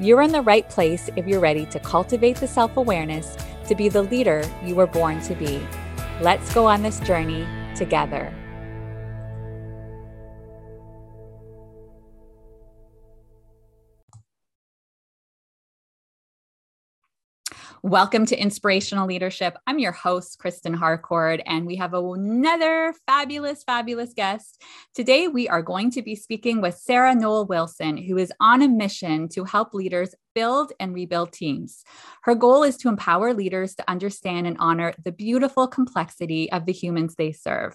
You're 0.00 0.22
in 0.22 0.30
the 0.30 0.42
right 0.42 0.68
place 0.68 1.10
if 1.16 1.26
you're 1.26 1.40
ready 1.40 1.66
to 1.66 1.80
cultivate 1.80 2.36
the 2.36 2.46
self 2.46 2.76
awareness 2.76 3.36
to 3.66 3.74
be 3.74 3.88
the 3.88 4.02
leader 4.02 4.48
you 4.64 4.76
were 4.76 4.86
born 4.86 5.20
to 5.22 5.34
be. 5.34 5.60
Let's 6.20 6.54
go 6.54 6.66
on 6.66 6.82
this 6.82 7.00
journey 7.00 7.44
together. 7.74 8.32
Welcome 17.88 18.26
to 18.26 18.36
Inspirational 18.36 19.06
Leadership. 19.06 19.56
I'm 19.66 19.78
your 19.78 19.92
host, 19.92 20.38
Kristen 20.38 20.74
Harcourt, 20.74 21.40
and 21.46 21.66
we 21.66 21.76
have 21.76 21.94
another 21.94 22.92
fabulous, 23.06 23.64
fabulous 23.64 24.12
guest. 24.12 24.62
Today, 24.94 25.26
we 25.26 25.48
are 25.48 25.62
going 25.62 25.90
to 25.92 26.02
be 26.02 26.14
speaking 26.14 26.60
with 26.60 26.76
Sarah 26.76 27.14
Noll 27.14 27.46
Wilson, 27.46 27.96
who 27.96 28.18
is 28.18 28.30
on 28.40 28.60
a 28.60 28.68
mission 28.68 29.26
to 29.30 29.44
help 29.44 29.72
leaders 29.72 30.14
build 30.34 30.70
and 30.78 30.92
rebuild 30.92 31.32
teams. 31.32 31.82
Her 32.24 32.34
goal 32.34 32.62
is 32.62 32.76
to 32.76 32.90
empower 32.90 33.32
leaders 33.32 33.74
to 33.76 33.90
understand 33.90 34.46
and 34.46 34.58
honor 34.60 34.92
the 35.02 35.10
beautiful 35.10 35.66
complexity 35.66 36.52
of 36.52 36.66
the 36.66 36.74
humans 36.74 37.14
they 37.14 37.32
serve. 37.32 37.74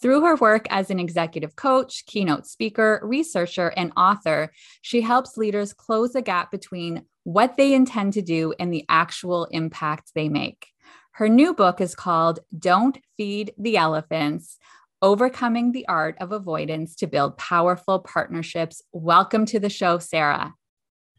Through 0.00 0.22
her 0.22 0.36
work 0.36 0.66
as 0.70 0.90
an 0.90 0.98
executive 0.98 1.56
coach, 1.56 2.06
keynote 2.06 2.46
speaker, 2.46 3.00
researcher, 3.04 3.68
and 3.76 3.92
author, 3.98 4.50
she 4.80 5.02
helps 5.02 5.36
leaders 5.36 5.74
close 5.74 6.14
the 6.14 6.22
gap 6.22 6.50
between 6.50 7.04
what 7.24 7.56
they 7.56 7.74
intend 7.74 8.14
to 8.14 8.22
do 8.22 8.54
and 8.58 8.72
the 8.72 8.84
actual 8.88 9.46
impact 9.46 10.12
they 10.14 10.28
make. 10.28 10.68
Her 11.12 11.28
new 11.28 11.54
book 11.54 11.80
is 11.80 11.94
called 11.94 12.40
Don't 12.58 12.98
Feed 13.16 13.52
the 13.58 13.76
Elephants 13.76 14.58
Overcoming 15.02 15.72
the 15.72 15.86
Art 15.88 16.16
of 16.20 16.32
Avoidance 16.32 16.96
to 16.96 17.06
Build 17.06 17.36
Powerful 17.36 17.98
Partnerships. 17.98 18.82
Welcome 18.92 19.46
to 19.46 19.60
the 19.60 19.68
show, 19.68 19.98
Sarah. 19.98 20.54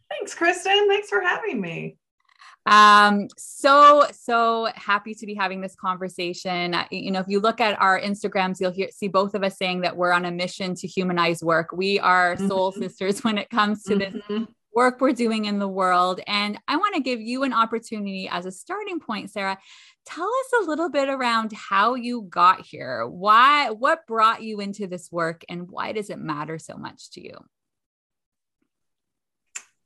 Thanks, 0.10 0.34
Kristen. 0.34 0.88
Thanks 0.88 1.10
for 1.10 1.22
having 1.22 1.60
me. 1.60 1.98
Um, 2.66 3.28
so 3.38 4.06
so 4.14 4.70
happy 4.76 5.14
to 5.16 5.26
be 5.26 5.34
having 5.34 5.60
this 5.60 5.76
conversation. 5.76 6.76
You 6.92 7.12
know, 7.12 7.20
if 7.20 7.28
you 7.28 7.42
look 7.42 7.60
at 7.60 7.80
our 7.82 8.00
Instagrams, 8.00 8.62
you'll 8.62 8.72
hear 8.72 8.90
see 8.90 9.10
both 9.10 9.36
of 9.36 9.44
us 9.44 9.58
saying 9.58 9.82
that 9.82 9.98
we're 9.98 10.14
on 10.14 10.24
a 10.24 10.32
mission 10.32 10.76
to 10.76 10.88
humanize 10.88 11.44
work. 11.44 11.72
We 11.74 12.00
are 12.00 12.38
soul 12.38 12.72
mm-hmm. 12.72 12.84
sisters 12.84 13.24
when 13.24 13.38
it 13.38 13.50
comes 13.50 13.84
to 13.84 13.96
mm-hmm. 13.96 14.18
this 14.34 14.48
work 14.76 15.00
we're 15.00 15.14
doing 15.14 15.46
in 15.46 15.60
the 15.60 15.68
world. 15.68 16.20
And 16.28 16.58
I 16.68 16.78
want 16.78 16.96
to 16.96 17.02
give 17.02 17.22
you 17.22 17.44
an 17.44 17.54
opportunity 17.54 18.28
as 18.32 18.46
a 18.46 18.52
starting 18.52 19.00
point, 19.00 19.32
Sarah. 19.32 19.58
Tell 20.06 20.28
us 20.28 20.64
a 20.64 20.70
little 20.70 20.90
bit 20.90 21.10
around 21.10 21.54
how 21.54 21.96
you 21.96 22.24
got 22.24 22.62
here. 22.62 23.08
Why, 23.08 23.70
what 23.70 24.08
brought 24.08 24.44
you 24.44 24.60
into 24.60 24.88
this 24.88 25.12
work, 25.12 25.46
and 25.48 25.70
why 25.70 25.94
does 25.94 26.10
it 26.10 26.20
matter 26.20 26.60
so 26.60 26.76
much 26.76 27.12
to 27.12 27.22
you? 27.22 27.38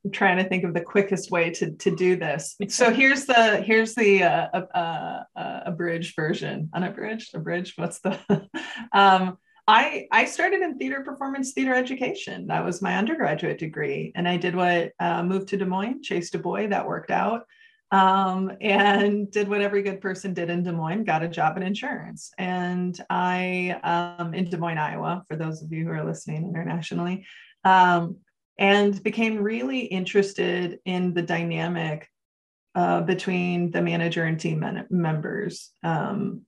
I'm 0.04 0.12
trying 0.12 0.38
to 0.38 0.48
think 0.48 0.64
of 0.64 0.74
the 0.74 0.80
quickest 0.80 1.30
way 1.30 1.50
to, 1.50 1.72
to 1.72 1.94
do 1.94 2.16
this. 2.16 2.56
So 2.68 2.92
here's 2.92 3.26
the 3.26 3.62
here's 3.62 3.94
the 3.94 4.22
uh, 4.22 4.60
uh, 4.74 5.22
uh, 5.36 5.60
abridged 5.66 6.14
version, 6.14 6.70
unabridged, 6.72 7.34
abridged. 7.34 7.74
What's 7.76 8.00
the 8.00 8.18
um, 8.92 9.38
I, 9.68 10.08
I 10.10 10.24
started 10.24 10.62
in 10.62 10.78
theater 10.78 11.02
performance 11.02 11.52
theater 11.52 11.74
education. 11.74 12.46
That 12.46 12.64
was 12.64 12.80
my 12.80 12.96
undergraduate 12.96 13.58
degree. 13.58 14.12
And 14.14 14.26
I 14.26 14.38
did 14.38 14.56
what 14.56 14.92
uh, 14.98 15.22
moved 15.22 15.48
to 15.48 15.58
Des 15.58 15.66
Moines, 15.66 16.02
chased 16.02 16.34
a 16.34 16.38
boy, 16.38 16.68
that 16.68 16.86
worked 16.86 17.10
out. 17.10 17.42
Um, 17.90 18.50
and 18.62 19.30
did 19.30 19.46
what 19.46 19.60
every 19.60 19.82
good 19.82 20.00
person 20.00 20.32
did 20.32 20.48
in 20.48 20.62
Des 20.62 20.72
Moines, 20.72 21.04
got 21.04 21.22
a 21.22 21.28
job 21.28 21.58
in 21.58 21.62
insurance. 21.62 22.30
And 22.38 22.98
I, 23.10 24.16
um, 24.18 24.32
in 24.32 24.48
Des 24.48 24.56
Moines, 24.56 24.78
Iowa, 24.78 25.22
for 25.28 25.36
those 25.36 25.62
of 25.62 25.70
you 25.70 25.84
who 25.84 25.90
are 25.90 26.04
listening 26.04 26.48
internationally, 26.48 27.26
um, 27.64 28.16
and 28.58 29.02
became 29.02 29.36
really 29.36 29.80
interested 29.80 30.78
in 30.86 31.12
the 31.12 31.22
dynamic 31.22 32.08
uh, 32.74 33.02
between 33.02 33.70
the 33.70 33.82
manager 33.82 34.24
and 34.24 34.40
team 34.40 34.60
men- 34.60 34.86
members. 34.90 35.72
Um, 35.82 36.42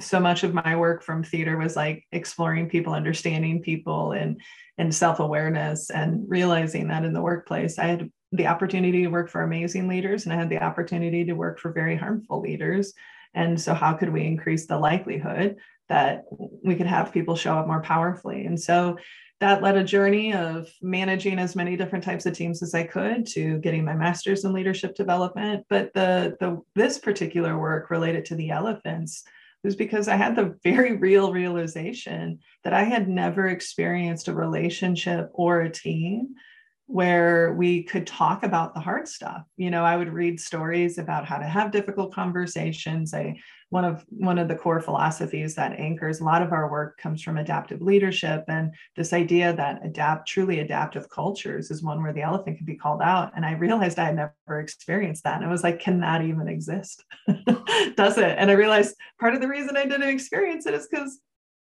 so 0.00 0.20
much 0.20 0.44
of 0.44 0.54
my 0.54 0.76
work 0.76 1.02
from 1.02 1.22
theater 1.22 1.56
was 1.56 1.76
like 1.76 2.04
exploring 2.12 2.68
people 2.68 2.92
understanding 2.92 3.62
people 3.62 4.12
and 4.12 4.40
and 4.78 4.94
self-awareness 4.94 5.90
and 5.90 6.28
realizing 6.28 6.88
that 6.88 7.04
in 7.04 7.12
the 7.12 7.22
workplace 7.22 7.78
i 7.78 7.84
had 7.84 8.10
the 8.32 8.46
opportunity 8.46 9.02
to 9.02 9.08
work 9.08 9.30
for 9.30 9.42
amazing 9.42 9.88
leaders 9.88 10.24
and 10.24 10.32
i 10.32 10.36
had 10.36 10.50
the 10.50 10.62
opportunity 10.62 11.24
to 11.24 11.32
work 11.32 11.58
for 11.58 11.72
very 11.72 11.96
harmful 11.96 12.40
leaders 12.40 12.92
and 13.34 13.60
so 13.60 13.74
how 13.74 13.92
could 13.92 14.12
we 14.12 14.24
increase 14.24 14.66
the 14.66 14.78
likelihood 14.78 15.56
that 15.88 16.24
we 16.64 16.74
could 16.74 16.86
have 16.86 17.12
people 17.12 17.36
show 17.36 17.54
up 17.54 17.66
more 17.66 17.82
powerfully 17.82 18.46
and 18.46 18.60
so 18.60 18.96
that 19.38 19.62
led 19.62 19.76
a 19.76 19.84
journey 19.84 20.32
of 20.32 20.68
managing 20.80 21.38
as 21.38 21.54
many 21.54 21.76
different 21.76 22.02
types 22.02 22.24
of 22.24 22.34
teams 22.34 22.62
as 22.62 22.74
I 22.74 22.84
could 22.84 23.26
to 23.28 23.58
getting 23.58 23.84
my 23.84 23.94
master's 23.94 24.44
in 24.46 24.54
leadership 24.54 24.94
development. 24.94 25.66
But 25.68 25.92
the, 25.92 26.36
the 26.40 26.62
this 26.74 26.98
particular 26.98 27.58
work 27.58 27.90
related 27.90 28.24
to 28.26 28.34
the 28.34 28.48
elephants 28.48 29.24
was 29.66 29.76
because 29.76 30.08
I 30.08 30.16
had 30.16 30.36
the 30.36 30.56
very 30.62 30.96
real 30.96 31.32
realization 31.32 32.38
that 32.64 32.72
I 32.72 32.84
had 32.84 33.08
never 33.08 33.48
experienced 33.48 34.28
a 34.28 34.34
relationship 34.34 35.30
or 35.34 35.60
a 35.60 35.70
team 35.70 36.36
where 36.86 37.52
we 37.54 37.82
could 37.82 38.06
talk 38.06 38.42
about 38.44 38.74
the 38.74 38.80
hard 38.80 39.08
stuff. 39.08 39.42
You 39.56 39.70
know, 39.70 39.84
I 39.84 39.96
would 39.96 40.12
read 40.12 40.40
stories 40.40 40.98
about 40.98 41.26
how 41.26 41.38
to 41.38 41.44
have 41.44 41.72
difficult 41.72 42.14
conversations. 42.14 43.12
I 43.12 43.36
one 43.70 43.84
of 43.84 44.04
one 44.10 44.38
of 44.38 44.46
the 44.48 44.54
core 44.54 44.80
philosophies 44.80 45.54
that 45.56 45.78
anchors 45.78 46.20
a 46.20 46.24
lot 46.24 46.42
of 46.42 46.52
our 46.52 46.70
work 46.70 46.98
comes 46.98 47.20
from 47.20 47.36
adaptive 47.36 47.82
leadership 47.82 48.44
and 48.48 48.72
this 48.94 49.12
idea 49.12 49.52
that 49.52 49.84
adapt 49.84 50.28
truly 50.28 50.60
adaptive 50.60 51.10
cultures 51.10 51.70
is 51.70 51.82
one 51.82 52.00
where 52.00 52.12
the 52.12 52.22
elephant 52.22 52.56
can 52.56 52.66
be 52.66 52.76
called 52.76 53.02
out 53.02 53.32
and 53.34 53.44
i 53.44 53.52
realized 53.52 53.98
i 53.98 54.04
had 54.04 54.16
never 54.16 54.60
experienced 54.60 55.24
that 55.24 55.36
and 55.36 55.44
i 55.44 55.50
was 55.50 55.64
like 55.64 55.80
can 55.80 56.00
that 56.00 56.22
even 56.22 56.48
exist 56.48 57.04
does 57.96 58.18
it 58.18 58.36
and 58.38 58.50
i 58.50 58.54
realized 58.54 58.94
part 59.18 59.34
of 59.34 59.40
the 59.40 59.48
reason 59.48 59.76
i 59.76 59.84
didn't 59.84 60.08
experience 60.08 60.66
it 60.66 60.74
is 60.74 60.86
because 60.88 61.18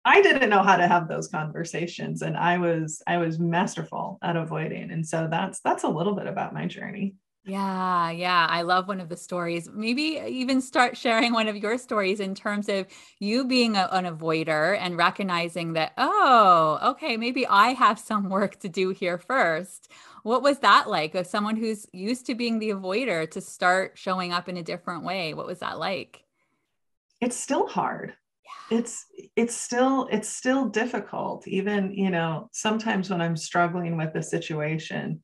I 0.04 0.22
didn't 0.22 0.50
know 0.50 0.64
how 0.64 0.78
to 0.78 0.88
have 0.88 1.08
those 1.08 1.28
conversations 1.28 2.22
and 2.24 2.36
I 2.36 2.58
was 2.58 3.04
I 3.06 3.18
was 3.18 3.40
masterful 3.40 4.18
at 4.22 4.36
avoiding. 4.36 4.92
And 4.92 5.08
so 5.08 5.28
that's 5.30 5.60
that's 5.62 5.84
a 5.84 5.90
little 5.90 6.16
bit 6.16 6.28
about 6.28 6.54
my 6.54 6.66
journey. 6.66 7.16
Yeah, 7.44 8.12
yeah. 8.12 8.46
I 8.50 8.62
love 8.62 8.88
one 8.88 9.02
of 9.02 9.10
the 9.10 9.18
stories. 9.18 9.68
Maybe 9.74 10.22
even 10.28 10.62
start 10.62 10.96
sharing 10.96 11.34
one 11.34 11.48
of 11.48 11.58
your 11.58 11.80
stories 11.80 12.20
in 12.20 12.36
terms 12.36 12.70
of 12.70 12.86
you 13.20 13.46
being 13.46 13.76
a, 13.76 13.90
an 13.92 14.06
avoider 14.06 14.78
and 14.80 14.96
recognizing 14.96 15.74
that, 15.74 15.94
oh, 15.98 16.78
okay, 16.84 17.18
maybe 17.18 17.48
I 17.48 17.70
have 17.70 17.98
some 17.98 18.30
work 18.30 18.60
to 18.60 18.70
do 18.70 18.90
here 18.90 19.18
first. 19.18 19.92
What 20.22 20.44
was 20.44 20.60
that 20.60 20.88
like 20.88 21.16
of 21.16 21.26
someone 21.26 21.56
who's 21.56 21.88
used 21.92 22.28
to 22.28 22.36
being 22.36 22.60
the 22.60 22.70
avoider 22.70 23.30
to 23.32 23.42
start 23.42 23.98
showing 23.98 24.32
up 24.32 24.48
in 24.48 24.58
a 24.58 24.64
different 24.64 25.04
way? 25.04 25.34
What 25.34 25.48
was 25.48 25.60
that 25.60 25.80
like? 25.80 26.24
It's 27.20 27.36
still 27.36 27.66
hard 27.66 28.14
it's 28.70 29.06
it's 29.36 29.56
still 29.56 30.08
it's 30.12 30.30
still 30.30 30.70
difficult 30.70 31.48
even 31.48 31.94
you 31.94 32.10
know 32.10 32.48
sometimes 32.54 33.10
when 33.10 33.22
i'm 33.22 33.36
struggling 33.36 33.98
with 33.98 34.16
a 34.16 34.24
situation 34.24 35.22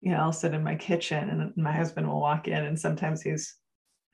you 0.00 0.12
know 0.12 0.18
i'll 0.18 0.32
sit 0.32 0.54
in 0.54 0.62
my 0.62 0.76
kitchen 0.76 1.28
and 1.28 1.56
my 1.56 1.72
husband 1.72 2.08
will 2.08 2.20
walk 2.20 2.46
in 2.46 2.64
and 2.64 2.78
sometimes 2.78 3.20
he's 3.20 3.56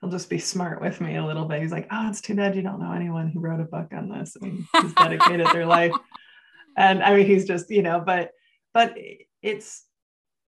he'll 0.01 0.09
just 0.09 0.29
be 0.29 0.39
smart 0.39 0.81
with 0.81 1.01
me 1.01 1.15
a 1.15 1.25
little 1.25 1.45
bit. 1.45 1.61
He's 1.61 1.71
like 1.71 1.87
oh 1.91 2.07
it's 2.09 2.21
too 2.21 2.35
bad 2.35 2.55
you 2.55 2.61
don't 2.61 2.79
know 2.79 2.91
anyone 2.91 3.29
who 3.29 3.39
wrote 3.39 3.59
a 3.59 3.65
book 3.65 3.87
on 3.93 4.09
this 4.09 4.35
I 4.39 4.45
mean, 4.45 4.67
he's 4.81 4.93
dedicated 4.93 5.47
their 5.47 5.65
life. 5.65 5.93
And 6.77 7.01
i 7.01 7.15
mean 7.15 7.25
he's 7.25 7.47
just 7.47 7.71
you 7.71 7.81
know 7.81 8.03
but 8.05 8.31
but 8.73 8.97
it's 9.41 9.85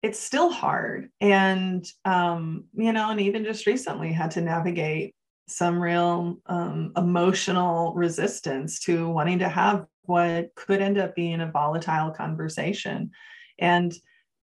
it's 0.03 0.19
still 0.19 0.51
hard. 0.51 1.11
And 1.21 1.87
um 2.07 2.65
you 2.73 2.95
know 2.95 3.11
and 3.11 3.21
even 3.21 3.45
just 3.45 3.67
recently 3.67 4.11
had 4.11 4.31
to 4.33 4.41
navigate 4.41 5.15
some 5.47 5.81
real 5.81 6.39
um, 6.47 6.93
emotional 6.97 7.93
resistance 7.95 8.81
to 8.81 9.09
wanting 9.09 9.41
to 9.41 9.49
have 9.49 9.87
what 10.03 10.55
could 10.55 10.81
end 10.81 10.99
up 10.99 11.15
being 11.15 11.41
a 11.41 11.51
volatile 11.51 12.11
conversation. 12.11 13.11
And 13.59 13.95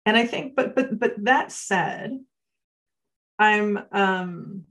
and 0.06 0.18
i 0.18 0.26
think 0.26 0.56
but 0.56 0.76
but 0.76 1.00
but 1.00 1.14
that 1.24 1.52
said 1.52 2.18
i'm 3.40 3.80
um 3.92 4.64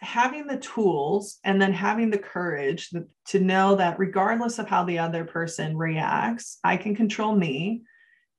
having 0.00 0.46
the 0.46 0.58
tools 0.58 1.38
and 1.44 1.60
then 1.60 1.72
having 1.72 2.10
the 2.10 2.18
courage 2.18 2.90
to 3.26 3.40
know 3.40 3.76
that 3.76 3.98
regardless 3.98 4.58
of 4.58 4.68
how 4.68 4.84
the 4.84 4.98
other 4.98 5.24
person 5.24 5.76
reacts 5.76 6.58
i 6.64 6.76
can 6.76 6.94
control 6.94 7.34
me 7.34 7.82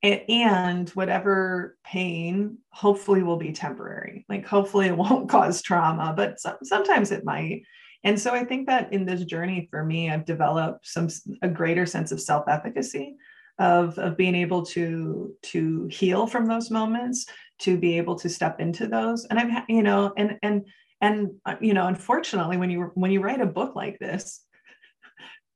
and 0.06 0.90
whatever 0.90 1.78
pain 1.84 2.57
hopefully 2.69 3.24
will 3.24 3.38
be 3.38 3.52
temporary. 3.52 4.25
Like 4.30 4.46
hopefully 4.46 4.88
it 4.88 4.98
won't 5.04 5.30
cause 5.30 5.62
trauma 5.62 6.13
but 6.16 6.40
sometimes 6.63 7.12
it 7.12 7.25
might. 7.25 7.63
And 8.04 8.19
so 8.19 8.31
i 8.34 8.44
think 8.44 8.68
that 8.68 8.94
in 8.94 9.04
this 9.06 9.25
journey 9.25 9.68
for 9.72 9.84
me 9.84 10.12
i've 10.12 10.25
developed 10.25 10.88
some 10.88 11.07
a 11.42 11.50
greater 11.50 11.88
sense 11.88 12.12
of 12.12 12.22
self-efficacy 12.22 13.16
of, 13.57 13.98
of 13.98 14.16
being 14.16 14.36
able 14.36 14.63
to 14.63 15.34
to 15.42 15.88
heal 15.88 16.28
from 16.28 16.46
those 16.46 16.69
moments 16.69 17.25
to 17.60 17.78
be 17.78 17.98
able 17.98 18.16
to 18.16 18.30
step 18.30 18.60
into 18.60 18.88
those. 18.88 19.25
And 19.25 19.40
i've 19.40 19.63
you 19.68 19.84
know 19.84 20.13
and 20.18 20.38
and 20.44 20.68
and 21.02 21.31
uh, 21.46 21.56
you 21.60 21.74
know 21.74 21.88
unfortunately 21.88 22.57
when 22.57 22.69
you 22.69 22.92
when 22.94 23.12
you 23.12 23.22
write 23.22 23.42
a 23.42 23.46
book 23.46 23.75
like 23.75 23.98
this 24.00 24.46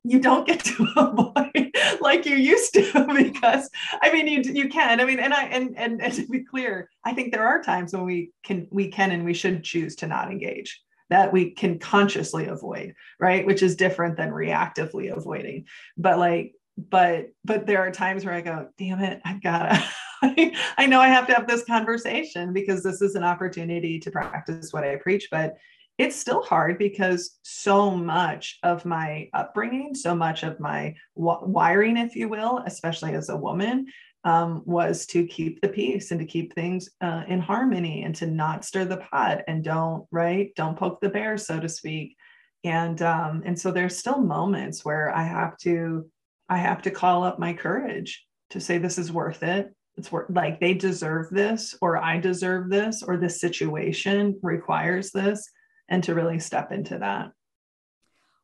you 0.04 0.18
don't 0.18 0.46
get 0.46 0.64
to 0.64 0.86
avoid 0.96 1.72
like 2.00 2.24
you 2.26 2.36
used 2.36 2.72
to 2.74 3.06
because 3.16 3.68
i 4.02 4.12
mean 4.12 4.26
you 4.26 4.40
you 4.52 4.68
can 4.68 5.00
i 5.00 5.04
mean 5.04 5.18
and 5.18 5.34
i 5.34 5.44
and, 5.44 5.76
and 5.76 6.02
and 6.02 6.14
to 6.14 6.26
be 6.26 6.44
clear 6.44 6.88
i 7.04 7.12
think 7.12 7.32
there 7.32 7.46
are 7.46 7.62
times 7.62 7.92
when 7.92 8.04
we 8.04 8.30
can 8.42 8.66
we 8.70 8.88
can 8.88 9.10
and 9.10 9.24
we 9.24 9.34
should 9.34 9.62
choose 9.62 9.96
to 9.96 10.06
not 10.06 10.30
engage 10.30 10.80
that 11.10 11.32
we 11.32 11.50
can 11.50 11.78
consciously 11.78 12.46
avoid 12.46 12.94
right? 13.18 13.44
Which 13.44 13.62
is 13.62 13.76
different 13.76 14.16
than 14.16 14.30
reactively 14.30 15.14
avoiding. 15.14 15.66
But 15.98 16.18
like 16.18 16.54
but 16.78 17.26
but 17.44 17.66
there 17.66 17.80
are 17.80 17.90
times 17.90 18.24
where 18.24 18.32
i 18.32 18.40
go 18.40 18.68
damn 18.78 19.00
it 19.00 19.20
i've 19.26 19.42
gotta 19.42 19.84
I 20.22 20.86
know 20.86 21.00
I 21.00 21.08
have 21.08 21.26
to 21.28 21.34
have 21.34 21.46
this 21.46 21.64
conversation 21.64 22.52
because 22.52 22.82
this 22.82 23.00
is 23.00 23.14
an 23.14 23.24
opportunity 23.24 23.98
to 24.00 24.10
practice 24.10 24.72
what 24.72 24.84
I 24.84 24.96
preach, 24.96 25.28
but 25.30 25.56
it's 26.00 26.16
still 26.16 26.42
hard 26.42 26.78
because 26.78 27.38
so 27.42 27.90
much 27.90 28.58
of 28.62 28.86
my 28.86 29.28
upbringing, 29.34 29.94
so 29.94 30.14
much 30.14 30.42
of 30.44 30.58
my 30.58 30.94
w- 31.14 31.46
wiring, 31.46 31.98
if 31.98 32.16
you 32.16 32.26
will, 32.26 32.62
especially 32.64 33.12
as 33.12 33.28
a 33.28 33.36
woman, 33.36 33.86
um, 34.24 34.62
was 34.64 35.04
to 35.04 35.26
keep 35.26 35.60
the 35.60 35.68
peace 35.68 36.10
and 36.10 36.18
to 36.18 36.24
keep 36.24 36.54
things 36.54 36.88
uh, 37.02 37.24
in 37.28 37.38
harmony 37.38 38.02
and 38.04 38.14
to 38.14 38.26
not 38.26 38.64
stir 38.64 38.86
the 38.86 38.96
pot 38.96 39.42
and 39.46 39.62
don't 39.62 40.06
right, 40.10 40.54
don't 40.56 40.78
poke 40.78 41.02
the 41.02 41.10
bear, 41.10 41.36
so 41.36 41.60
to 41.60 41.68
speak. 41.68 42.16
And 42.64 43.02
um, 43.02 43.42
and 43.44 43.58
so 43.58 43.70
there's 43.70 43.98
still 43.98 44.22
moments 44.22 44.82
where 44.82 45.14
I 45.14 45.24
have 45.24 45.58
to 45.58 46.10
I 46.48 46.56
have 46.56 46.80
to 46.82 46.90
call 46.90 47.24
up 47.24 47.38
my 47.38 47.52
courage 47.52 48.24
to 48.50 48.60
say 48.60 48.78
this 48.78 48.96
is 48.96 49.12
worth 49.12 49.42
it. 49.42 49.70
It's 49.98 50.10
worth 50.10 50.30
like 50.30 50.60
they 50.60 50.72
deserve 50.72 51.28
this, 51.28 51.74
or 51.82 51.98
I 51.98 52.18
deserve 52.18 52.70
this, 52.70 53.02
or 53.02 53.18
this 53.18 53.38
situation 53.38 54.38
requires 54.42 55.10
this 55.10 55.46
and 55.90 56.02
to 56.04 56.14
really 56.14 56.38
step 56.38 56.72
into 56.72 56.98
that. 56.98 57.32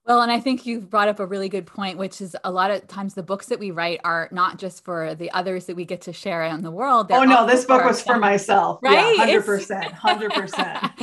Well, 0.06 0.22
and 0.22 0.30
I 0.30 0.38
think 0.38 0.66
you've 0.66 0.88
brought 0.88 1.08
up 1.08 1.18
a 1.18 1.26
really 1.26 1.48
good 1.48 1.66
point, 1.66 1.98
which 1.98 2.20
is 2.20 2.36
a 2.44 2.50
lot 2.52 2.70
of 2.70 2.86
times 2.86 3.14
the 3.14 3.24
books 3.24 3.46
that 3.46 3.58
we 3.58 3.72
write 3.72 4.00
are 4.04 4.28
not 4.30 4.56
just 4.56 4.84
for 4.84 5.16
the 5.16 5.32
others 5.32 5.66
that 5.66 5.74
we 5.74 5.84
get 5.84 6.02
to 6.02 6.12
share 6.12 6.44
in 6.44 6.62
the 6.62 6.70
world. 6.70 7.10
oh 7.10 7.24
no, 7.24 7.44
this 7.44 7.64
book 7.64 7.84
was 7.84 8.00
for 8.00 8.16
myself. 8.16 8.78
Right? 8.82 9.18
Hundred 9.18 9.44
percent, 9.44 9.86
hundred 9.92 10.30
percent. 10.30 10.96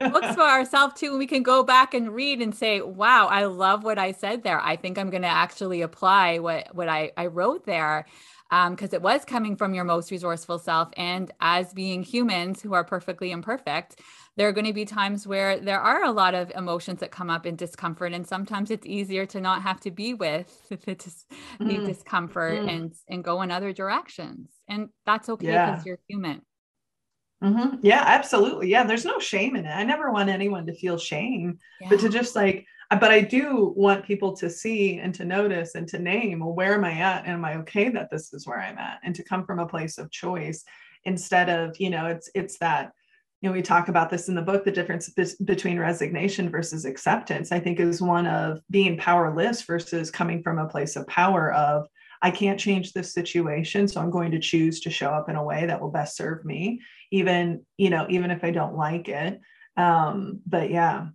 Books 0.00 0.34
for 0.34 0.40
ourselves 0.40 0.98
too, 0.98 1.10
and 1.10 1.18
we 1.18 1.26
can 1.26 1.42
go 1.42 1.62
back 1.62 1.92
and 1.92 2.14
read 2.14 2.40
and 2.40 2.54
say, 2.54 2.80
"Wow, 2.80 3.26
I 3.26 3.44
love 3.44 3.84
what 3.84 3.98
I 3.98 4.12
said 4.12 4.44
there. 4.44 4.60
I 4.60 4.76
think 4.76 4.96
I'm 4.96 5.10
going 5.10 5.22
to 5.22 5.28
actually 5.28 5.82
apply 5.82 6.38
what 6.38 6.74
what 6.74 6.88
I 6.88 7.12
I 7.18 7.26
wrote 7.26 7.66
there." 7.66 8.06
because 8.48 8.92
um, 8.92 8.96
it 8.96 9.02
was 9.02 9.26
coming 9.26 9.56
from 9.56 9.74
your 9.74 9.84
most 9.84 10.10
resourceful 10.10 10.58
self. 10.58 10.88
And 10.96 11.30
as 11.40 11.74
being 11.74 12.02
humans 12.02 12.62
who 12.62 12.72
are 12.72 12.82
perfectly 12.82 13.30
imperfect, 13.30 14.00
there 14.38 14.46
are 14.46 14.52
going 14.52 14.66
to 14.66 14.72
be 14.72 14.84
times 14.84 15.26
where 15.26 15.58
there 15.58 15.80
are 15.80 16.04
a 16.04 16.12
lot 16.12 16.32
of 16.32 16.52
emotions 16.54 17.00
that 17.00 17.10
come 17.10 17.28
up 17.28 17.44
in 17.44 17.56
discomfort. 17.56 18.12
And 18.12 18.24
sometimes 18.24 18.70
it's 18.70 18.86
easier 18.86 19.26
to 19.26 19.40
not 19.40 19.62
have 19.62 19.80
to 19.80 19.90
be 19.90 20.14
with 20.14 20.68
the, 20.86 20.94
dis- 20.94 21.26
mm. 21.60 21.66
the 21.66 21.84
discomfort 21.84 22.60
mm. 22.60 22.70
and, 22.70 22.94
and 23.08 23.24
go 23.24 23.42
in 23.42 23.50
other 23.50 23.72
directions. 23.72 24.48
And 24.68 24.90
that's 25.04 25.28
okay 25.28 25.46
because 25.46 25.78
yeah. 25.78 25.82
you're 25.84 25.98
human. 26.08 26.42
Mm-hmm. 27.42 27.78
Yeah, 27.82 28.04
absolutely. 28.06 28.68
Yeah, 28.68 28.84
there's 28.84 29.04
no 29.04 29.18
shame 29.18 29.56
in 29.56 29.66
it. 29.66 29.70
I 29.70 29.82
never 29.82 30.12
want 30.12 30.28
anyone 30.28 30.66
to 30.66 30.74
feel 30.74 30.98
shame, 30.98 31.58
yeah. 31.80 31.88
but 31.90 31.98
to 32.00 32.08
just 32.08 32.36
like, 32.36 32.64
but 32.90 33.10
I 33.10 33.20
do 33.20 33.72
want 33.76 34.04
people 34.04 34.36
to 34.36 34.48
see 34.48 34.98
and 34.98 35.12
to 35.16 35.24
notice 35.24 35.74
and 35.74 35.86
to 35.88 35.98
name, 35.98 36.40
well, 36.40 36.54
where 36.54 36.74
am 36.74 36.84
I 36.84 36.92
at? 36.92 37.24
And 37.24 37.32
am 37.32 37.44
I 37.44 37.56
okay 37.58 37.88
that 37.88 38.08
this 38.08 38.32
is 38.32 38.46
where 38.46 38.60
I'm 38.60 38.78
at? 38.78 39.00
And 39.02 39.16
to 39.16 39.24
come 39.24 39.44
from 39.44 39.58
a 39.58 39.66
place 39.66 39.98
of 39.98 40.12
choice 40.12 40.64
instead 41.04 41.48
of, 41.48 41.78
you 41.80 41.90
know, 41.90 42.06
it's 42.06 42.30
it's 42.34 42.58
that, 42.58 42.92
you 43.40 43.48
know, 43.48 43.54
we 43.54 43.62
talk 43.62 43.88
about 43.88 44.10
this 44.10 44.28
in 44.28 44.34
the 44.34 44.42
book, 44.42 44.64
the 44.64 44.72
difference 44.72 45.10
between 45.44 45.78
resignation 45.78 46.50
versus 46.50 46.84
acceptance, 46.84 47.52
I 47.52 47.60
think 47.60 47.78
is 47.78 48.02
one 48.02 48.26
of 48.26 48.60
being 48.70 48.98
powerless 48.98 49.62
versus 49.62 50.10
coming 50.10 50.42
from 50.42 50.58
a 50.58 50.68
place 50.68 50.96
of 50.96 51.06
power 51.06 51.52
of, 51.52 51.86
I 52.20 52.32
can't 52.32 52.58
change 52.58 52.92
this 52.92 53.14
situation. 53.14 53.86
So 53.86 54.00
I'm 54.00 54.10
going 54.10 54.32
to 54.32 54.40
choose 54.40 54.80
to 54.80 54.90
show 54.90 55.10
up 55.10 55.28
in 55.28 55.36
a 55.36 55.44
way 55.44 55.66
that 55.66 55.80
will 55.80 55.92
best 55.92 56.16
serve 56.16 56.44
me, 56.44 56.80
even, 57.12 57.64
you 57.76 57.90
know, 57.90 58.06
even 58.10 58.32
if 58.32 58.42
I 58.42 58.50
don't 58.50 58.74
like 58.74 59.08
it. 59.08 59.40
Um, 59.76 60.40
but 60.44 60.70
yeah, 60.70 61.06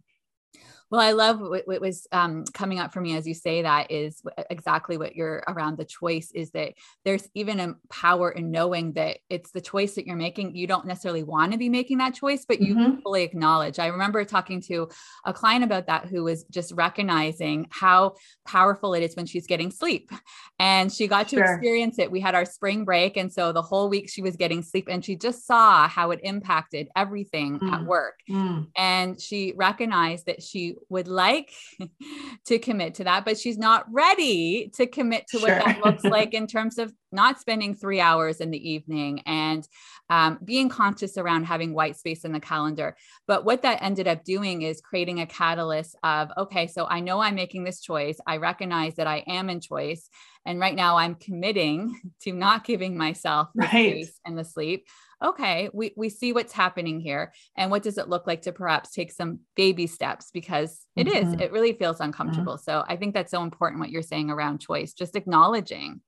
well, 0.93 1.01
I 1.01 1.13
love 1.13 1.39
what, 1.39 1.67
what 1.67 1.81
was 1.81 2.05
um, 2.11 2.45
coming 2.53 2.77
up 2.77 2.93
for 2.93 3.01
me 3.01 3.17
as 3.17 3.25
you 3.25 3.33
say 3.33 3.63
that 3.63 3.89
is 3.89 4.21
exactly 4.51 4.95
what 4.95 5.15
you're 5.15 5.43
around 5.47 5.75
the 5.75 5.85
choice 5.85 6.29
is 6.35 6.51
that 6.51 6.75
there's 7.03 7.27
even 7.33 7.59
a 7.59 7.73
power 7.89 8.29
in 8.29 8.51
knowing 8.51 8.93
that 8.93 9.17
it's 9.27 9.49
the 9.49 9.59
choice 9.59 9.95
that 9.95 10.05
you're 10.05 10.15
making. 10.15 10.55
You 10.55 10.67
don't 10.67 10.85
necessarily 10.85 11.23
want 11.23 11.51
to 11.51 11.57
be 11.57 11.67
making 11.67 11.97
that 11.97 12.13
choice, 12.13 12.45
but 12.47 12.61
you 12.61 12.75
mm-hmm. 12.75 12.99
fully 12.99 13.23
acknowledge. 13.23 13.79
I 13.79 13.87
remember 13.87 14.23
talking 14.23 14.61
to 14.67 14.87
a 15.25 15.33
client 15.33 15.63
about 15.63 15.87
that 15.87 16.05
who 16.05 16.25
was 16.25 16.43
just 16.51 16.71
recognizing 16.73 17.65
how 17.71 18.13
powerful 18.45 18.93
it 18.93 19.01
is 19.01 19.15
when 19.15 19.25
she's 19.25 19.47
getting 19.47 19.71
sleep. 19.71 20.11
And 20.59 20.93
she 20.93 21.07
got 21.07 21.27
to 21.29 21.37
sure. 21.37 21.55
experience 21.55 21.97
it. 21.97 22.11
We 22.11 22.19
had 22.19 22.35
our 22.35 22.45
spring 22.45 22.85
break. 22.85 23.17
And 23.17 23.33
so 23.33 23.51
the 23.51 23.63
whole 23.63 23.89
week 23.89 24.11
she 24.11 24.21
was 24.21 24.35
getting 24.35 24.61
sleep 24.61 24.87
and 24.91 25.03
she 25.03 25.15
just 25.15 25.47
saw 25.47 25.87
how 25.87 26.11
it 26.11 26.19
impacted 26.21 26.89
everything 26.95 27.59
mm. 27.59 27.71
at 27.71 27.83
work. 27.83 28.19
Mm. 28.29 28.67
And 28.77 29.19
she 29.19 29.53
recognized 29.57 30.27
that 30.27 30.43
she 30.43 30.75
would 30.89 31.07
like 31.07 31.51
to 32.45 32.59
commit 32.59 32.95
to 32.95 33.03
that, 33.05 33.25
but 33.25 33.37
she's 33.37 33.57
not 33.57 33.85
ready 33.91 34.71
to 34.75 34.87
commit 34.87 35.27
to 35.27 35.39
sure. 35.39 35.49
what 35.49 35.65
that 35.65 35.85
looks 35.85 36.03
like 36.03 36.33
in 36.33 36.47
terms 36.47 36.77
of 36.77 36.93
not 37.11 37.39
spending 37.39 37.75
three 37.75 37.99
hours 37.99 38.41
in 38.41 38.51
the 38.51 38.69
evening 38.69 39.21
and 39.25 39.67
um, 40.09 40.39
being 40.43 40.67
conscious 40.67 41.17
around 41.17 41.45
having 41.45 41.73
white 41.73 41.95
space 41.95 42.25
in 42.25 42.31
the 42.31 42.39
calendar. 42.39 42.95
But 43.27 43.45
what 43.45 43.61
that 43.61 43.81
ended 43.81 44.07
up 44.07 44.23
doing 44.23 44.63
is 44.63 44.81
creating 44.81 45.21
a 45.21 45.27
catalyst 45.27 45.95
of, 46.03 46.31
okay, 46.37 46.67
so 46.67 46.85
I 46.87 46.99
know 46.99 47.19
I'm 47.19 47.35
making 47.35 47.63
this 47.63 47.81
choice. 47.81 48.17
I 48.25 48.37
recognize 48.37 48.95
that 48.95 49.07
I 49.07 49.17
am 49.27 49.49
in 49.49 49.61
choice. 49.61 50.09
And 50.45 50.59
right 50.59 50.75
now 50.75 50.97
I'm 50.97 51.15
committing 51.15 51.99
to 52.21 52.33
not 52.33 52.65
giving 52.65 52.97
myself 52.97 53.49
the 53.55 53.61
right. 53.61 53.69
space 53.69 54.19
and 54.25 54.37
the 54.37 54.43
sleep 54.43 54.87
okay, 55.23 55.69
we, 55.73 55.93
we 55.95 56.09
see 56.09 56.33
what's 56.33 56.53
happening 56.53 56.99
here. 56.99 57.33
And 57.55 57.71
what 57.71 57.83
does 57.83 57.97
it 57.97 58.09
look 58.09 58.27
like 58.27 58.41
to 58.43 58.51
perhaps 58.51 58.91
take 58.91 59.11
some 59.11 59.39
baby 59.55 59.87
steps? 59.87 60.29
Because 60.31 60.85
it 60.95 61.07
mm-hmm. 61.07 61.33
is, 61.33 61.41
it 61.41 61.51
really 61.51 61.73
feels 61.73 61.95
mm-hmm. 61.95 62.05
uncomfortable. 62.05 62.55
Mm-hmm. 62.55 62.71
So 62.71 62.83
I 62.87 62.97
think 62.97 63.13
that's 63.13 63.31
so 63.31 63.43
important 63.43 63.79
what 63.79 63.89
you're 63.89 64.01
saying 64.01 64.29
around 64.29 64.59
choice, 64.59 64.93
just 64.93 65.15
acknowledging 65.15 66.01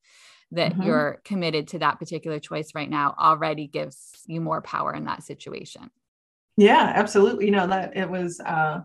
that 0.52 0.74
mm-hmm. 0.74 0.84
you're 0.84 1.22
committed 1.24 1.68
to 1.70 1.80
that 1.80 2.00
particular 2.00 2.40
choice 2.40 2.76
right 2.76 2.90
now 2.90 3.16
already 3.20 3.68
gives 3.68 4.12
you 4.28 4.42
more 4.42 4.62
power 4.62 4.94
in 4.94 5.06
that 5.06 5.24
situation. 5.24 5.90
Yeah, 6.58 6.92
absolutely. 6.96 7.46
You 7.46 7.52
know, 7.52 7.68
that 7.68 7.98
it 7.98 8.10
was, 8.10 8.40
uh, 8.40 8.82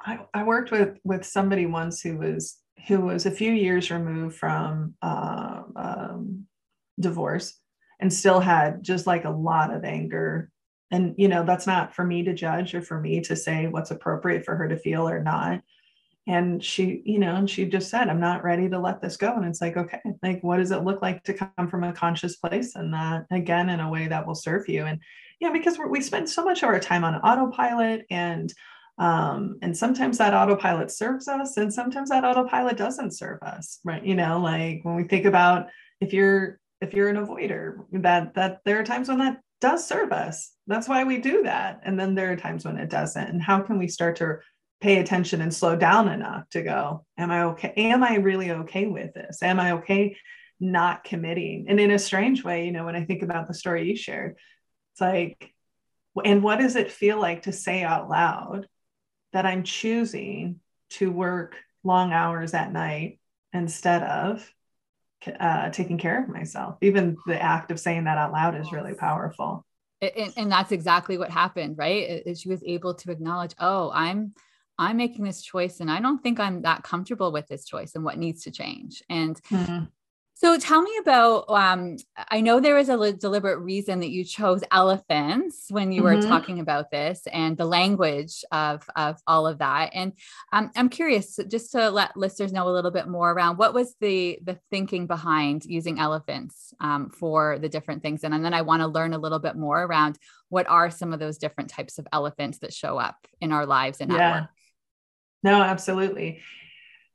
I, 0.00 0.20
I 0.34 0.42
worked 0.44 0.70
with, 0.70 0.98
with 1.04 1.24
somebody 1.24 1.66
once 1.66 2.00
who 2.00 2.18
was, 2.18 2.58
who 2.86 3.00
was 3.00 3.26
a 3.26 3.30
few 3.30 3.52
years 3.52 3.90
removed 3.90 4.36
from 4.36 4.94
uh, 5.02 5.62
um, 5.74 6.46
divorce 7.00 7.58
and 8.00 8.12
still 8.12 8.40
had 8.40 8.82
just 8.82 9.06
like 9.06 9.24
a 9.24 9.30
lot 9.30 9.74
of 9.74 9.84
anger. 9.84 10.50
And 10.90 11.14
you 11.18 11.28
know 11.28 11.44
that's 11.44 11.66
not 11.66 11.94
for 11.94 12.04
me 12.04 12.22
to 12.24 12.34
judge 12.34 12.74
or 12.74 12.80
for 12.80 12.98
me 13.00 13.20
to 13.22 13.36
say 13.36 13.66
what's 13.66 13.90
appropriate 13.90 14.44
for 14.44 14.56
her 14.56 14.68
to 14.68 14.76
feel 14.76 15.08
or 15.08 15.22
not. 15.22 15.60
And 16.26 16.62
she 16.64 17.02
you 17.04 17.18
know 17.18 17.34
and 17.34 17.48
she 17.48 17.66
just 17.66 17.90
said 17.90 18.08
i'm 18.08 18.20
not 18.20 18.44
ready 18.44 18.68
to 18.68 18.78
let 18.78 19.00
this 19.00 19.16
go. 19.16 19.34
And 19.34 19.44
it's 19.44 19.60
like 19.60 19.76
okay 19.76 20.00
like 20.22 20.42
what 20.42 20.58
does 20.58 20.70
it 20.70 20.84
look 20.84 21.02
like 21.02 21.22
to 21.24 21.34
come 21.34 21.68
from 21.68 21.84
a 21.84 21.92
conscious 21.92 22.36
place 22.36 22.74
and 22.74 22.92
that 22.94 23.26
again 23.30 23.68
in 23.68 23.80
a 23.80 23.90
way 23.90 24.08
that 24.08 24.26
will 24.26 24.34
serve 24.34 24.68
you? 24.68 24.86
And 24.86 25.00
yeah 25.40 25.52
because 25.52 25.78
we 25.88 26.00
spend 26.00 26.28
so 26.28 26.44
much 26.44 26.62
of 26.62 26.68
our 26.68 26.80
time 26.80 27.04
on 27.04 27.16
autopilot 27.16 28.06
and 28.10 28.52
um, 28.98 29.58
and 29.62 29.76
sometimes 29.76 30.18
that 30.18 30.34
autopilot 30.34 30.90
serves 30.90 31.28
us 31.28 31.56
and 31.56 31.72
sometimes 31.72 32.08
that 32.08 32.24
autopilot 32.24 32.76
doesn't 32.76 33.12
serve 33.12 33.42
us 33.42 33.78
right? 33.84 34.04
You 34.04 34.14
know 34.14 34.40
like 34.40 34.80
when 34.84 34.94
we 34.94 35.04
think 35.04 35.26
about 35.26 35.66
if 36.00 36.14
you're 36.14 36.58
if 36.80 36.94
you're 36.94 37.08
an 37.08 37.16
avoider 37.16 37.84
that 37.92 38.34
that 38.34 38.60
there 38.64 38.78
are 38.80 38.84
times 38.84 39.08
when 39.08 39.18
that 39.18 39.40
does 39.60 39.86
serve 39.86 40.12
us. 40.12 40.52
That's 40.66 40.88
why 40.88 41.04
we 41.04 41.18
do 41.18 41.42
that. 41.42 41.80
And 41.84 41.98
then 41.98 42.14
there 42.14 42.32
are 42.32 42.36
times 42.36 42.64
when 42.64 42.78
it 42.78 42.90
doesn't. 42.90 43.28
And 43.28 43.42
how 43.42 43.60
can 43.60 43.78
we 43.78 43.88
start 43.88 44.16
to 44.16 44.38
pay 44.80 44.98
attention 44.98 45.40
and 45.40 45.52
slow 45.52 45.74
down 45.74 46.08
enough 46.08 46.48
to 46.50 46.62
go 46.62 47.04
am 47.16 47.30
i 47.30 47.42
okay? 47.42 47.72
Am 47.76 48.02
i 48.04 48.16
really 48.16 48.50
okay 48.50 48.86
with 48.86 49.12
this? 49.14 49.42
Am 49.42 49.58
i 49.58 49.72
okay 49.72 50.16
not 50.60 51.04
committing? 51.04 51.66
And 51.68 51.80
in 51.80 51.90
a 51.90 51.98
strange 51.98 52.44
way 52.44 52.66
you 52.66 52.72
know 52.72 52.84
when 52.84 52.96
i 52.96 53.04
think 53.04 53.22
about 53.22 53.48
the 53.48 53.54
story 53.54 53.88
you 53.88 53.96
shared 53.96 54.36
it's 54.92 55.00
like 55.00 55.52
and 56.24 56.42
what 56.42 56.58
does 56.58 56.76
it 56.76 56.90
feel 56.90 57.20
like 57.20 57.42
to 57.42 57.52
say 57.52 57.82
out 57.82 58.08
loud 58.08 58.66
that 59.32 59.46
i'm 59.46 59.62
choosing 59.62 60.60
to 60.90 61.10
work 61.10 61.56
long 61.84 62.12
hours 62.12 62.54
at 62.54 62.72
night 62.72 63.18
instead 63.52 64.02
of 64.02 64.48
uh, 65.40 65.70
taking 65.70 65.98
care 65.98 66.22
of 66.22 66.28
myself. 66.28 66.76
Even 66.80 67.16
the 67.26 67.40
act 67.40 67.70
of 67.70 67.80
saying 67.80 68.04
that 68.04 68.18
out 68.18 68.32
loud 68.32 68.56
is 68.56 68.72
really 68.72 68.94
powerful. 68.94 69.64
And, 70.00 70.32
and 70.36 70.52
that's 70.52 70.72
exactly 70.72 71.18
what 71.18 71.30
happened, 71.30 71.76
right? 71.76 72.22
She 72.36 72.48
was 72.48 72.62
able 72.64 72.94
to 72.94 73.10
acknowledge, 73.10 73.54
oh, 73.58 73.90
I'm 73.92 74.34
I'm 74.78 74.96
making 74.96 75.24
this 75.24 75.42
choice 75.42 75.80
and 75.80 75.90
I 75.90 76.00
don't 76.00 76.22
think 76.22 76.38
I'm 76.38 76.62
that 76.62 76.84
comfortable 76.84 77.32
with 77.32 77.48
this 77.48 77.64
choice 77.64 77.96
and 77.96 78.04
what 78.04 78.16
needs 78.16 78.44
to 78.44 78.52
change. 78.52 79.02
And 79.10 79.40
mm-hmm. 79.50 79.84
So 80.38 80.56
tell 80.56 80.82
me 80.82 80.92
about. 81.00 81.46
Um, 81.48 81.96
I 82.16 82.40
know 82.40 82.60
there 82.60 82.76
was 82.76 82.88
a 82.88 83.12
deliberate 83.12 83.58
reason 83.58 83.98
that 83.98 84.10
you 84.10 84.22
chose 84.22 84.62
elephants 84.70 85.66
when 85.68 85.90
you 85.90 86.02
mm-hmm. 86.02 86.14
were 86.14 86.22
talking 86.22 86.60
about 86.60 86.92
this, 86.92 87.22
and 87.32 87.56
the 87.56 87.64
language 87.64 88.44
of 88.52 88.88
of 88.94 89.20
all 89.26 89.48
of 89.48 89.58
that. 89.58 89.90
And 89.94 90.12
um, 90.52 90.70
I'm 90.76 90.90
curious, 90.90 91.40
just 91.48 91.72
to 91.72 91.90
let 91.90 92.16
listeners 92.16 92.52
know 92.52 92.68
a 92.68 92.70
little 92.70 92.92
bit 92.92 93.08
more 93.08 93.32
around 93.32 93.58
what 93.58 93.74
was 93.74 93.96
the 94.00 94.38
the 94.44 94.60
thinking 94.70 95.08
behind 95.08 95.64
using 95.64 95.98
elephants 95.98 96.72
um, 96.78 97.10
for 97.10 97.58
the 97.58 97.68
different 97.68 98.02
things, 98.02 98.22
and, 98.22 98.32
and 98.32 98.44
then 98.44 98.54
I 98.54 98.62
want 98.62 98.82
to 98.82 98.86
learn 98.86 99.14
a 99.14 99.18
little 99.18 99.40
bit 99.40 99.56
more 99.56 99.82
around 99.82 100.20
what 100.50 100.68
are 100.68 100.88
some 100.88 101.12
of 101.12 101.18
those 101.18 101.38
different 101.38 101.70
types 101.70 101.98
of 101.98 102.06
elephants 102.12 102.58
that 102.58 102.72
show 102.72 102.96
up 102.96 103.16
in 103.40 103.50
our 103.50 103.66
lives 103.66 104.00
and 104.00 104.12
yeah. 104.12 104.46
No, 105.42 105.60
absolutely 105.62 106.42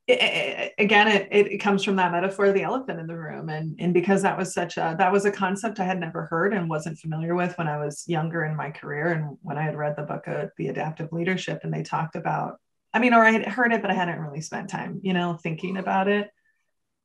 it, 0.08 0.74
again 0.78 1.08
it, 1.08 1.30
it 1.32 1.58
comes 1.60 1.84
from 1.84 1.96
that 1.96 2.12
metaphor 2.12 2.52
the 2.52 2.64
elephant 2.64 3.00
in 3.00 3.08
the 3.08 3.18
room. 3.18 3.50
And 3.50 3.76
and 3.80 3.94
because 3.94 4.22
that 4.24 4.38
was 4.38 4.54
such 4.54 4.78
a 4.78 4.96
that 4.98 5.12
was 5.12 5.26
a 5.26 5.32
concept 5.32 5.80
i 5.80 5.86
had 5.86 6.00
never 6.00 6.26
heard 6.26 6.54
and 6.54 6.70
wasn't 6.70 7.00
familiar 7.00 7.36
with 7.36 7.58
when 7.58 7.68
i 7.68 7.78
was 7.78 8.04
younger 8.08 8.44
in 8.44 8.56
my 8.56 8.72
career 8.72 9.14
and 9.14 9.38
when 9.42 9.58
i 9.58 9.64
had 9.64 9.78
read 9.78 9.96
the 9.96 10.04
book 10.04 10.28
of 10.28 10.52
the 10.58 10.68
adaptive 10.68 11.12
leadership 11.14 11.62
and 11.64 11.74
they 11.74 11.84
talked 11.84 12.16
about 12.16 12.60
i 12.94 13.00
mean 13.00 13.14
or 13.14 13.24
i 13.24 13.32
had 13.32 13.46
heard 13.46 13.72
it 13.72 13.82
but 13.82 13.92
i 13.92 13.94
hadn't 13.94 14.20
really 14.20 14.42
spent 14.42 14.70
time 14.70 15.00
you 15.04 15.14
know 15.14 15.38
thinking 15.42 15.78
about 15.78 16.08
it. 16.08 16.30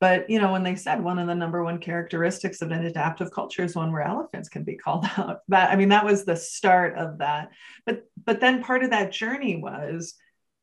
But 0.00 0.30
you 0.30 0.40
know 0.40 0.52
when 0.52 0.62
they 0.62 0.76
said 0.76 1.02
one 1.02 1.18
of 1.18 1.26
the 1.26 1.34
number 1.34 1.62
one 1.62 1.78
characteristics 1.78 2.62
of 2.62 2.70
an 2.70 2.84
adaptive 2.84 3.32
culture 3.32 3.64
is 3.64 3.74
one 3.74 3.92
where 3.92 4.02
elephants 4.02 4.48
can 4.48 4.62
be 4.62 4.76
called 4.76 5.06
out. 5.16 5.40
That 5.48 5.70
i 5.70 5.76
mean 5.76 5.88
that 5.90 6.04
was 6.04 6.24
the 6.24 6.36
start 6.36 6.96
of 6.96 7.18
that. 7.18 7.50
But 7.84 8.04
but 8.24 8.40
then 8.40 8.62
part 8.62 8.84
of 8.84 8.90
that 8.90 9.12
journey 9.12 9.56
was 9.56 10.14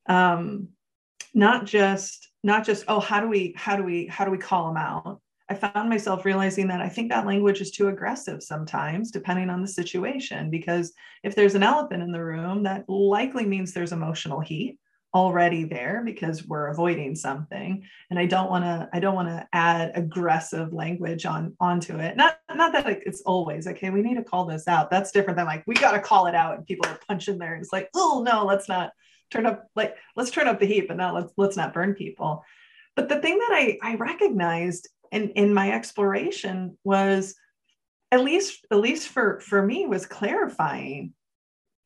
um 0.07 0.69
not 1.33 1.65
just 1.65 2.29
not 2.43 2.65
just 2.65 2.85
oh 2.87 2.99
how 2.99 3.19
do 3.19 3.27
we 3.27 3.53
how 3.57 3.75
do 3.75 3.83
we 3.83 4.05
how 4.07 4.25
do 4.25 4.31
we 4.31 4.37
call 4.37 4.67
them 4.67 4.77
out? 4.77 5.21
I 5.49 5.53
found 5.53 5.89
myself 5.89 6.25
realizing 6.25 6.67
that 6.69 6.81
i 6.81 6.89
think 6.89 7.09
that 7.09 7.27
language 7.27 7.61
is 7.61 7.69
too 7.69 7.89
aggressive 7.89 8.41
sometimes 8.41 9.11
depending 9.11 9.51
on 9.51 9.61
the 9.61 9.67
situation 9.67 10.49
because 10.49 10.91
if 11.23 11.35
there's 11.35 11.53
an 11.53 11.61
elephant 11.61 12.01
in 12.01 12.11
the 12.11 12.23
room 12.23 12.63
that 12.63 12.89
likely 12.89 13.45
means 13.45 13.71
there's 13.71 13.91
emotional 13.91 14.39
heat 14.39 14.79
already 15.15 15.63
there 15.63 16.01
because 16.03 16.45
we're 16.45 16.67
avoiding 16.67 17.15
something. 17.15 17.81
And 18.09 18.19
i 18.19 18.25
don't 18.25 18.49
want 18.49 18.65
to 18.65 18.89
i 18.93 18.99
don't 18.99 19.15
want 19.15 19.29
to 19.29 19.47
add 19.53 19.93
aggressive 19.95 20.73
language 20.73 21.25
on 21.25 21.55
onto 21.59 21.97
it. 21.97 22.17
Not 22.17 22.37
not 22.53 22.73
that 22.73 22.85
it's 22.87 23.21
always 23.21 23.65
okay 23.65 23.89
we 23.89 24.01
need 24.01 24.15
to 24.15 24.23
call 24.23 24.45
this 24.45 24.67
out. 24.67 24.91
That's 24.91 25.11
different 25.11 25.37
than 25.37 25.45
like 25.45 25.63
we 25.65 25.73
got 25.75 25.93
to 25.93 26.01
call 26.01 26.27
it 26.27 26.35
out 26.35 26.57
and 26.57 26.65
people 26.65 26.87
are 26.87 26.99
punching 27.07 27.39
there 27.39 27.55
it's 27.55 27.71
like 27.71 27.89
oh 27.95 28.23
no 28.27 28.45
let's 28.45 28.67
not 28.67 28.91
turn 29.31 29.45
up 29.45 29.67
like 29.75 29.95
let's 30.15 30.31
turn 30.31 30.47
up 30.47 30.59
the 30.59 30.65
heat 30.65 30.87
but 30.87 30.97
now 30.97 31.13
let's 31.13 31.33
let's 31.37 31.57
not 31.57 31.73
burn 31.73 31.93
people. 31.93 32.43
But 32.95 33.09
the 33.09 33.19
thing 33.19 33.37
that 33.37 33.51
i 33.51 33.77
i 33.81 33.95
recognized 33.95 34.87
in 35.11 35.29
in 35.31 35.53
my 35.53 35.71
exploration 35.71 36.77
was 36.83 37.35
at 38.11 38.23
least 38.23 38.65
at 38.71 38.79
least 38.79 39.09
for 39.09 39.39
for 39.39 39.61
me 39.61 39.85
was 39.85 40.05
clarifying 40.05 41.13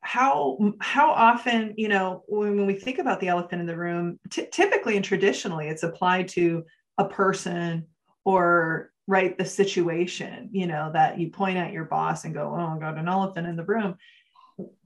how 0.01 0.73
how 0.79 1.11
often 1.11 1.73
you 1.77 1.87
know 1.87 2.23
when, 2.27 2.55
when 2.55 2.65
we 2.65 2.73
think 2.73 2.99
about 2.99 3.19
the 3.19 3.27
elephant 3.27 3.59
in 3.59 3.67
the 3.67 3.75
room 3.75 4.19
t- 4.29 4.47
typically 4.51 4.95
and 4.95 5.03
traditionally 5.03 5.67
it's 5.67 5.83
applied 5.83 6.27
to 6.27 6.63
a 6.97 7.05
person 7.05 7.85
or 8.23 8.91
right 9.07 9.37
the 9.37 9.45
situation 9.45 10.49
you 10.51 10.67
know 10.67 10.89
that 10.93 11.19
you 11.19 11.29
point 11.29 11.57
at 11.57 11.73
your 11.73 11.85
boss 11.85 12.23
and 12.23 12.33
go 12.33 12.55
oh 12.55 12.75
i 12.75 12.79
got 12.79 12.97
an 12.97 13.09
elephant 13.09 13.47
in 13.47 13.55
the 13.55 13.65
room 13.65 13.95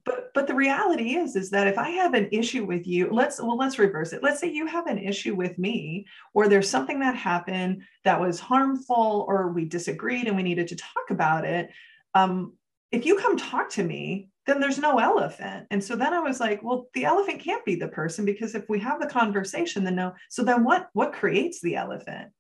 but 0.06 0.32
but 0.34 0.48
the 0.48 0.56
reality 0.56 1.16
is 1.16 1.36
is 1.36 1.50
that 1.50 1.68
if 1.68 1.78
i 1.78 1.90
have 1.90 2.14
an 2.14 2.28
issue 2.32 2.66
with 2.66 2.88
you 2.88 3.10
let's 3.12 3.40
well 3.40 3.58
let's 3.58 3.80
reverse 3.80 4.14
it. 4.14 4.24
Let's 4.24 4.40
say 4.40 4.52
you 4.52 4.66
have 4.66 4.88
an 4.88 4.98
issue 4.98 5.36
with 5.36 5.58
me 5.58 6.06
or 6.34 6.48
there's 6.48 6.70
something 6.70 7.00
that 7.00 7.16
happened 7.16 7.84
that 8.04 8.20
was 8.20 8.40
harmful 8.40 9.26
or 9.28 9.50
we 9.50 9.66
disagreed 9.66 10.28
and 10.28 10.36
we 10.36 10.44
needed 10.44 10.68
to 10.70 10.76
talk 10.76 11.10
about 11.10 11.46
it 11.46 11.70
um, 12.14 12.54
if 12.92 13.06
you 13.06 13.18
come 13.18 13.38
talk 13.38 13.70
to 13.72 13.84
me 13.84 14.30
then 14.46 14.60
there's 14.60 14.78
no 14.78 15.00
elephant. 15.00 15.68
And 15.72 15.82
so 15.84 15.96
then 15.96 16.14
i 16.14 16.20
was 16.20 16.40
like 16.40 16.62
well 16.64 16.88
the 16.94 17.06
elephant 17.06 17.40
can't 17.42 17.66
be 17.66 17.76
the 17.76 17.88
person 17.88 18.26
because 18.26 18.56
if 18.56 18.68
we 18.70 18.80
have 18.80 19.00
the 19.00 19.08
conversation 19.08 19.84
then 19.84 19.96
no 19.96 20.14
so 20.30 20.44
then 20.44 20.64
what 20.64 20.90
what 20.94 21.14
creates 21.14 21.62
the 21.62 21.76
elephant? 21.76 22.32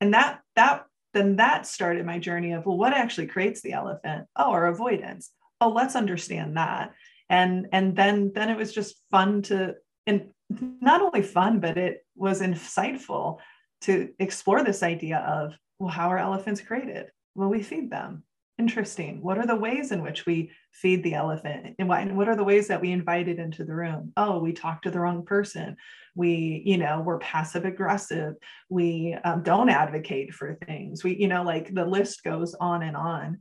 And 0.00 0.12
that 0.14 0.40
that 0.56 0.86
then 1.14 1.36
that 1.36 1.66
started 1.66 2.04
my 2.04 2.18
journey 2.18 2.52
of 2.52 2.66
well 2.66 2.76
what 2.76 2.92
actually 2.92 3.28
creates 3.28 3.62
the 3.62 3.72
elephant? 3.72 4.26
Oh 4.36 4.50
our 4.50 4.66
avoidance. 4.66 5.30
Oh 5.60 5.70
let's 5.70 5.96
understand 5.96 6.56
that 6.56 6.92
and 7.28 7.66
and 7.72 7.96
then 7.96 8.32
then 8.34 8.50
it 8.50 8.56
was 8.56 8.72
just 8.72 8.96
fun 9.10 9.42
to 9.42 9.74
and 10.06 10.28
not 10.50 11.02
only 11.02 11.22
fun 11.22 11.60
but 11.60 11.76
it 11.76 12.04
was 12.14 12.40
insightful 12.40 13.38
to 13.82 14.10
explore 14.18 14.62
this 14.62 14.82
idea 14.82 15.18
of 15.18 15.54
well 15.78 15.90
how 15.90 16.10
are 16.10 16.18
elephants 16.18 16.60
created? 16.60 17.10
Well 17.34 17.48
we 17.48 17.62
feed 17.62 17.90
them. 17.90 18.22
Interesting. 18.58 19.20
What 19.20 19.36
are 19.36 19.46
the 19.46 19.54
ways 19.54 19.92
in 19.92 20.02
which 20.02 20.24
we 20.24 20.50
feed 20.72 21.02
the 21.02 21.12
elephant? 21.12 21.74
And 21.78 21.90
what, 21.90 22.00
and 22.00 22.16
what 22.16 22.26
are 22.26 22.36
the 22.36 22.44
ways 22.44 22.68
that 22.68 22.80
we 22.80 22.90
invite 22.90 23.28
it 23.28 23.38
into 23.38 23.64
the 23.64 23.74
room? 23.74 24.12
Oh 24.16 24.38
we 24.38 24.52
talk 24.52 24.82
to 24.82 24.90
the 24.90 25.00
wrong 25.00 25.24
person. 25.24 25.76
We 26.14 26.62
you 26.64 26.78
know 26.78 27.00
we're 27.00 27.18
passive 27.18 27.64
aggressive. 27.64 28.34
We 28.70 29.16
um, 29.24 29.42
don't 29.42 29.68
advocate 29.68 30.32
for 30.32 30.56
things. 30.66 31.02
We 31.02 31.16
you 31.16 31.28
know 31.28 31.42
like 31.42 31.74
the 31.74 31.84
list 31.84 32.22
goes 32.22 32.54
on 32.54 32.82
and 32.82 32.96
on 32.96 33.40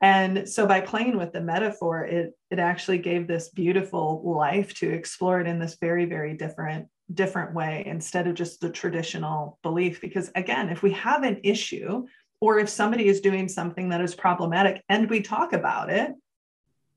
and 0.00 0.48
so 0.48 0.66
by 0.66 0.80
playing 0.80 1.18
with 1.18 1.32
the 1.32 1.42
metaphor, 1.42 2.04
it 2.04 2.32
it 2.50 2.58
actually 2.58 2.98
gave 2.98 3.26
this 3.26 3.50
beautiful 3.50 4.22
life 4.24 4.72
to 4.74 4.90
explore 4.90 5.40
it 5.40 5.46
in 5.46 5.58
this 5.58 5.76
very, 5.78 6.06
very 6.06 6.34
different, 6.34 6.88
different 7.12 7.54
way 7.54 7.82
instead 7.86 8.26
of 8.26 8.34
just 8.34 8.60
the 8.60 8.70
traditional 8.70 9.58
belief. 9.62 10.00
Because 10.00 10.30
again, 10.34 10.70
if 10.70 10.82
we 10.82 10.92
have 10.92 11.22
an 11.22 11.40
issue 11.44 12.06
or 12.40 12.58
if 12.58 12.70
somebody 12.70 13.08
is 13.08 13.20
doing 13.20 13.46
something 13.46 13.90
that 13.90 14.00
is 14.00 14.14
problematic 14.14 14.82
and 14.88 15.10
we 15.10 15.20
talk 15.20 15.52
about 15.52 15.90
it, 15.90 16.12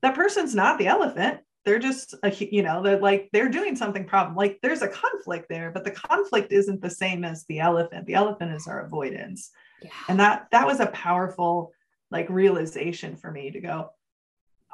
that 0.00 0.14
person's 0.14 0.54
not 0.54 0.78
the 0.78 0.86
elephant. 0.86 1.40
They're 1.66 1.78
just 1.78 2.14
a, 2.22 2.30
you 2.30 2.62
know, 2.62 2.82
they're 2.82 3.00
like 3.00 3.28
they're 3.32 3.48
doing 3.50 3.76
something 3.76 4.06
problem. 4.06 4.34
Like 4.34 4.60
there's 4.62 4.82
a 4.82 4.88
conflict 4.88 5.50
there, 5.50 5.70
but 5.70 5.84
the 5.84 5.90
conflict 5.90 6.52
isn't 6.52 6.80
the 6.80 6.90
same 6.90 7.22
as 7.22 7.44
the 7.44 7.60
elephant. 7.60 8.06
The 8.06 8.14
elephant 8.14 8.52
is 8.52 8.66
our 8.66 8.84
avoidance. 8.84 9.50
Yeah. 9.82 9.90
And 10.08 10.20
that 10.20 10.46
that 10.52 10.66
was 10.66 10.80
a 10.80 10.86
powerful 10.86 11.72
like 12.14 12.30
realization 12.30 13.16
for 13.16 13.30
me 13.30 13.50
to 13.50 13.60
go, 13.60 13.90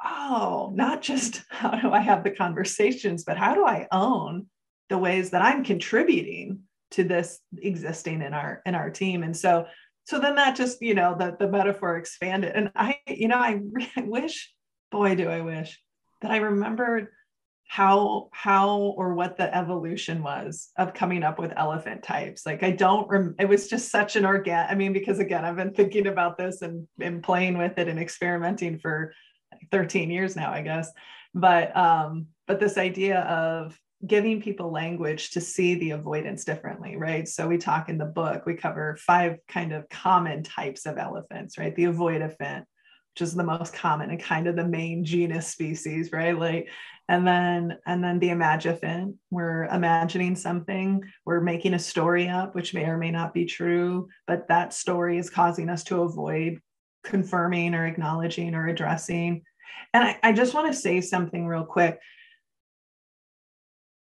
oh, 0.05 0.71
not 0.73 1.01
just 1.01 1.43
how 1.49 1.71
do 1.71 1.91
I 1.91 1.99
have 1.99 2.23
the 2.23 2.31
conversations, 2.31 3.25
but 3.25 3.37
how 3.37 3.53
do 3.53 3.65
I 3.65 3.87
own 3.91 4.47
the 4.89 4.97
ways 4.97 5.31
that 5.31 5.41
I'm 5.41 5.65
contributing 5.65 6.61
to 6.91 7.03
this 7.03 7.39
existing 7.57 8.21
in 8.21 8.33
our 8.33 8.61
in 8.65 8.75
our 8.75 8.89
team? 8.89 9.23
And 9.23 9.35
so 9.35 9.65
so 10.05 10.19
then 10.19 10.35
that 10.35 10.55
just 10.55 10.81
you 10.81 10.93
know 10.93 11.15
the 11.17 11.35
the 11.39 11.47
metaphor 11.47 11.97
expanded 11.97 12.51
and 12.53 12.71
i 12.75 12.97
you 13.07 13.27
know 13.27 13.37
i, 13.37 13.59
I 13.95 14.01
wish 14.05 14.53
boy 14.91 15.15
do 15.15 15.29
i 15.29 15.41
wish 15.41 15.79
that 16.21 16.31
i 16.31 16.37
remembered 16.37 17.09
how 17.71 18.27
how 18.33 18.79
or 18.97 19.13
what 19.13 19.37
the 19.37 19.55
evolution 19.55 20.21
was 20.21 20.71
of 20.77 20.93
coming 20.93 21.23
up 21.23 21.39
with 21.39 21.53
elephant 21.55 22.03
types. 22.03 22.45
Like 22.45 22.63
i 22.63 22.71
don't 22.71 23.07
rem- 23.07 23.35
it 23.39 23.47
was 23.47 23.69
just 23.69 23.89
such 23.89 24.17
an 24.17 24.25
organ 24.25 24.65
i 24.69 24.75
mean 24.75 24.91
because 24.91 25.19
again 25.19 25.45
i've 25.45 25.55
been 25.55 25.73
thinking 25.73 26.07
about 26.07 26.37
this 26.37 26.61
and, 26.63 26.85
and 26.99 27.23
playing 27.23 27.57
with 27.57 27.77
it 27.77 27.87
and 27.87 27.97
experimenting 27.97 28.77
for 28.77 29.13
13 29.71 30.11
years 30.11 30.35
now 30.35 30.51
i 30.51 30.61
guess. 30.61 30.91
But 31.33 31.73
um 31.77 32.27
but 32.45 32.59
this 32.59 32.77
idea 32.77 33.21
of 33.21 33.79
giving 34.05 34.41
people 34.41 34.69
language 34.69 35.31
to 35.31 35.39
see 35.39 35.75
the 35.75 35.91
avoidance 35.91 36.43
differently 36.43 36.97
right? 36.97 37.25
So 37.25 37.47
we 37.47 37.57
talk 37.57 37.87
in 37.87 37.97
the 37.97 38.03
book 38.03 38.45
we 38.45 38.55
cover 38.55 38.97
five 38.97 39.37
kind 39.47 39.71
of 39.71 39.87
common 39.87 40.43
types 40.43 40.85
of 40.85 40.97
elephants 40.97 41.57
right? 41.57 41.73
The 41.73 41.85
avoidant 41.85 42.65
which 43.13 43.21
is 43.21 43.33
the 43.33 43.43
most 43.43 43.73
common 43.73 44.09
and 44.09 44.21
kind 44.21 44.47
of 44.47 44.55
the 44.55 44.67
main 44.67 45.03
genus 45.03 45.47
species, 45.47 46.11
right? 46.13 46.37
Like, 46.37 46.69
and 47.11 47.27
then 47.27 47.77
and 47.85 48.01
then 48.01 48.19
the 48.19 48.29
imagifiant, 48.29 49.15
we're 49.31 49.65
imagining 49.65 50.33
something, 50.33 51.03
we're 51.25 51.41
making 51.41 51.73
a 51.73 51.79
story 51.79 52.29
up, 52.29 52.55
which 52.55 52.73
may 52.73 52.85
or 52.85 52.97
may 52.97 53.11
not 53.11 53.33
be 53.33 53.43
true, 53.43 54.07
but 54.27 54.47
that 54.47 54.73
story 54.73 55.17
is 55.17 55.29
causing 55.29 55.67
us 55.67 55.83
to 55.83 56.03
avoid 56.03 56.61
confirming 57.03 57.75
or 57.75 57.85
acknowledging 57.85 58.55
or 58.55 58.67
addressing. 58.67 59.41
And 59.93 60.05
I, 60.05 60.19
I 60.23 60.31
just 60.31 60.53
want 60.53 60.71
to 60.71 60.79
say 60.79 61.01
something 61.01 61.45
real 61.45 61.65
quick 61.65 61.99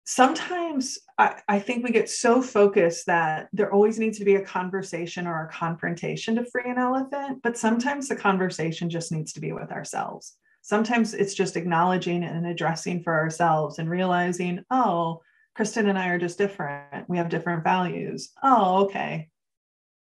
sometimes 0.09 0.99
I, 1.19 1.41
I, 1.49 1.59
think 1.59 1.83
we 1.83 1.91
get 1.91 2.09
so 2.09 2.41
focused 2.41 3.07
that 3.07 3.49
there 3.53 3.73
always 3.73 3.99
needs 3.99 4.19
to 4.19 4.25
be 4.25 4.37
a 4.37 4.45
conversation 4.45 5.27
or 5.27 5.45
a 5.45 5.53
confrontation 5.53 6.37
to 6.37 6.45
free 6.45 6.71
an 6.71 6.79
elephant, 6.79 7.41
but 7.43 7.59
sometimes 7.59 8.07
the 8.07 8.15
conversation 8.15 8.89
just 8.89 9.11
needs 9.11 9.33
to 9.33 9.41
be 9.41 9.53
with 9.53 9.73
ourselves. 9.73 10.37
Sometimes 10.67 11.15
it's 11.15 11.33
just 11.33 11.57
acknowledging 11.57 12.25
and 12.25 12.45
addressing 12.45 13.05
for 13.05 13.15
ourselves 13.15 13.79
and 13.79 13.89
realizing, 13.89 14.65
oh, 14.69 15.23
Kristen 15.55 15.89
and 15.89 15.97
I 15.97 16.09
are 16.09 16.19
just 16.19 16.39
different. 16.39 17.09
We 17.09 17.19
have 17.19 17.29
different 17.29 17.63
values. 17.63 18.31
Oh, 18.43 18.83
okay. 18.87 19.29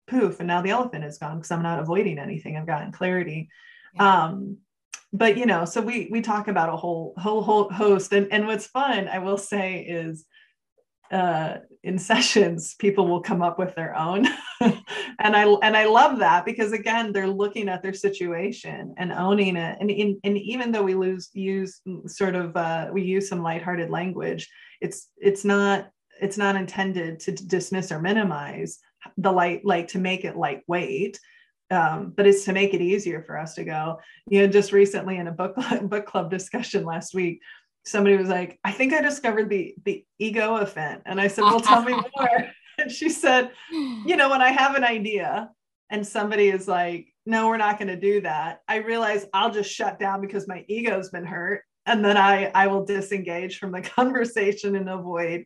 poof 0.06 0.40
and 0.40 0.48
now 0.48 0.62
the 0.62 0.70
elephant 0.70 1.04
is 1.04 1.18
gone 1.18 1.38
because 1.38 1.52
i'm 1.52 1.64
not 1.64 1.80
avoiding 1.80 2.20
anything 2.20 2.58
i've 2.58 2.68
gotten 2.68 2.92
clarity 2.92 3.50
yeah. 3.96 4.26
um 4.26 4.58
but 5.14 5.38
you 5.38 5.46
know 5.46 5.64
so 5.66 5.80
we 5.82 6.10
we 6.12 6.22
talk 6.22 6.48
about 6.48 6.70
a 6.70 6.76
whole 6.76 7.14
whole 7.18 7.42
whole 7.42 7.70
host 7.72 8.12
and 8.14 8.28
and 8.32 8.46
what's 8.46 8.68
fun 8.68 9.08
i 9.08 9.20
will 9.20 9.38
say 9.38 9.80
is 9.80 10.26
uh, 11.12 11.58
in 11.84 11.98
sessions 12.12 12.76
people 12.76 13.08
will 13.08 13.22
come 13.22 13.42
up 13.42 13.60
with 13.60 13.76
their 13.76 13.96
own. 13.98 14.28
And 15.24 15.36
i 15.36 15.44
and 15.44 15.78
i 15.78 15.86
love 15.86 16.20
that 16.20 16.46
because 16.46 16.72
again 16.72 17.12
they're 17.12 17.28
looking 17.28 17.70
at 17.70 17.84
their 17.84 17.94
situation 17.94 18.94
and 18.98 19.12
owning 19.12 19.56
it. 19.56 19.78
And, 19.80 19.92
in, 19.92 20.20
and 20.24 20.38
even 20.38 20.72
though 20.72 20.84
we 20.84 20.96
lose 20.96 21.30
use 21.34 21.82
sort 22.08 22.36
of 22.36 22.56
uh, 22.56 22.90
we 22.92 23.04
use 23.04 23.30
some 23.30 23.44
lighthearted 23.44 23.90
language 23.90 24.50
it's 24.80 25.10
it's 25.18 25.46
not 25.46 25.90
it's 26.20 26.38
not 26.38 26.56
intended 26.56 27.20
to 27.22 27.32
dismiss 27.32 27.92
or 27.92 28.00
minimize 28.00 28.80
the 29.18 29.32
light 29.32 29.64
like 29.64 29.90
to 29.90 30.00
make 30.00 30.26
it 30.26 30.38
lightweight 30.38 31.20
um, 31.72 32.14
but 32.16 32.28
it's 32.28 32.44
to 32.46 32.54
make 32.54 32.74
it 32.74 32.82
easier 32.82 33.24
for 33.24 33.38
us 33.38 33.56
to 33.56 33.64
go. 33.64 34.00
You 34.28 34.42
know 34.42 34.48
just 34.48 34.74
recently 34.74 35.18
in 35.18 35.28
a 35.28 35.32
book 35.32 35.56
book 35.84 36.06
club 36.06 36.30
discussion 36.30 36.84
last 36.84 37.14
week 37.14 37.42
somebody 37.86 38.18
was 38.18 38.30
like, 38.30 38.60
I 38.64 38.72
think 38.72 38.94
I 38.94 39.02
discovered 39.02 39.50
the 39.50 39.76
the 39.86 40.06
egoiphant. 40.20 41.02
And 41.06 41.20
I 41.20 41.28
said, 41.28 41.44
Well, 41.44 41.60
tell 41.60 41.84
me 41.84 41.94
more. 42.18 42.48
And 42.78 42.92
she 42.92 43.10
said, 43.10 43.52
you 43.72 44.16
know, 44.16 44.30
when 44.30 44.42
I 44.42 44.50
have 44.50 44.76
an 44.76 44.84
idea 44.84 45.52
and 45.90 46.06
somebody 46.06 46.50
is 46.50 46.68
like, 46.68 47.08
no, 47.26 47.48
we're 47.48 47.58
not 47.58 47.78
going 47.78 47.90
to 47.90 48.00
do 48.00 48.22
that, 48.22 48.62
I 48.68 48.78
realize 48.78 49.28
I'll 49.34 49.52
just 49.52 49.72
shut 49.72 50.00
down 50.00 50.22
because 50.22 50.48
my 50.48 50.66
ego's 50.68 51.10
been 51.10 51.26
hurt. 51.26 51.64
And 51.86 52.04
then 52.04 52.18
I 52.18 52.52
I 52.56 52.68
will 52.68 52.86
disengage 52.86 53.60
from 53.60 53.72
the 53.72 53.82
conversation 53.98 54.76
and 54.76 54.90
avoid 54.90 55.46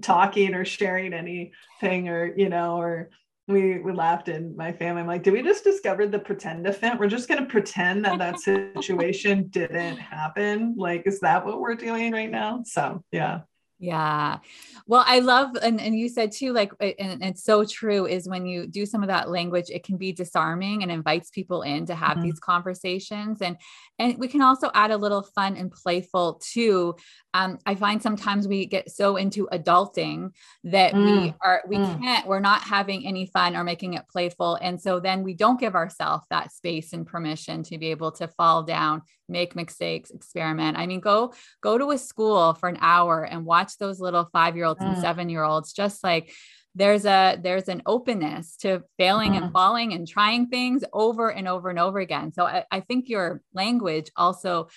talking 0.00 0.54
or 0.54 0.64
sharing 0.64 1.12
anything 1.12 2.08
or, 2.08 2.34
you 2.36 2.48
know, 2.48 2.76
or 2.76 3.10
we 3.50 3.78
we 3.78 3.92
laughed 3.92 4.28
in 4.28 4.56
my 4.56 4.72
family. 4.72 5.02
I'm 5.02 5.06
like, 5.06 5.22
did 5.22 5.32
we 5.32 5.42
just 5.42 5.64
discover 5.64 6.06
the 6.06 6.18
pretend 6.18 6.66
event? 6.66 7.00
We're 7.00 7.08
just 7.08 7.28
going 7.28 7.40
to 7.40 7.46
pretend 7.48 8.04
that 8.04 8.18
that 8.18 8.40
situation 8.40 9.46
didn't 9.50 9.96
happen. 9.96 10.74
Like, 10.76 11.06
is 11.06 11.20
that 11.20 11.44
what 11.44 11.60
we're 11.60 11.74
doing 11.74 12.12
right 12.12 12.30
now? 12.30 12.62
So, 12.64 13.04
yeah. 13.12 13.40
Yeah. 13.80 14.40
Well, 14.86 15.02
I 15.06 15.20
love, 15.20 15.56
and, 15.62 15.80
and 15.80 15.98
you 15.98 16.10
said 16.10 16.32
too, 16.32 16.52
like, 16.52 16.70
and 16.80 17.24
it's 17.24 17.42
so 17.42 17.64
true 17.64 18.06
is 18.06 18.28
when 18.28 18.44
you 18.44 18.66
do 18.66 18.84
some 18.84 19.02
of 19.02 19.08
that 19.08 19.30
language, 19.30 19.70
it 19.70 19.84
can 19.84 19.96
be 19.96 20.12
disarming 20.12 20.82
and 20.82 20.92
invites 20.92 21.30
people 21.30 21.62
in 21.62 21.86
to 21.86 21.94
have 21.94 22.18
mm-hmm. 22.18 22.24
these 22.24 22.38
conversations. 22.38 23.40
And, 23.40 23.56
and 23.98 24.18
we 24.18 24.28
can 24.28 24.42
also 24.42 24.70
add 24.74 24.90
a 24.90 24.98
little 24.98 25.22
fun 25.22 25.56
and 25.56 25.72
playful 25.72 26.42
too. 26.44 26.94
Um, 27.32 27.58
I 27.64 27.74
find 27.74 28.02
sometimes 28.02 28.48
we 28.48 28.66
get 28.66 28.90
so 28.90 29.16
into 29.16 29.48
adulting 29.52 30.32
that 30.64 30.94
mm. 30.94 31.04
we 31.04 31.34
are, 31.40 31.62
we 31.68 31.76
mm. 31.76 32.00
can't, 32.00 32.26
we're 32.26 32.40
not 32.40 32.62
having 32.62 33.06
any 33.06 33.26
fun 33.26 33.56
or 33.56 33.64
making 33.64 33.94
it 33.94 34.08
playful. 34.08 34.56
And 34.56 34.80
so 34.80 35.00
then 35.00 35.22
we 35.22 35.34
don't 35.34 35.60
give 35.60 35.74
ourselves 35.74 36.26
that 36.30 36.52
space 36.52 36.92
and 36.92 37.06
permission 37.06 37.62
to 37.64 37.78
be 37.78 37.90
able 37.92 38.12
to 38.12 38.28
fall 38.28 38.62
down, 38.64 39.02
make 39.28 39.54
mistakes, 39.54 40.10
experiment. 40.10 40.76
I 40.76 40.86
mean, 40.86 41.00
go, 41.00 41.32
go 41.60 41.78
to 41.78 41.92
a 41.92 41.98
school 41.98 42.54
for 42.54 42.68
an 42.68 42.78
hour 42.80 43.24
and 43.24 43.44
watch 43.44 43.78
those 43.78 44.00
little 44.00 44.28
five 44.32 44.56
year 44.56 44.66
olds 44.66 44.80
mm. 44.80 44.92
and 44.92 45.00
seven 45.00 45.28
year 45.28 45.44
olds, 45.44 45.72
just 45.72 46.02
like, 46.02 46.32
there's 46.74 47.04
a 47.04 47.36
there's 47.42 47.68
an 47.68 47.82
openness 47.84 48.56
to 48.56 48.82
failing 48.96 49.34
and 49.34 49.46
mm-hmm. 49.46 49.52
falling 49.52 49.92
and 49.92 50.06
trying 50.06 50.46
things 50.46 50.84
over 50.92 51.30
and 51.30 51.48
over 51.48 51.68
and 51.68 51.78
over 51.78 51.98
again 51.98 52.32
so 52.32 52.44
I, 52.44 52.64
I, 52.70 52.80
think 52.80 53.08
your 53.08 53.42
language 53.52 54.10
also 54.16 54.68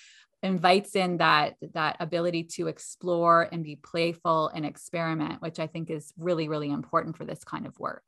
invites 0.44 0.96
in 0.96 1.18
that 1.18 1.56
that 1.74 1.96
ability 2.00 2.44
to 2.44 2.68
explore 2.68 3.48
and 3.52 3.64
be 3.64 3.78
playful 3.78 4.50
and 4.50 4.66
experiment 4.66 5.42
which 5.42 5.60
i 5.60 5.66
think 5.66 5.90
is 5.90 6.14
really 6.18 6.48
really 6.48 6.70
important 6.70 7.18
for 7.18 7.26
this 7.26 7.44
kind 7.44 7.66
of 7.66 7.78
work 7.80 8.04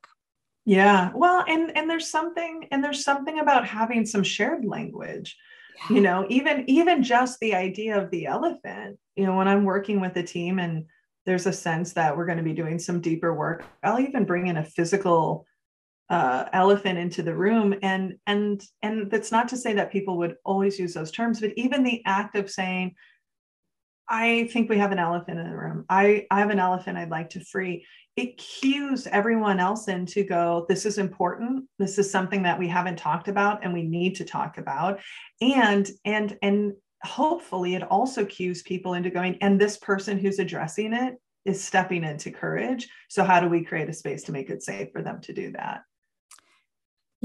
yeah 0.65 1.11
well 1.15 1.43
and 1.47 1.75
and 1.77 1.89
there's 1.89 2.09
something 2.09 2.67
and 2.71 2.83
there's 2.83 3.03
something 3.03 3.39
about 3.39 3.65
having 3.65 4.05
some 4.05 4.23
shared 4.23 4.65
language 4.65 5.37
yeah. 5.77 5.95
you 5.95 6.01
know 6.01 6.25
even 6.29 6.69
even 6.69 7.01
just 7.01 7.39
the 7.39 7.55
idea 7.55 7.97
of 7.97 8.11
the 8.11 8.25
elephant 8.25 8.99
you 9.15 9.25
know 9.25 9.35
when 9.35 9.47
i'm 9.47 9.63
working 9.63 10.01
with 10.01 10.15
a 10.17 10.23
team 10.23 10.59
and 10.59 10.85
there's 11.25 11.47
a 11.47 11.53
sense 11.53 11.93
that 11.93 12.15
we're 12.15 12.25
going 12.25 12.37
to 12.37 12.43
be 12.43 12.53
doing 12.53 12.77
some 12.77 13.01
deeper 13.01 13.33
work. 13.33 13.65
I'll 13.83 13.99
even 13.99 14.25
bring 14.25 14.47
in 14.47 14.57
a 14.57 14.63
physical 14.63 15.45
uh, 16.09 16.45
elephant 16.53 16.99
into 16.99 17.23
the 17.23 17.35
room, 17.35 17.75
and 17.81 18.15
and 18.27 18.63
and 18.81 19.09
that's 19.09 19.31
not 19.31 19.47
to 19.49 19.57
say 19.57 19.73
that 19.73 19.91
people 19.91 20.17
would 20.17 20.35
always 20.45 20.77
use 20.79 20.93
those 20.93 21.11
terms, 21.11 21.39
but 21.41 21.53
even 21.55 21.83
the 21.83 22.03
act 22.05 22.35
of 22.35 22.49
saying, 22.49 22.93
"I 24.09 24.49
think 24.51 24.69
we 24.69 24.77
have 24.77 24.91
an 24.91 24.99
elephant 24.99 25.39
in 25.39 25.49
the 25.49 25.55
room. 25.55 25.85
I 25.89 26.27
I 26.29 26.39
have 26.39 26.51
an 26.51 26.59
elephant 26.59 26.97
I'd 26.97 27.09
like 27.09 27.31
to 27.31 27.39
free." 27.43 27.85
It 28.15 28.37
cues 28.37 29.07
everyone 29.07 29.59
else 29.59 29.89
in 29.89 30.05
to 30.07 30.23
go, 30.23 30.65
this 30.69 30.85
is 30.85 30.99
important. 30.99 31.65
This 31.79 31.97
is 31.97 32.09
something 32.09 32.43
that 32.43 32.57
we 32.57 32.65
haven't 32.65 32.97
talked 32.97 33.27
about 33.27 33.61
and 33.61 33.73
we 33.73 33.83
need 33.83 34.15
to 34.15 34.23
talk 34.23 34.57
about. 34.57 35.01
And 35.41 35.89
and 36.05 36.37
and 36.41 36.73
hopefully 37.03 37.75
it 37.75 37.83
also 37.83 38.25
cues 38.25 38.61
people 38.63 38.93
into 38.93 39.09
going, 39.09 39.37
and 39.41 39.59
this 39.59 39.77
person 39.77 40.17
who's 40.17 40.39
addressing 40.39 40.93
it 40.93 41.15
is 41.45 41.63
stepping 41.63 42.03
into 42.03 42.31
courage. 42.31 42.87
So, 43.09 43.23
how 43.23 43.39
do 43.39 43.47
we 43.47 43.63
create 43.63 43.89
a 43.89 43.93
space 43.93 44.23
to 44.23 44.31
make 44.31 44.49
it 44.49 44.63
safe 44.63 44.89
for 44.91 45.01
them 45.01 45.21
to 45.21 45.33
do 45.33 45.51
that? 45.53 45.81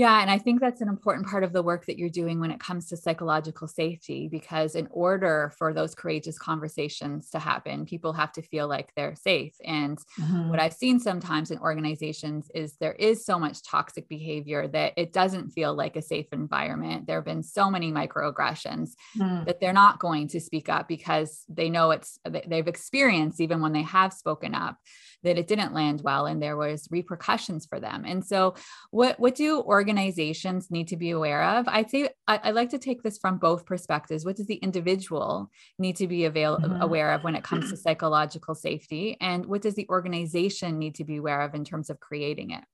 Yeah, 0.01 0.23
and 0.23 0.31
I 0.31 0.39
think 0.39 0.63
that's 0.63 0.81
an 0.81 0.89
important 0.89 1.27
part 1.27 1.45
of 1.45 1.53
the 1.53 1.63
work 1.63 1.85
that 1.85 1.99
you're 1.99 2.09
doing 2.09 2.41
when 2.41 2.51
it 2.51 2.59
comes 2.59 2.87
to 2.87 2.97
psychological 2.97 3.69
safety, 3.69 4.29
because 4.29 4.75
in 4.75 4.89
order 4.91 5.53
for 5.59 5.75
those 5.75 5.95
courageous 5.95 6.39
conversations 6.39 7.29
to 7.33 7.39
happen, 7.39 7.85
people 7.85 8.15
have 8.15 8.33
to 8.33 8.41
feel 8.41 8.67
like 8.67 8.95
they're 8.97 9.15
safe. 9.15 9.53
And 9.63 9.99
mm-hmm. 10.19 10.49
what 10.49 10.59
I've 10.59 10.73
seen 10.73 11.01
sometimes 11.01 11.51
in 11.51 11.59
organizations 11.59 12.51
is 12.55 12.77
there 12.81 12.95
is 12.95 13.27
so 13.27 13.39
much 13.39 13.63
toxic 13.63 14.09
behavior 14.09 14.67
that 14.69 14.95
it 14.97 15.13
doesn't 15.13 15.51
feel 15.51 15.75
like 15.75 15.97
a 15.97 16.03
safe 16.03 16.33
environment. 16.33 17.07
There 17.07 17.19
have 17.19 17.27
been 17.27 17.43
so 17.43 17.71
many 17.71 17.93
microaggressions 17.93 18.93
mm. 19.19 19.45
that 19.45 19.61
they're 19.61 19.75
not 19.75 19.99
going 19.99 20.29
to 20.29 20.41
speak 20.41 20.71
up 20.71 20.89
because 20.89 21.45
they 21.47 21.69
know 21.69 21.91
it's 21.91 22.19
they've 22.47 22.67
experienced 22.67 23.39
even 23.39 23.61
when 23.61 23.75
they 23.75 23.83
have 23.83 24.15
spoken 24.15 24.55
up 24.55 24.79
that 25.23 25.39
it 25.39 25.47
didn't 25.47 25.75
land 25.75 26.01
well 26.03 26.27
and 26.27 26.43
there 26.43 26.57
was 26.57 26.89
repercussions 26.91 27.67
for 27.67 27.81
them. 27.81 28.05
And 28.07 28.25
so 28.25 28.55
what 28.91 29.19
what 29.21 29.35
do 29.35 29.61
organizations 29.61 30.71
need 30.71 30.89
to 30.89 30.97
be 30.97 31.11
aware 31.11 31.43
of? 31.43 31.69
I'd 31.69 31.91
say 31.91 32.11
I, 32.27 32.41
I 32.45 32.51
like 32.53 32.71
to 32.71 32.79
take 32.79 33.03
this 33.03 33.19
from 33.19 33.39
both 33.39 33.67
perspectives. 33.67 34.25
What 34.25 34.37
does 34.37 34.47
the 34.47 34.57
individual 34.57 35.51
need 35.79 35.97
to 35.97 36.07
be 36.07 36.25
avail- 36.25 36.59
mm-hmm. 36.59 36.83
aware 36.83 37.13
of 37.13 37.25
when 37.25 37.37
it 37.37 37.45
comes 37.45 37.71
to 37.71 37.77
psychological 37.77 38.55
safety? 38.55 39.17
And 39.21 39.47
what 39.47 39.63
does 39.63 39.75
the 39.75 39.89
organization 39.89 40.79
need 40.79 40.95
to 40.97 41.05
be 41.05 41.17
aware 41.17 41.43
of 41.43 41.55
in 41.55 41.65
terms 41.65 41.91
of 41.91 42.01
creating 42.01 42.53
it? 42.53 42.65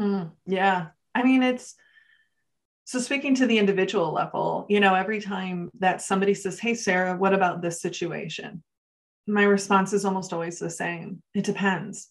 Mm, 0.00 0.30
yeah. 0.46 0.88
I 1.14 1.22
mean, 1.24 1.42
it's 1.42 1.74
so 2.84 3.00
speaking 3.00 3.34
to 3.34 3.46
the 3.46 3.58
individual 3.58 4.12
level, 4.12 4.64
you 4.70 4.80
know, 4.80 4.94
every 4.94 5.20
time 5.20 5.68
that 5.80 6.00
somebody 6.00 6.34
says, 6.34 6.58
Hey, 6.58 6.74
Sarah, 6.74 7.16
what 7.16 7.34
about 7.34 7.60
this 7.60 7.82
situation? 7.82 8.62
My 9.28 9.44
response 9.44 9.92
is 9.92 10.04
almost 10.04 10.32
always 10.32 10.58
the 10.58 10.70
same. 10.70 11.22
It 11.34 11.44
depends. 11.44 12.08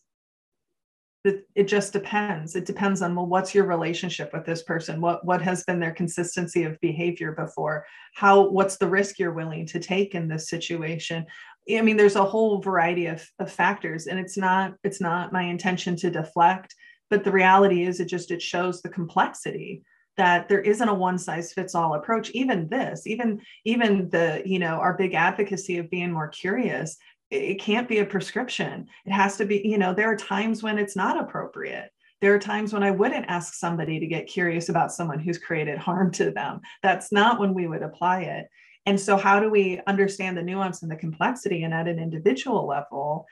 It, 1.26 1.48
it 1.56 1.68
just 1.68 1.92
depends. 1.92 2.56
It 2.56 2.66
depends 2.66 3.02
on 3.02 3.16
well, 3.16 3.26
what's 3.26 3.54
your 3.54 3.66
relationship 3.66 4.32
with 4.32 4.46
this 4.46 4.64
person? 4.64 5.02
What 5.02 5.26
what 5.26 5.42
has 5.42 5.64
been 5.64 5.80
their 5.80 5.94
consistency 5.94 6.64
of 6.64 6.80
behavior 6.80 7.34
before? 7.34 7.86
How 8.16 8.48
what's 8.50 8.78
the 8.78 8.88
risk 8.88 9.20
you're 9.20 9.34
willing 9.34 9.66
to 9.68 9.80
take 9.80 10.16
in 10.16 10.28
this 10.28 10.48
situation? 10.48 11.26
I 11.70 11.82
mean, 11.82 11.98
there's 11.98 12.16
a 12.16 12.24
whole 12.24 12.62
variety 12.62 13.08
of, 13.08 13.28
of 13.40 13.52
factors, 13.52 14.08
and 14.08 14.20
it's 14.20 14.38
not 14.38 14.76
it's 14.84 15.02
not 15.02 15.34
my 15.34 15.44
intention 15.44 15.96
to 15.98 16.12
deflect, 16.12 16.74
but 17.10 17.24
the 17.24 17.32
reality 17.32 17.84
is 17.84 18.00
it 18.00 18.06
just 18.06 18.32
it 18.32 18.42
shows 18.42 18.82
the 18.82 18.90
complexity 18.90 19.84
that 20.18 20.50
there 20.50 20.62
isn't 20.62 20.90
a 20.90 20.94
one 20.94 21.18
size 21.18 21.54
fits 21.54 21.76
all 21.76 21.94
approach. 21.94 22.30
Even 22.32 22.68
this 22.68 23.06
even 23.08 23.42
even 23.66 24.10
the 24.10 24.42
you 24.46 24.60
know 24.60 24.76
our 24.80 24.98
big 24.98 25.14
advocacy 25.14 25.78
of 25.78 25.90
being 25.90 26.12
more 26.12 26.28
curious 26.28 26.98
it 27.30 27.60
can't 27.60 27.90
be 27.90 28.00
a 28.00 28.06
prescription. 28.06 28.88
It 29.06 29.12
has 29.12 29.38
to 29.38 29.46
be 29.46 29.62
you 29.64 29.78
know 29.78 29.94
there 29.94 30.12
are 30.12 30.16
times 30.16 30.64
when 30.64 30.78
it's 30.78 30.96
not 30.96 31.20
appropriate. 31.20 31.90
There 32.20 32.34
are 32.34 32.40
times 32.40 32.74
when 32.74 32.84
i 32.84 32.90
wouldn't 32.90 33.28
ask 33.28 33.54
somebody 33.54 34.00
to 34.00 34.08
get 34.08 34.28
curious 34.28 34.70
about 34.70 34.92
someone 34.92 35.20
who's 35.20 35.38
created 35.38 35.78
harm 35.78 36.12
to 36.14 36.32
them. 36.32 36.62
That's 36.82 37.12
not 37.12 37.40
when 37.40 37.54
we 37.54 37.68
would 37.68 37.84
apply 37.84 38.22
it. 38.22 38.48
And 38.88 39.00
so 39.00 39.18
how 39.18 39.40
do 39.40 39.50
we 39.50 39.82
understand 39.86 40.38
the 40.38 40.42
nuance 40.42 40.82
and 40.82 40.90
the 40.90 40.96
complexity 40.96 41.64
and 41.64 41.74
at 41.74 41.88
an 41.88 42.00
individual 42.00 42.66
level 42.66 43.26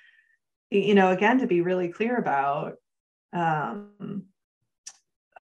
you 0.69 0.95
know 0.95 1.11
again 1.11 1.39
to 1.39 1.47
be 1.47 1.61
really 1.61 1.89
clear 1.89 2.17
about 2.17 2.73
um, 3.33 4.25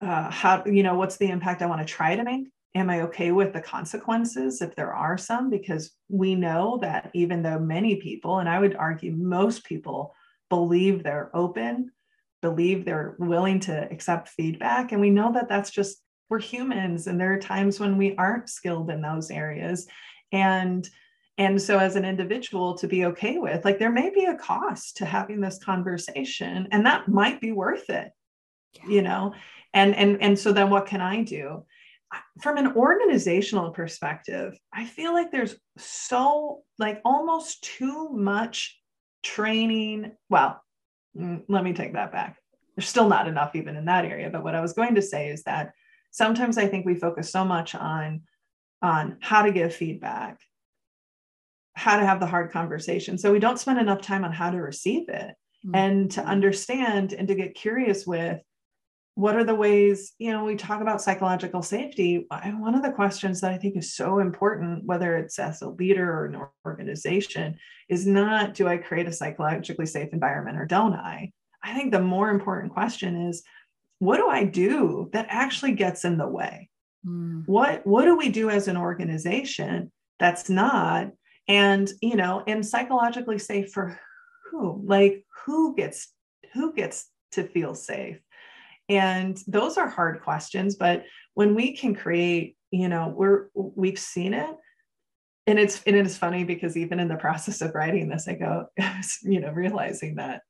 uh, 0.02 0.30
how 0.30 0.64
you 0.66 0.82
know 0.82 0.94
what's 0.94 1.16
the 1.16 1.28
impact 1.28 1.62
i 1.62 1.66
want 1.66 1.80
to 1.80 1.92
try 1.92 2.16
to 2.16 2.24
make? 2.24 2.48
Am 2.74 2.90
i 2.90 3.02
okay 3.02 3.32
with 3.32 3.52
the 3.52 3.60
consequences 3.60 4.60
if 4.60 4.74
there 4.74 4.92
are 4.92 5.16
some? 5.16 5.50
Because 5.50 5.92
we 6.08 6.34
know 6.34 6.78
that 6.82 7.10
even 7.14 7.42
though 7.42 7.58
many 7.58 7.96
people 7.96 8.38
and 8.38 8.48
i 8.48 8.58
would 8.58 8.76
argue 8.76 9.12
most 9.12 9.64
people 9.64 10.14
believe 10.50 11.02
they're 11.02 11.30
open 11.34 11.90
believe 12.42 12.84
they're 12.84 13.14
willing 13.18 13.60
to 13.60 13.88
accept 13.92 14.28
feedback 14.28 14.92
and 14.92 15.00
we 15.00 15.10
know 15.10 15.32
that 15.32 15.48
that's 15.48 15.70
just 15.70 16.02
we're 16.32 16.40
humans 16.40 17.08
and 17.08 17.20
there 17.20 17.34
are 17.34 17.38
times 17.38 17.78
when 17.78 17.98
we 17.98 18.16
aren't 18.16 18.48
skilled 18.48 18.88
in 18.88 19.02
those 19.02 19.30
areas. 19.30 19.86
And 20.32 20.88
and 21.36 21.60
so 21.60 21.78
as 21.78 21.94
an 21.94 22.06
individual 22.06 22.74
to 22.78 22.88
be 22.88 23.04
okay 23.06 23.38
with 23.38 23.64
like 23.64 23.78
there 23.78 23.92
may 23.92 24.10
be 24.10 24.24
a 24.24 24.36
cost 24.36 24.96
to 24.98 25.04
having 25.04 25.40
this 25.40 25.58
conversation 25.62 26.68
and 26.70 26.86
that 26.86 27.08
might 27.08 27.40
be 27.40 27.52
worth 27.52 27.88
it 27.88 28.12
yeah. 28.74 28.88
you 28.88 29.02
know 29.02 29.32
and 29.74 29.94
and 29.94 30.22
and 30.22 30.38
so 30.38 30.52
then 30.52 30.70
what 30.70 30.86
can 30.86 31.00
i 31.00 31.22
do? 31.22 31.64
From 32.42 32.58
an 32.58 32.74
organizational 32.76 33.70
perspective 33.70 34.58
i 34.72 34.84
feel 34.84 35.12
like 35.12 35.30
there's 35.30 35.56
so 35.78 36.62
like 36.78 37.00
almost 37.04 37.62
too 37.64 38.10
much 38.10 38.78
training. 39.22 40.12
Well 40.28 40.62
mm, 41.16 41.42
let 41.48 41.64
me 41.64 41.72
take 41.72 41.94
that 41.94 42.12
back. 42.12 42.36
There's 42.76 42.88
still 42.88 43.08
not 43.08 43.28
enough 43.28 43.54
even 43.54 43.76
in 43.76 43.86
that 43.86 44.04
area. 44.04 44.30
But 44.30 44.44
what 44.44 44.54
i 44.54 44.60
was 44.60 44.72
going 44.72 44.94
to 44.96 45.02
say 45.02 45.30
is 45.30 45.42
that 45.44 45.72
sometimes 46.10 46.58
i 46.58 46.66
think 46.66 46.84
we 46.84 46.94
focus 46.94 47.30
so 47.30 47.44
much 47.44 47.74
on 47.74 48.22
on 48.82 49.16
how 49.20 49.42
to 49.42 49.52
give 49.52 49.74
feedback 49.74 50.40
how 51.74 51.98
to 51.98 52.04
have 52.04 52.20
the 52.20 52.26
hard 52.26 52.52
conversation. 52.52 53.16
So 53.16 53.32
we 53.32 53.38
don't 53.38 53.58
spend 53.58 53.78
enough 53.78 54.02
time 54.02 54.24
on 54.24 54.32
how 54.32 54.50
to 54.50 54.58
receive 54.58 55.08
it. 55.08 55.34
Mm-hmm. 55.64 55.76
and 55.76 56.10
to 56.10 56.24
understand 56.24 57.12
and 57.12 57.28
to 57.28 57.36
get 57.36 57.54
curious 57.54 58.04
with 58.04 58.40
what 59.14 59.36
are 59.36 59.44
the 59.44 59.54
ways 59.54 60.14
you 60.18 60.32
know 60.32 60.44
we 60.44 60.56
talk 60.56 60.80
about 60.80 61.02
psychological 61.02 61.62
safety. 61.62 62.26
And 62.30 62.60
one 62.60 62.74
of 62.74 62.82
the 62.82 62.92
questions 62.92 63.40
that 63.40 63.52
i 63.52 63.58
think 63.58 63.76
is 63.76 63.94
so 63.94 64.18
important 64.18 64.84
whether 64.84 65.16
it's 65.16 65.38
as 65.38 65.62
a 65.62 65.68
leader 65.68 66.10
or 66.10 66.26
an 66.26 66.40
organization 66.64 67.56
is 67.88 68.06
not 68.06 68.54
do 68.54 68.66
i 68.66 68.76
create 68.76 69.06
a 69.06 69.12
psychologically 69.12 69.86
safe 69.86 70.12
environment 70.12 70.58
or 70.58 70.66
don't 70.66 70.94
i? 70.94 71.30
I 71.62 71.74
think 71.74 71.92
the 71.92 72.00
more 72.00 72.30
important 72.30 72.72
question 72.72 73.28
is 73.28 73.42
what 73.98 74.16
do 74.16 74.28
i 74.28 74.44
do 74.44 75.10
that 75.12 75.26
actually 75.28 75.72
gets 75.72 76.04
in 76.04 76.16
the 76.18 76.28
way? 76.28 76.68
Mm. 77.06 77.42
what 77.46 77.84
what 77.84 78.04
do 78.04 78.16
we 78.16 78.28
do 78.28 78.48
as 78.48 78.68
an 78.68 78.76
organization 78.76 79.90
that's 80.18 80.48
not? 80.48 81.10
And 81.48 81.90
you 82.00 82.16
know 82.16 82.44
and 82.46 82.64
psychologically 82.64 83.38
safe 83.38 83.72
for 83.72 83.98
who? 84.50 84.82
Like 84.86 85.26
who 85.44 85.74
gets 85.74 86.08
who 86.54 86.72
gets 86.72 87.08
to 87.32 87.42
feel 87.42 87.74
safe 87.74 88.18
and 88.88 89.38
those 89.46 89.78
are 89.78 89.88
hard 89.88 90.20
questions 90.22 90.76
but 90.76 91.04
when 91.34 91.54
we 91.54 91.76
can 91.76 91.94
create 91.94 92.56
you 92.72 92.88
know 92.88 93.12
we're 93.14 93.48
we've 93.54 93.98
seen 93.98 94.34
it. 94.34 94.50
And 95.46 95.58
it's 95.58 95.82
and 95.84 95.96
it's 95.96 96.16
funny 96.16 96.44
because 96.44 96.76
even 96.76 97.00
in 97.00 97.08
the 97.08 97.16
process 97.16 97.60
of 97.62 97.74
writing 97.74 98.08
this 98.08 98.28
i 98.28 98.34
go 98.34 98.66
you 99.22 99.40
know 99.40 99.50
realizing 99.50 100.16
that 100.16 100.42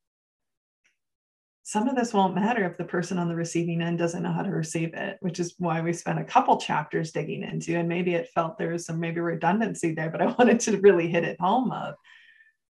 some 1.63 1.89
of 1.89 1.97
this 1.97 2.13
won't 2.13 2.35
matter 2.35 2.67
if 2.67 2.77
the 2.77 2.85
person 2.85 3.19
on 3.19 3.29
the 3.29 3.35
receiving 3.35 3.81
end 3.81 3.99
doesn't 3.99 4.23
know 4.23 4.33
how 4.33 4.43
to 4.43 4.51
receive 4.51 4.93
it 4.93 5.17
which 5.21 5.41
is 5.41 5.55
why 5.59 5.81
we 5.81 5.95
spent 5.95 6.19
a 6.19 6.25
couple 6.25 6.59
chapters 6.59 7.11
digging 7.11 7.43
into 7.43 7.75
and 7.75 7.89
maybe 7.89 8.15
it 8.15 8.29
felt 8.35 8.59
there 8.59 8.73
was 8.73 8.85
some 8.85 9.01
maybe 9.01 9.21
redundancy 9.21 9.95
there 9.95 10.11
but 10.11 10.21
i 10.21 10.27
wanted 10.39 10.61
to 10.61 10.77
really 10.83 11.09
hit 11.09 11.25
it 11.25 11.41
home 11.41 11.73
of 11.73 11.95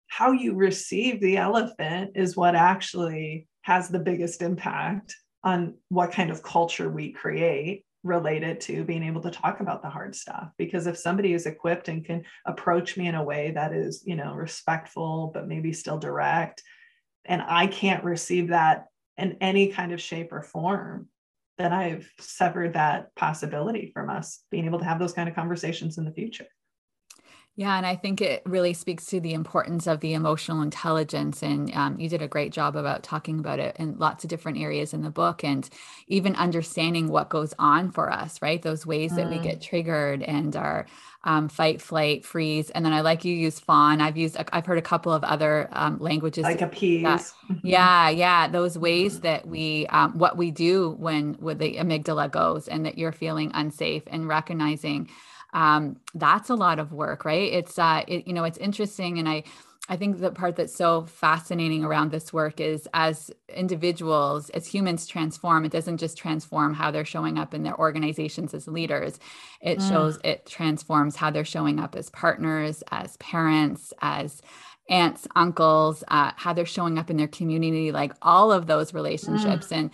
how 0.08 0.32
you 0.32 0.54
receive 0.54 1.22
the 1.22 1.38
elephant 1.38 2.10
is 2.16 2.36
what 2.36 2.54
actually 2.54 3.48
has 3.62 3.88
the 3.88 3.98
biggest 3.98 4.42
impact 4.42 5.16
on 5.42 5.74
what 5.88 6.12
kind 6.12 6.30
of 6.30 6.42
culture 6.42 6.90
we 6.90 7.12
create 7.12 7.84
related 8.02 8.60
to 8.62 8.84
being 8.84 9.02
able 9.02 9.20
to 9.20 9.30
talk 9.30 9.60
about 9.60 9.82
the 9.82 9.90
hard 9.90 10.14
stuff. 10.14 10.50
Because 10.56 10.86
if 10.86 10.96
somebody 10.96 11.34
is 11.34 11.46
equipped 11.46 11.88
and 11.88 12.04
can 12.04 12.24
approach 12.46 12.96
me 12.96 13.08
in 13.08 13.14
a 13.14 13.22
way 13.22 13.50
that 13.50 13.72
is 13.72 14.02
you 14.06 14.16
know 14.16 14.34
respectful 14.34 15.30
but 15.32 15.48
maybe 15.48 15.72
still 15.72 15.98
direct 15.98 16.62
and 17.24 17.42
i 17.46 17.66
can't 17.66 18.04
receive 18.04 18.48
that 18.48 18.86
in 19.18 19.36
any 19.40 19.68
kind 19.68 19.92
of 19.92 20.00
shape 20.00 20.32
or 20.32 20.42
form 20.42 21.08
then 21.58 21.72
i've 21.72 22.10
severed 22.18 22.74
that 22.74 23.14
possibility 23.14 23.90
from 23.92 24.08
us 24.08 24.40
being 24.50 24.64
able 24.64 24.78
to 24.78 24.84
have 24.84 24.98
those 24.98 25.12
kind 25.12 25.28
of 25.28 25.34
conversations 25.34 25.98
in 25.98 26.04
the 26.04 26.12
future 26.12 26.46
yeah, 27.60 27.76
and 27.76 27.84
I 27.84 27.94
think 27.94 28.22
it 28.22 28.40
really 28.46 28.72
speaks 28.72 29.04
to 29.08 29.20
the 29.20 29.34
importance 29.34 29.86
of 29.86 30.00
the 30.00 30.14
emotional 30.14 30.62
intelligence. 30.62 31.42
And 31.42 31.70
um, 31.74 32.00
you 32.00 32.08
did 32.08 32.22
a 32.22 32.26
great 32.26 32.52
job 32.52 32.74
about 32.74 33.02
talking 33.02 33.38
about 33.38 33.58
it 33.58 33.76
in 33.78 33.98
lots 33.98 34.24
of 34.24 34.30
different 34.30 34.56
areas 34.56 34.94
in 34.94 35.02
the 35.02 35.10
book 35.10 35.44
and 35.44 35.68
even 36.08 36.34
understanding 36.36 37.08
what 37.08 37.28
goes 37.28 37.52
on 37.58 37.90
for 37.90 38.10
us, 38.10 38.40
right? 38.40 38.62
Those 38.62 38.86
ways 38.86 39.12
mm. 39.12 39.16
that 39.16 39.28
we 39.28 39.36
mm. 39.36 39.42
get 39.42 39.60
triggered 39.60 40.22
and 40.22 40.56
our 40.56 40.86
um, 41.24 41.50
fight, 41.50 41.82
flight, 41.82 42.24
freeze. 42.24 42.70
And 42.70 42.82
then 42.82 42.94
I 42.94 43.02
like 43.02 43.26
you 43.26 43.34
use 43.34 43.60
fawn. 43.60 44.00
I've 44.00 44.16
used, 44.16 44.38
I've 44.54 44.64
heard 44.64 44.78
a 44.78 44.82
couple 44.82 45.12
of 45.12 45.22
other 45.22 45.68
um, 45.72 45.98
languages. 45.98 46.44
Like 46.44 46.62
appease. 46.62 47.34
Yeah, 47.62 48.08
yeah. 48.08 48.48
Those 48.48 48.78
ways 48.78 49.16
mm-hmm. 49.16 49.22
that 49.24 49.46
we, 49.46 49.86
um, 49.88 50.16
what 50.16 50.38
we 50.38 50.50
do 50.50 50.96
when, 50.98 51.34
when 51.34 51.58
the 51.58 51.76
amygdala 51.76 52.30
goes 52.30 52.68
and 52.68 52.86
that 52.86 52.96
you're 52.96 53.12
feeling 53.12 53.50
unsafe 53.52 54.04
and 54.06 54.26
recognizing 54.26 55.10
um, 55.52 55.96
that's 56.14 56.50
a 56.50 56.54
lot 56.54 56.78
of 56.78 56.92
work, 56.92 57.24
right? 57.24 57.52
It's, 57.52 57.78
uh, 57.78 58.02
it, 58.06 58.26
you 58.26 58.32
know, 58.32 58.44
it's 58.44 58.58
interesting. 58.58 59.18
And 59.18 59.28
I, 59.28 59.44
I 59.88 59.96
think 59.96 60.20
the 60.20 60.30
part 60.30 60.54
that's 60.54 60.74
so 60.74 61.02
fascinating 61.06 61.84
around 61.84 62.12
this 62.12 62.32
work 62.32 62.60
is 62.60 62.86
as 62.94 63.28
individuals, 63.48 64.48
as 64.50 64.66
humans 64.66 65.08
transform, 65.08 65.64
it 65.64 65.72
doesn't 65.72 65.96
just 65.96 66.16
transform 66.16 66.74
how 66.74 66.92
they're 66.92 67.04
showing 67.04 67.38
up 67.38 67.54
in 67.54 67.64
their 67.64 67.76
organizations 67.76 68.54
as 68.54 68.68
leaders. 68.68 69.18
It 69.60 69.80
mm. 69.80 69.88
shows, 69.88 70.18
it 70.22 70.46
transforms 70.46 71.16
how 71.16 71.30
they're 71.30 71.44
showing 71.44 71.80
up 71.80 71.96
as 71.96 72.08
partners, 72.10 72.84
as 72.92 73.16
parents, 73.16 73.92
as 74.00 74.40
aunts, 74.88 75.26
uncles, 75.34 76.04
uh, 76.06 76.32
how 76.36 76.52
they're 76.52 76.66
showing 76.66 76.96
up 76.96 77.10
in 77.10 77.16
their 77.16 77.28
community, 77.28 77.90
like 77.90 78.12
all 78.22 78.52
of 78.52 78.68
those 78.68 78.94
relationships. 78.94 79.68
Mm. 79.68 79.76
And 79.76 79.90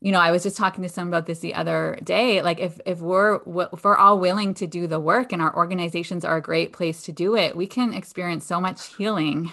you 0.00 0.12
know, 0.12 0.20
I 0.20 0.30
was 0.30 0.42
just 0.42 0.56
talking 0.56 0.82
to 0.82 0.88
someone 0.88 1.12
about 1.12 1.26
this 1.26 1.40
the 1.40 1.54
other 1.54 1.98
day. 2.02 2.42
Like, 2.42 2.60
if 2.60 2.80
if 2.84 3.00
we're 3.00 3.36
if 3.72 3.84
we're 3.84 3.96
all 3.96 4.18
willing 4.18 4.54
to 4.54 4.66
do 4.66 4.86
the 4.86 5.00
work, 5.00 5.32
and 5.32 5.40
our 5.40 5.54
organizations 5.56 6.24
are 6.24 6.36
a 6.36 6.42
great 6.42 6.72
place 6.72 7.02
to 7.02 7.12
do 7.12 7.36
it, 7.36 7.56
we 7.56 7.66
can 7.66 7.94
experience 7.94 8.46
so 8.46 8.60
much 8.60 8.94
healing 8.96 9.50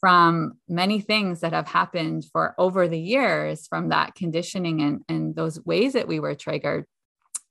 from 0.00 0.58
many 0.68 1.00
things 1.00 1.40
that 1.40 1.52
have 1.52 1.68
happened 1.68 2.26
for 2.30 2.54
over 2.58 2.88
the 2.88 2.98
years 2.98 3.66
from 3.66 3.88
that 3.88 4.14
conditioning 4.14 4.82
and 4.82 5.00
and 5.08 5.34
those 5.36 5.64
ways 5.64 5.94
that 5.94 6.08
we 6.08 6.20
were 6.20 6.34
triggered. 6.34 6.84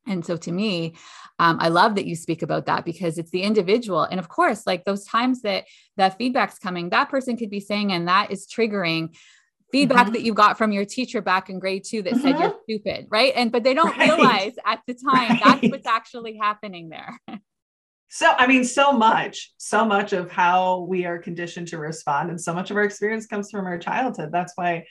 And 0.06 0.26
so, 0.26 0.36
to 0.36 0.52
me, 0.52 0.96
um, 1.40 1.58
I 1.62 1.70
love 1.70 1.96
that 1.96 2.06
you 2.06 2.16
speak 2.16 2.42
about 2.42 2.66
that 2.66 2.84
because 2.84 3.18
it's 3.18 3.32
the 3.32 3.44
individual, 3.44 4.04
and 4.04 4.20
of 4.20 4.28
course, 4.28 4.68
like 4.68 4.84
those 4.84 5.06
times 5.06 5.42
that 5.44 5.66
that 5.98 6.18
feedback's 6.18 6.60
coming, 6.60 6.90
that 6.90 7.10
person 7.10 7.38
could 7.38 7.50
be 7.50 7.62
saying, 7.62 7.92
and 7.94 8.08
that 8.08 8.32
is 8.32 8.46
triggering 8.46 9.16
feedback 9.74 10.06
mm-hmm. 10.06 10.14
that 10.14 10.22
you 10.22 10.34
got 10.34 10.58
from 10.58 10.72
your 10.72 10.86
teacher 10.86 11.22
back 11.22 11.50
in 11.50 11.60
grade 11.60 11.84
two 11.84 12.04
that 12.04 12.14
mm-hmm. 12.14 12.22
said 12.22 12.40
you're 12.40 12.52
mm-hmm. 12.52 12.64
stupid, 12.64 13.08
right? 13.10 13.34
And 13.36 13.52
but 13.52 13.64
they 13.64 13.74
don't 13.74 13.98
right. 13.98 14.08
realize 14.08 14.54
at 14.66 14.80
the 14.88 14.94
time 14.94 15.30
right. 15.32 15.42
that's 15.44 15.68
what's 15.70 15.88
actually 15.88 16.38
happening 16.38 16.90
there. 16.90 17.20
So, 18.16 18.32
I 18.38 18.46
mean, 18.46 18.64
so 18.64 18.92
much, 18.92 19.54
so 19.58 19.84
much 19.84 20.14
of 20.14 20.32
how 20.32 20.82
we 20.82 21.04
are 21.04 21.18
conditioned 21.18 21.70
to 21.70 21.80
respond, 21.80 22.30
and 22.30 22.40
so 22.40 22.54
much 22.54 22.70
of 22.70 22.78
our 22.78 22.84
experience 22.84 23.26
comes 23.26 23.50
from 23.50 23.66
our 23.66 23.80
childhood. 23.80 24.30
That's 24.32 24.54
why, 24.54 24.86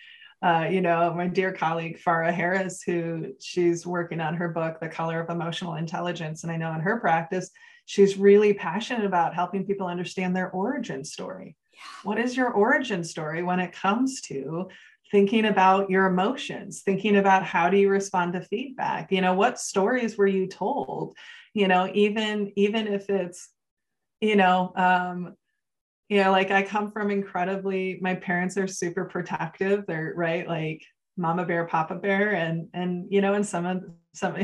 uh, 0.45 0.67
you 0.69 0.81
know, 0.81 1.15
my 1.15 1.29
dear 1.29 1.53
colleague 1.53 2.01
Farah 2.05 2.35
Harris, 2.35 2.83
who 2.83 3.35
she's 3.39 3.87
working 3.87 4.21
on 4.21 4.35
her 4.35 4.49
book, 4.49 4.81
The 4.81 4.89
Color 4.89 5.21
of 5.21 5.31
Emotional 5.31 5.77
Intelligence, 5.77 6.43
and 6.43 6.51
I 6.51 6.57
know 6.57 6.73
in 6.73 6.81
her 6.81 6.99
practice, 6.99 7.53
she's 7.87 8.19
really 8.19 8.55
passionate 8.55 9.07
about 9.07 9.37
helping 9.37 9.65
people 9.65 9.87
understand 9.87 10.35
their 10.35 10.51
origin 10.51 11.05
story 11.05 11.55
what 12.03 12.19
is 12.19 12.37
your 12.37 12.51
origin 12.51 13.05
story 13.05 13.43
when 13.43 13.61
it 13.61 13.73
comes 13.73 14.21
to 14.23 14.69
thinking 15.11 15.45
about 15.45 15.91
your 15.91 16.07
emotions 16.07 16.83
thinking 16.83 17.17
about 17.17 17.45
how 17.45 17.69
do 17.69 17.77
you 17.77 17.89
respond 17.89 18.33
to 18.33 18.41
feedback? 18.41 19.13
You 19.13 19.21
know 19.21 19.35
what 19.35 19.61
stories 19.61 20.17
were 20.17 20.27
you 20.27 20.47
told? 20.47 21.15
You 21.55 21.69
know 21.69 21.91
even 21.95 22.53
even 22.57 22.87
if 22.87 23.11
it's 23.11 23.51
you 24.21 24.37
know 24.37 24.73
um 24.77 25.35
you 26.09 26.23
know 26.23 26.31
like 26.31 26.51
i 26.51 26.63
come 26.63 26.91
from 26.91 27.11
incredibly 27.11 27.99
my 28.01 28.15
parents 28.15 28.57
are 28.57 28.67
super 28.67 29.05
protective. 29.05 29.85
They're 29.87 30.15
right 30.17 30.47
like 30.49 30.83
mama 31.17 31.45
bear 31.45 31.67
papa 31.67 31.95
bear 31.95 32.33
and 32.33 32.69
and 32.73 33.07
you 33.11 33.21
know 33.21 33.35
and 33.35 33.47
some 33.47 33.67
of 33.67 33.85
some 34.15 34.35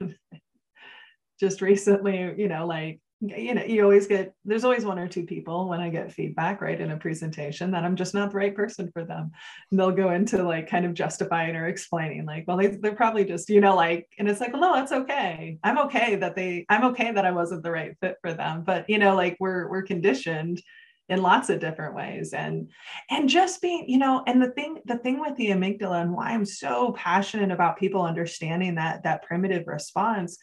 just 1.40 1.60
recently 1.60 2.34
you 2.36 2.48
know 2.48 2.66
like 2.66 3.00
you 3.20 3.54
know 3.54 3.64
you 3.64 3.82
always 3.82 4.06
get 4.06 4.34
there's 4.44 4.64
always 4.64 4.84
one 4.84 4.98
or 4.98 5.08
two 5.08 5.24
people 5.24 5.68
when 5.68 5.80
i 5.80 5.88
get 5.88 6.12
feedback 6.12 6.60
right 6.60 6.82
in 6.82 6.90
a 6.90 6.96
presentation 6.98 7.70
that 7.70 7.82
i'm 7.82 7.96
just 7.96 8.12
not 8.12 8.30
the 8.30 8.36
right 8.36 8.54
person 8.54 8.90
for 8.92 9.04
them. 9.04 9.30
And 9.70 9.80
they'll 9.80 9.90
go 9.90 10.10
into 10.10 10.42
like 10.42 10.68
kind 10.68 10.84
of 10.84 10.92
justifying 10.92 11.56
or 11.56 11.66
explaining 11.66 12.26
like 12.26 12.44
well 12.46 12.58
they, 12.58 12.66
they're 12.68 12.94
probably 12.94 13.24
just 13.24 13.48
you 13.48 13.60
know 13.60 13.74
like 13.74 14.06
and 14.18 14.28
it's 14.28 14.40
like 14.40 14.52
well 14.52 14.60
no 14.60 14.74
that's 14.74 14.92
okay. 14.92 15.58
I'm 15.64 15.78
okay 15.78 16.16
that 16.16 16.36
they 16.36 16.66
i'm 16.68 16.84
okay 16.90 17.12
that 17.12 17.24
i 17.24 17.30
wasn't 17.30 17.62
the 17.62 17.70
right 17.70 17.96
fit 18.00 18.16
for 18.20 18.34
them. 18.34 18.64
But 18.64 18.88
you 18.90 18.98
know 18.98 19.14
like 19.14 19.36
we're 19.40 19.70
we're 19.70 19.82
conditioned 19.82 20.62
in 21.08 21.22
lots 21.22 21.48
of 21.50 21.60
different 21.60 21.94
ways. 21.94 22.34
And 22.34 22.70
and 23.10 23.30
just 23.30 23.62
being 23.62 23.88
you 23.88 23.98
know 23.98 24.24
and 24.26 24.42
the 24.42 24.50
thing 24.50 24.80
the 24.84 24.98
thing 24.98 25.20
with 25.20 25.36
the 25.36 25.48
amygdala 25.48 26.02
and 26.02 26.12
why 26.12 26.32
i'm 26.32 26.44
so 26.44 26.92
passionate 26.92 27.50
about 27.50 27.78
people 27.78 28.02
understanding 28.02 28.74
that 28.74 29.04
that 29.04 29.22
primitive 29.22 29.66
response 29.66 30.36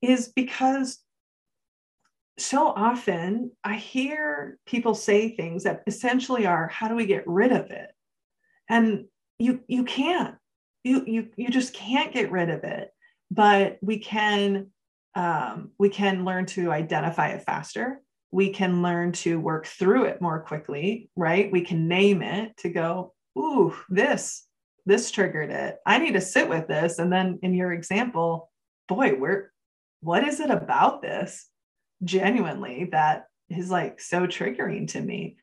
is 0.00 0.32
because 0.34 0.98
so 2.38 2.68
often 2.68 3.52
I 3.62 3.74
hear 3.74 4.58
people 4.66 4.94
say 4.94 5.34
things 5.34 5.64
that 5.64 5.82
essentially 5.86 6.46
are, 6.46 6.68
how 6.68 6.88
do 6.88 6.94
we 6.94 7.06
get 7.06 7.26
rid 7.26 7.52
of 7.52 7.70
it? 7.70 7.90
And 8.68 9.06
you 9.38 9.60
you 9.66 9.84
can't. 9.84 10.36
You 10.84 11.04
you 11.06 11.28
you 11.36 11.48
just 11.48 11.74
can't 11.74 12.12
get 12.12 12.30
rid 12.30 12.48
of 12.48 12.64
it. 12.64 12.90
But 13.30 13.78
we 13.82 13.98
can 13.98 14.68
um, 15.14 15.72
we 15.78 15.88
can 15.88 16.24
learn 16.24 16.46
to 16.46 16.70
identify 16.70 17.28
it 17.28 17.44
faster. 17.44 18.00
We 18.30 18.50
can 18.50 18.80
learn 18.80 19.12
to 19.12 19.38
work 19.38 19.66
through 19.66 20.04
it 20.04 20.22
more 20.22 20.40
quickly, 20.40 21.10
right? 21.16 21.52
We 21.52 21.60
can 21.60 21.86
name 21.86 22.22
it 22.22 22.56
to 22.58 22.70
go, 22.70 23.12
ooh, 23.38 23.74
this, 23.90 24.46
this 24.86 25.10
triggered 25.10 25.50
it 25.50 25.78
i 25.86 25.98
need 25.98 26.12
to 26.12 26.20
sit 26.20 26.48
with 26.48 26.66
this 26.68 26.98
and 26.98 27.12
then 27.12 27.38
in 27.42 27.54
your 27.54 27.72
example 27.72 28.50
boy 28.88 29.10
where 29.10 29.52
what 30.00 30.26
is 30.26 30.40
it 30.40 30.50
about 30.50 31.02
this 31.02 31.48
genuinely 32.04 32.88
that 32.92 33.26
is 33.48 33.70
like 33.70 34.00
so 34.00 34.26
triggering 34.26 34.88
to 34.88 35.00
me. 35.00 35.36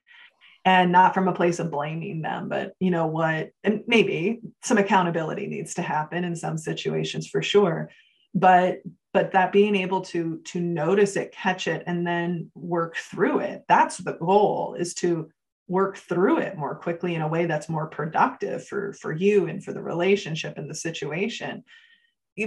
And 0.65 0.91
not 0.91 1.13
from 1.13 1.27
a 1.27 1.33
place 1.33 1.59
of 1.59 1.71
blaming 1.71 2.21
them 2.21 2.49
but 2.49 2.73
you 2.79 2.91
know 2.91 3.07
what 3.07 3.51
and 3.63 3.81
maybe 3.87 4.41
some 4.61 4.77
accountability 4.77 5.47
needs 5.47 5.73
to 5.75 5.81
happen 5.81 6.23
in 6.23 6.35
some 6.35 6.57
situations 6.57 7.27
for 7.27 7.41
sure. 7.41 7.89
But 8.35 8.81
but 9.13 9.31
that 9.31 9.51
being 9.51 9.75
able 9.75 10.01
to 10.01 10.39
to 10.45 10.59
notice 10.59 11.15
it 11.15 11.31
catch 11.31 11.67
it 11.67 11.83
and 11.87 12.05
then 12.05 12.51
work 12.55 12.95
through 12.97 13.39
it 13.39 13.63
that's 13.67 13.97
the 13.97 14.13
goal 14.13 14.75
is 14.77 14.93
to 14.95 15.29
work 15.67 15.97
through 15.97 16.39
it 16.39 16.57
more 16.57 16.75
quickly 16.75 17.15
in 17.15 17.21
a 17.21 17.27
way 17.27 17.45
that's 17.45 17.69
more 17.69 17.87
productive 17.87 18.67
for 18.67 18.93
for 18.93 19.11
you 19.11 19.47
and 19.47 19.63
for 19.63 19.71
the 19.71 19.81
relationship 19.81 20.57
and 20.57 20.69
the 20.69 20.75
situation 20.75 21.63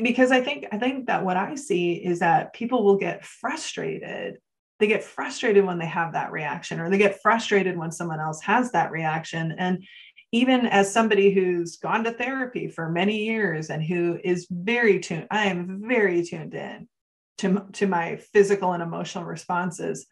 because 0.00 0.30
i 0.30 0.40
think 0.40 0.66
i 0.72 0.78
think 0.78 1.06
that 1.06 1.24
what 1.24 1.36
i 1.36 1.54
see 1.54 1.92
is 1.94 2.18
that 2.20 2.52
people 2.52 2.84
will 2.84 2.96
get 2.96 3.24
frustrated. 3.24 4.38
They 4.78 4.86
get 4.88 5.04
frustrated 5.04 5.64
when 5.64 5.78
they 5.78 5.86
have 5.86 6.14
that 6.14 6.32
reaction 6.32 6.80
or 6.80 6.90
they 6.90 6.98
get 6.98 7.22
frustrated 7.22 7.78
when 7.78 7.92
someone 7.92 8.18
else 8.18 8.42
has 8.42 8.72
that 8.72 8.90
reaction. 8.90 9.54
And 9.56 9.84
even 10.32 10.66
as 10.66 10.92
somebody 10.92 11.32
who's 11.32 11.76
gone 11.76 12.02
to 12.04 12.10
therapy 12.10 12.66
for 12.66 12.88
many 12.88 13.24
years 13.24 13.70
and 13.70 13.82
who 13.82 14.18
is 14.24 14.46
very 14.50 14.98
tuned 14.98 15.28
i 15.30 15.46
am 15.46 15.82
very 15.86 16.24
tuned 16.24 16.54
in 16.54 16.88
to, 17.38 17.66
to 17.72 17.86
my 17.86 18.16
physical 18.16 18.72
and 18.72 18.82
emotional 18.82 19.24
responses. 19.24 20.06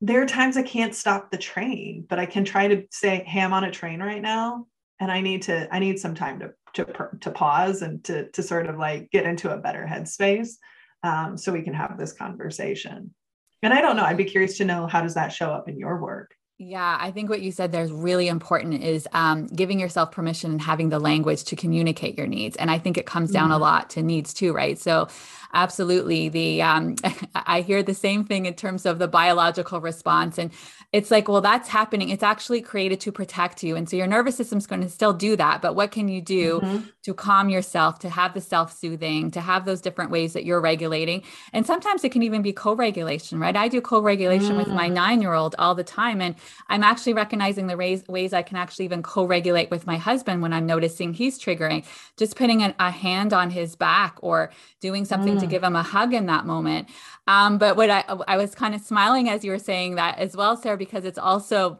There 0.00 0.22
are 0.22 0.26
times 0.26 0.56
i 0.56 0.62
can't 0.62 0.94
stop 0.94 1.30
the 1.30 1.38
train 1.38 2.06
but 2.08 2.18
i 2.18 2.26
can 2.26 2.44
try 2.44 2.68
to 2.68 2.84
say 2.90 3.24
hey 3.26 3.40
i'm 3.40 3.52
on 3.52 3.64
a 3.64 3.70
train 3.70 4.00
right 4.00 4.22
now 4.22 4.66
and 4.98 5.10
i 5.10 5.20
need 5.20 5.42
to 5.42 5.74
i 5.74 5.78
need 5.78 5.98
some 5.98 6.14
time 6.14 6.40
to 6.40 6.52
to, 6.74 6.86
to 7.20 7.30
pause 7.30 7.82
and 7.82 8.02
to 8.04 8.30
to 8.30 8.42
sort 8.42 8.66
of 8.66 8.78
like 8.78 9.10
get 9.10 9.24
into 9.24 9.52
a 9.52 9.58
better 9.58 9.86
headspace 9.88 10.54
um, 11.02 11.36
so 11.36 11.52
we 11.52 11.62
can 11.62 11.74
have 11.74 11.98
this 11.98 12.12
conversation 12.12 13.14
and 13.62 13.74
I 13.74 13.80
don't 13.80 13.96
know, 13.96 14.04
I'd 14.04 14.16
be 14.16 14.24
curious 14.24 14.56
to 14.58 14.64
know 14.64 14.86
how 14.86 15.02
does 15.02 15.14
that 15.14 15.32
show 15.32 15.50
up 15.50 15.68
in 15.68 15.78
your 15.78 16.00
work? 16.00 16.34
Yeah, 16.58 16.98
I 17.00 17.10
think 17.10 17.30
what 17.30 17.40
you 17.40 17.52
said 17.52 17.72
there 17.72 17.82
is 17.82 17.90
really 17.90 18.28
important 18.28 18.82
is 18.82 19.08
um, 19.12 19.46
giving 19.46 19.80
yourself 19.80 20.12
permission 20.12 20.50
and 20.50 20.60
having 20.60 20.90
the 20.90 20.98
language 20.98 21.44
to 21.44 21.56
communicate 21.56 22.18
your 22.18 22.26
needs. 22.26 22.54
And 22.56 22.70
I 22.70 22.78
think 22.78 22.98
it 22.98 23.06
comes 23.06 23.30
down 23.30 23.44
mm-hmm. 23.44 23.52
a 23.52 23.58
lot 23.58 23.90
to 23.90 24.02
needs 24.02 24.34
too, 24.34 24.52
right? 24.52 24.78
So 24.78 25.08
absolutely 25.52 26.28
the 26.28 26.62
um, 26.62 26.96
i 27.34 27.60
hear 27.60 27.82
the 27.82 27.94
same 27.94 28.24
thing 28.24 28.46
in 28.46 28.54
terms 28.54 28.86
of 28.86 28.98
the 28.98 29.08
biological 29.08 29.80
response 29.80 30.38
and 30.38 30.52
it's 30.92 31.10
like 31.10 31.28
well 31.28 31.40
that's 31.40 31.68
happening 31.68 32.08
it's 32.08 32.22
actually 32.22 32.60
created 32.60 32.98
to 32.98 33.12
protect 33.12 33.62
you 33.62 33.76
and 33.76 33.88
so 33.88 33.96
your 33.96 34.06
nervous 34.06 34.36
system's 34.36 34.66
going 34.66 34.80
to 34.80 34.88
still 34.88 35.12
do 35.12 35.36
that 35.36 35.62
but 35.62 35.76
what 35.76 35.92
can 35.92 36.08
you 36.08 36.20
do 36.20 36.60
mm-hmm. 36.60 36.78
to 37.02 37.14
calm 37.14 37.48
yourself 37.48 37.98
to 37.98 38.08
have 38.08 38.34
the 38.34 38.40
self-soothing 38.40 39.30
to 39.30 39.40
have 39.40 39.64
those 39.64 39.80
different 39.80 40.10
ways 40.10 40.32
that 40.32 40.44
you're 40.44 40.60
regulating 40.60 41.22
and 41.52 41.64
sometimes 41.64 42.02
it 42.02 42.10
can 42.10 42.22
even 42.22 42.42
be 42.42 42.52
co-regulation 42.52 43.38
right 43.38 43.56
i 43.56 43.68
do 43.68 43.80
co-regulation 43.80 44.54
mm. 44.54 44.58
with 44.58 44.68
my 44.68 44.88
mm. 44.88 44.92
nine-year-old 44.92 45.54
all 45.58 45.74
the 45.74 45.84
time 45.84 46.20
and 46.20 46.34
i'm 46.68 46.82
actually 46.82 47.12
recognizing 47.12 47.68
the 47.68 47.76
ways, 47.76 48.02
ways 48.08 48.32
i 48.32 48.42
can 48.42 48.56
actually 48.56 48.84
even 48.84 49.02
co-regulate 49.02 49.70
with 49.70 49.86
my 49.86 49.96
husband 49.96 50.42
when 50.42 50.52
i'm 50.52 50.66
noticing 50.66 51.14
he's 51.14 51.38
triggering 51.38 51.84
just 52.16 52.36
putting 52.36 52.62
a, 52.62 52.74
a 52.80 52.90
hand 52.90 53.32
on 53.32 53.50
his 53.50 53.76
back 53.76 54.16
or 54.22 54.50
doing 54.80 55.04
something 55.04 55.36
mm. 55.36 55.40
to 55.40 55.46
give 55.46 55.62
him 55.62 55.76
a 55.76 55.82
hug 55.82 56.14
in 56.14 56.26
that 56.26 56.46
moment. 56.46 56.88
Um, 57.26 57.58
but 57.58 57.76
what 57.76 57.90
I, 57.90 58.04
I 58.26 58.36
was 58.36 58.54
kind 58.54 58.74
of 58.74 58.80
smiling 58.80 59.28
as 59.28 59.44
you 59.44 59.50
were 59.50 59.58
saying 59.58 59.94
that 59.96 60.18
as 60.18 60.36
well, 60.36 60.56
Sarah, 60.56 60.76
because 60.80 61.04
it's 61.04 61.18
also 61.18 61.78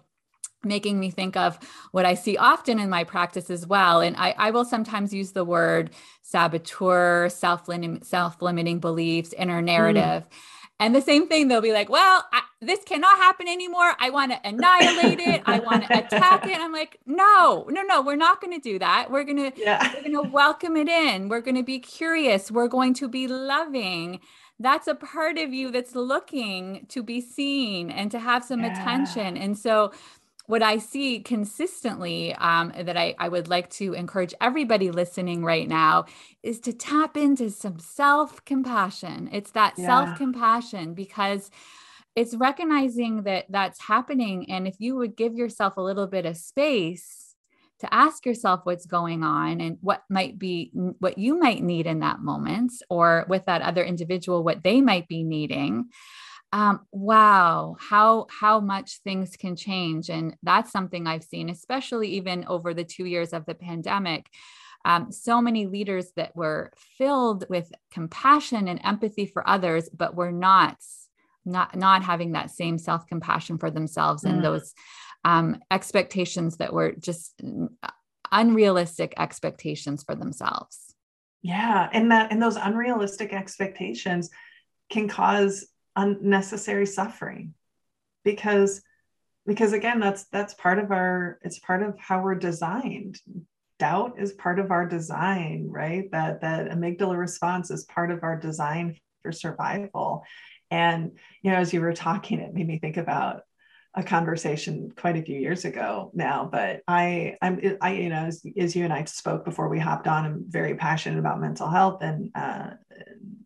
making 0.62 1.00
me 1.00 1.10
think 1.10 1.36
of 1.36 1.58
what 1.90 2.04
I 2.04 2.14
see 2.14 2.36
often 2.36 2.78
in 2.78 2.90
my 2.90 3.02
practice 3.02 3.50
as 3.50 3.66
well. 3.66 4.00
And 4.00 4.14
I, 4.16 4.34
I 4.36 4.50
will 4.50 4.64
sometimes 4.64 5.12
use 5.12 5.32
the 5.32 5.44
word 5.44 5.90
saboteur, 6.22 7.28
self-limiting, 7.28 8.04
self-limiting 8.04 8.78
beliefs, 8.78 9.32
inner 9.32 9.60
mm. 9.60 9.64
narrative. 9.64 10.28
Mm. 10.28 10.36
And 10.80 10.94
the 10.94 11.02
same 11.02 11.28
thing, 11.28 11.48
they'll 11.48 11.60
be 11.60 11.72
like, 11.72 11.90
well, 11.90 12.24
I, 12.32 12.40
this 12.62 12.82
cannot 12.84 13.18
happen 13.18 13.48
anymore. 13.48 13.94
I 13.98 14.08
want 14.08 14.32
to 14.32 14.48
annihilate 14.48 15.20
it. 15.20 15.42
I 15.44 15.58
want 15.58 15.86
to 15.86 15.98
attack 16.06 16.46
it. 16.46 16.58
I'm 16.58 16.72
like, 16.72 16.98
no, 17.04 17.66
no, 17.68 17.82
no, 17.82 18.00
we're 18.00 18.16
not 18.16 18.40
going 18.40 18.58
to 18.58 18.60
do 18.60 18.78
that. 18.78 19.10
We're 19.10 19.24
going 19.24 19.52
to, 19.52 19.60
yeah. 19.60 19.92
we're 19.94 20.00
going 20.00 20.24
to 20.24 20.30
welcome 20.30 20.78
it 20.78 20.88
in. 20.88 21.28
We're 21.28 21.42
going 21.42 21.56
to 21.56 21.62
be 21.62 21.80
curious. 21.80 22.50
We're 22.50 22.68
going 22.68 22.94
to 22.94 23.08
be 23.08 23.28
loving. 23.28 24.20
That's 24.60 24.86
a 24.86 24.94
part 24.94 25.38
of 25.38 25.52
you 25.52 25.70
that's 25.70 25.94
looking 25.96 26.86
to 26.90 27.02
be 27.02 27.20
seen 27.20 27.90
and 27.90 28.10
to 28.10 28.18
have 28.18 28.44
some 28.44 28.60
yeah. 28.60 28.72
attention. 28.72 29.36
And 29.36 29.58
so 29.58 29.92
what 30.46 30.62
I 30.62 30.78
see 30.78 31.20
consistently 31.20 32.34
um, 32.34 32.72
that 32.76 32.96
I, 32.96 33.14
I 33.18 33.28
would 33.28 33.48
like 33.48 33.70
to 33.70 33.94
encourage 33.94 34.34
everybody 34.40 34.90
listening 34.90 35.44
right 35.44 35.66
now 35.66 36.04
is 36.42 36.60
to 36.60 36.72
tap 36.72 37.16
into 37.16 37.50
some 37.50 37.78
self 37.78 38.44
compassion. 38.44 39.30
It's 39.32 39.52
that 39.52 39.74
yeah. 39.78 39.86
self 39.86 40.18
compassion 40.18 40.92
because 40.92 41.50
it's 42.16 42.34
recognizing 42.34 43.22
that 43.22 43.46
that's 43.48 43.80
happening. 43.80 44.50
And 44.50 44.66
if 44.66 44.76
you 44.78 44.96
would 44.96 45.16
give 45.16 45.36
yourself 45.36 45.76
a 45.76 45.82
little 45.82 46.06
bit 46.06 46.26
of 46.26 46.36
space 46.36 47.29
to 47.80 47.94
ask 47.94 48.26
yourself 48.26 48.60
what's 48.64 48.86
going 48.86 49.22
on 49.22 49.60
and 49.60 49.78
what 49.80 50.02
might 50.08 50.38
be 50.38 50.70
what 50.98 51.18
you 51.18 51.38
might 51.38 51.62
need 51.62 51.86
in 51.86 52.00
that 52.00 52.20
moment, 52.20 52.72
or 52.88 53.26
with 53.28 53.46
that 53.46 53.62
other 53.62 53.84
individual, 53.84 54.44
what 54.44 54.62
they 54.62 54.80
might 54.80 55.08
be 55.08 55.22
needing. 55.22 55.90
Um, 56.52 56.80
wow 56.90 57.76
how 57.78 58.26
how 58.28 58.58
much 58.58 58.98
things 59.04 59.36
can 59.36 59.54
change. 59.54 60.10
And 60.10 60.36
that's 60.42 60.72
something 60.72 61.06
i've 61.06 61.22
seen 61.22 61.48
especially 61.48 62.08
even 62.18 62.44
over 62.48 62.74
the 62.74 62.84
two 62.84 63.04
years 63.04 63.32
of 63.32 63.46
the 63.46 63.54
pandemic. 63.54 64.26
Um, 64.84 65.12
so 65.12 65.40
many 65.40 65.66
leaders 65.66 66.10
that 66.16 66.34
were 66.34 66.72
filled 66.98 67.44
with 67.48 67.70
compassion 67.92 68.66
and 68.66 68.80
empathy 68.82 69.26
for 69.26 69.48
others 69.48 69.88
but 69.90 70.16
were 70.16 70.32
not 70.32 70.76
not 71.44 71.76
not 71.76 72.02
having 72.02 72.32
that 72.32 72.50
same 72.50 72.78
self-compassion 72.78 73.58
for 73.58 73.70
themselves 73.70 74.24
mm. 74.24 74.30
and 74.30 74.44
those 74.44 74.74
um, 75.24 75.60
expectations 75.70 76.56
that 76.58 76.72
were 76.72 76.92
just 76.92 77.40
unrealistic 78.32 79.14
expectations 79.18 80.02
for 80.02 80.14
themselves. 80.14 80.94
Yeah 81.42 81.88
and 81.92 82.10
that 82.10 82.32
and 82.32 82.42
those 82.42 82.56
unrealistic 82.56 83.32
expectations 83.32 84.30
can 84.90 85.08
cause 85.08 85.66
unnecessary 85.96 86.86
suffering 86.86 87.54
because 88.24 88.82
because 89.46 89.72
again 89.72 90.00
that's 90.00 90.24
that's 90.24 90.54
part 90.54 90.78
of 90.78 90.90
our 90.90 91.38
it's 91.42 91.58
part 91.58 91.82
of 91.82 91.98
how 91.98 92.22
we're 92.22 92.34
designed. 92.34 93.18
Doubt 93.78 94.16
is 94.18 94.32
part 94.32 94.58
of 94.58 94.70
our 94.70 94.86
design 94.86 95.68
right? 95.70 96.10
That 96.12 96.42
that 96.42 96.70
amygdala 96.70 97.16
response 97.16 97.70
is 97.70 97.84
part 97.84 98.10
of 98.10 98.22
our 98.22 98.38
design 98.38 98.98
for 99.22 99.32
survival. 99.32 100.24
And 100.70 101.12
you 101.42 101.50
know 101.50 101.56
as 101.56 101.72
you 101.72 101.80
were 101.80 101.94
talking 101.94 102.40
it 102.40 102.52
made 102.52 102.66
me 102.66 102.78
think 102.78 102.98
about 102.98 103.42
a 103.94 104.02
conversation 104.04 104.92
quite 104.96 105.16
a 105.16 105.22
few 105.22 105.36
years 105.36 105.64
ago 105.64 106.12
now 106.14 106.48
but 106.50 106.80
i 106.86 107.36
i'm 107.42 107.60
i 107.80 107.92
you 107.92 108.08
know 108.08 108.24
as, 108.26 108.40
as 108.56 108.76
you 108.76 108.84
and 108.84 108.92
i 108.92 109.04
spoke 109.04 109.44
before 109.44 109.68
we 109.68 109.80
hopped 109.80 110.06
on 110.06 110.24
i'm 110.24 110.44
very 110.48 110.76
passionate 110.76 111.18
about 111.18 111.40
mental 111.40 111.68
health 111.68 112.00
and 112.00 112.30
uh, 112.36 112.70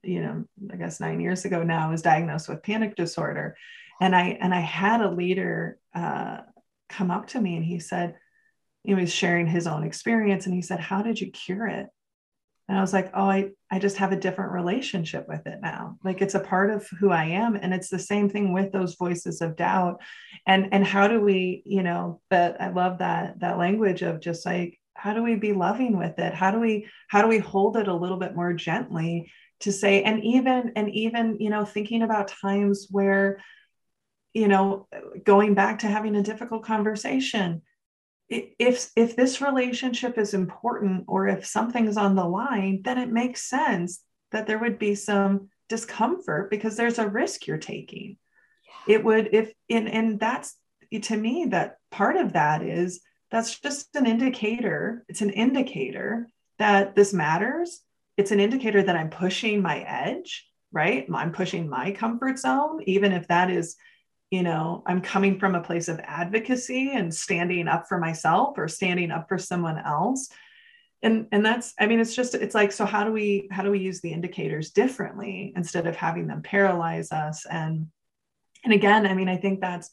you 0.03 0.21
know 0.21 0.45
i 0.73 0.77
guess 0.77 1.01
nine 1.01 1.21
years 1.21 1.45
ago 1.45 1.63
now 1.63 1.89
I 1.89 1.91
was 1.91 2.03
diagnosed 2.03 2.49
with 2.49 2.63
panic 2.63 2.97
disorder. 2.97 3.57
And 4.01 4.15
i 4.15 4.39
and 4.41 4.55
i 4.55 4.61
had 4.61 5.01
a 5.01 5.11
leader 5.11 5.79
uh, 5.95 6.39
come 6.89 7.11
up 7.11 7.29
to 7.29 7.41
me 7.41 7.57
and 7.57 7.65
he 7.65 7.79
said 7.79 8.17
he 8.83 8.95
was 8.95 9.13
sharing 9.13 9.47
his 9.47 9.67
own 9.67 9.85
experience 9.85 10.47
and 10.47 10.55
he 10.55 10.63
said 10.63 10.81
how 10.81 11.03
did 11.03 11.21
you 11.21 11.31
cure 11.31 11.67
it? 11.67 11.87
And 12.69 12.79
i 12.79 12.81
was 12.81 12.93
like 12.93 13.11
oh 13.15 13.31
i 13.31 13.51
i 13.75 13.79
just 13.79 13.97
have 13.97 14.13
a 14.13 14.17
different 14.17 14.53
relationship 14.53 15.27
with 15.29 15.47
it 15.47 15.59
now. 15.61 15.99
Like 16.05 16.23
it's 16.23 16.35
a 16.35 16.41
part 16.41 16.71
of 16.71 16.89
who 17.01 17.11
i 17.11 17.25
am 17.25 17.57
and 17.57 17.75
it's 17.75 17.89
the 17.89 17.99
same 17.99 18.29
thing 18.29 18.53
with 18.53 18.73
those 18.73 18.95
voices 18.95 19.41
of 19.41 19.57
doubt. 19.57 20.01
And 20.47 20.69
and 20.73 20.85
how 20.87 21.09
do 21.09 21.21
we 21.21 21.63
you 21.67 21.83
know 21.83 22.21
but 22.31 22.61
i 22.61 22.69
love 22.69 22.99
that 22.99 23.41
that 23.41 23.59
language 23.59 24.03
of 24.03 24.21
just 24.21 24.47
like 24.47 24.79
how 24.97 25.13
do 25.13 25.23
we 25.23 25.35
be 25.35 25.53
loving 25.53 25.99
with 25.99 26.19
it? 26.19 26.35
How 26.35 26.51
do 26.51 26.61
we 26.61 26.87
how 27.09 27.23
do 27.23 27.29
we 27.29 27.39
hold 27.39 27.77
it 27.77 27.89
a 27.89 27.95
little 27.95 28.17
bit 28.17 28.35
more 28.35 28.53
gently 28.53 29.31
to 29.61 29.73
say 29.73 30.03
and 30.03 30.23
even 30.25 30.73
and 30.77 30.89
even 30.91 31.39
you 31.41 31.51
know 31.51 31.65
thinking 31.65 32.03
about 32.03 32.29
times 32.29 32.89
where 32.91 33.43
you 34.33 34.49
know 34.49 34.87
going 35.25 35.55
back 35.55 35.81
to 35.81 35.87
having 35.89 36.17
a 36.17 36.23
difficult 36.23 36.65
conversation 36.65 37.63
if 38.29 38.91
if 38.97 39.17
this 39.17 39.41
relationship 39.41 40.19
is 40.19 40.35
important 40.35 41.05
or 41.09 41.29
if 41.29 41.45
something's 41.45 41.97
on 41.97 42.15
the 42.15 42.25
line 42.25 42.81
then 42.83 42.99
it 42.99 43.11
makes 43.11 43.43
sense 43.43 44.03
that 44.33 44.47
there 44.47 44.59
would 44.59 44.79
be 44.79 44.95
some 44.95 45.49
discomfort 45.69 46.51
because 46.51 46.77
there's 46.77 46.99
a 46.99 47.09
risk 47.09 47.47
you're 47.47 47.59
taking. 47.59 48.17
Yeah. 48.87 48.97
it 48.97 49.05
would 49.05 49.31
if 49.33 49.53
and 49.71 49.89
and 49.89 50.21
that's 50.21 50.57
to 51.03 51.17
me 51.17 51.47
that 51.51 51.77
part 51.91 52.17
of 52.17 52.33
that 52.35 52.63
is 52.63 53.01
that's 53.31 53.59
just 53.59 53.95
an 53.97 54.07
indicator 54.07 55.05
it's 55.09 55.23
an 55.23 55.31
indicator 55.31 56.29
that 56.59 56.95
this 56.95 57.13
matters. 57.13 57.81
It's 58.17 58.31
an 58.31 58.39
indicator 58.41 58.83
that 58.83 58.97
i'm 58.97 59.11
pushing 59.11 59.61
my 59.61 59.81
edge 59.81 60.47
right? 60.73 61.07
I'm 61.15 61.31
pushing 61.31 61.69
my 61.69 61.93
comfort 61.93 62.39
zone 62.39 62.83
even 62.87 63.13
if 63.13 63.29
that 63.29 63.49
is 63.49 63.77
you 64.35 64.43
know 64.43 64.83
i'm 64.87 65.01
coming 65.01 65.39
from 65.39 65.55
a 65.55 65.63
place 65.63 65.87
of 65.87 66.01
advocacy 66.01 66.91
and 66.93 67.15
standing 67.15 67.69
up 67.69 67.87
for 67.89 67.99
myself 67.99 68.59
or 68.59 68.67
standing 68.67 69.13
up 69.13 69.29
for 69.29 69.39
someone 69.39 69.79
else. 69.79 70.29
And 71.03 71.27
and 71.31 71.45
that's 71.47 71.75
i 71.79 71.87
mean 71.87 72.01
it's 72.01 72.17
just 72.17 72.35
it's 72.35 72.55
like 72.55 72.73
so 72.73 72.85
how 72.85 73.05
do 73.05 73.13
we 73.13 73.49
how 73.53 73.63
do 73.63 73.71
we 73.71 73.79
use 73.79 74.01
the 74.01 74.13
indicators 74.13 74.71
differently 74.71 75.53
instead 75.55 75.87
of 75.87 75.95
having 75.95 76.27
them 76.27 76.43
paralyze 76.43 77.13
us? 77.13 77.47
And 77.47 77.89
and 78.65 78.73
again 78.73 79.07
i 79.07 79.15
mean 79.15 79.29
i 79.29 79.37
think 79.37 79.61
that's 79.61 79.91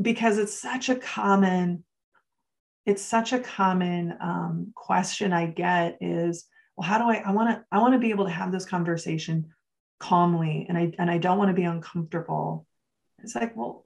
because 0.00 0.38
it's 0.38 0.58
such 0.58 0.88
a 0.88 0.96
common 0.96 1.84
it's 2.86 3.02
such 3.02 3.32
a 3.32 3.40
common 3.40 4.16
um, 4.20 4.72
question 4.74 5.32
i 5.32 5.44
get 5.46 5.98
is 6.00 6.46
well 6.76 6.88
how 6.88 6.98
do 6.98 7.04
i 7.10 7.16
i 7.16 7.32
want 7.32 7.50
to 7.50 7.64
i 7.72 7.78
want 7.78 7.92
to 7.94 7.98
be 7.98 8.10
able 8.10 8.24
to 8.24 8.38
have 8.40 8.52
this 8.52 8.64
conversation 8.64 9.46
calmly 9.98 10.66
and 10.68 10.78
i 10.78 10.92
and 10.98 11.10
i 11.10 11.18
don't 11.18 11.38
want 11.38 11.48
to 11.50 11.60
be 11.62 11.64
uncomfortable 11.64 12.67
it's 13.22 13.34
like 13.34 13.56
well 13.56 13.84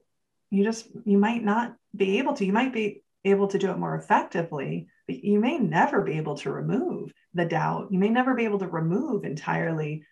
you 0.50 0.64
just 0.64 0.88
you 1.04 1.18
might 1.18 1.42
not 1.42 1.74
be 1.94 2.18
able 2.18 2.34
to 2.34 2.44
you 2.44 2.52
might 2.52 2.72
be 2.72 3.02
able 3.24 3.48
to 3.48 3.58
do 3.58 3.70
it 3.70 3.78
more 3.78 3.96
effectively 3.96 4.86
but 5.06 5.22
you 5.22 5.40
may 5.40 5.58
never 5.58 6.02
be 6.02 6.12
able 6.12 6.36
to 6.36 6.52
remove 6.52 7.12
the 7.34 7.44
doubt. 7.44 7.88
You 7.90 7.98
may 7.98 8.08
never 8.08 8.34
be 8.34 8.44
able 8.44 8.58
to 8.60 8.68
remove 8.68 9.24
entirely 9.24 10.04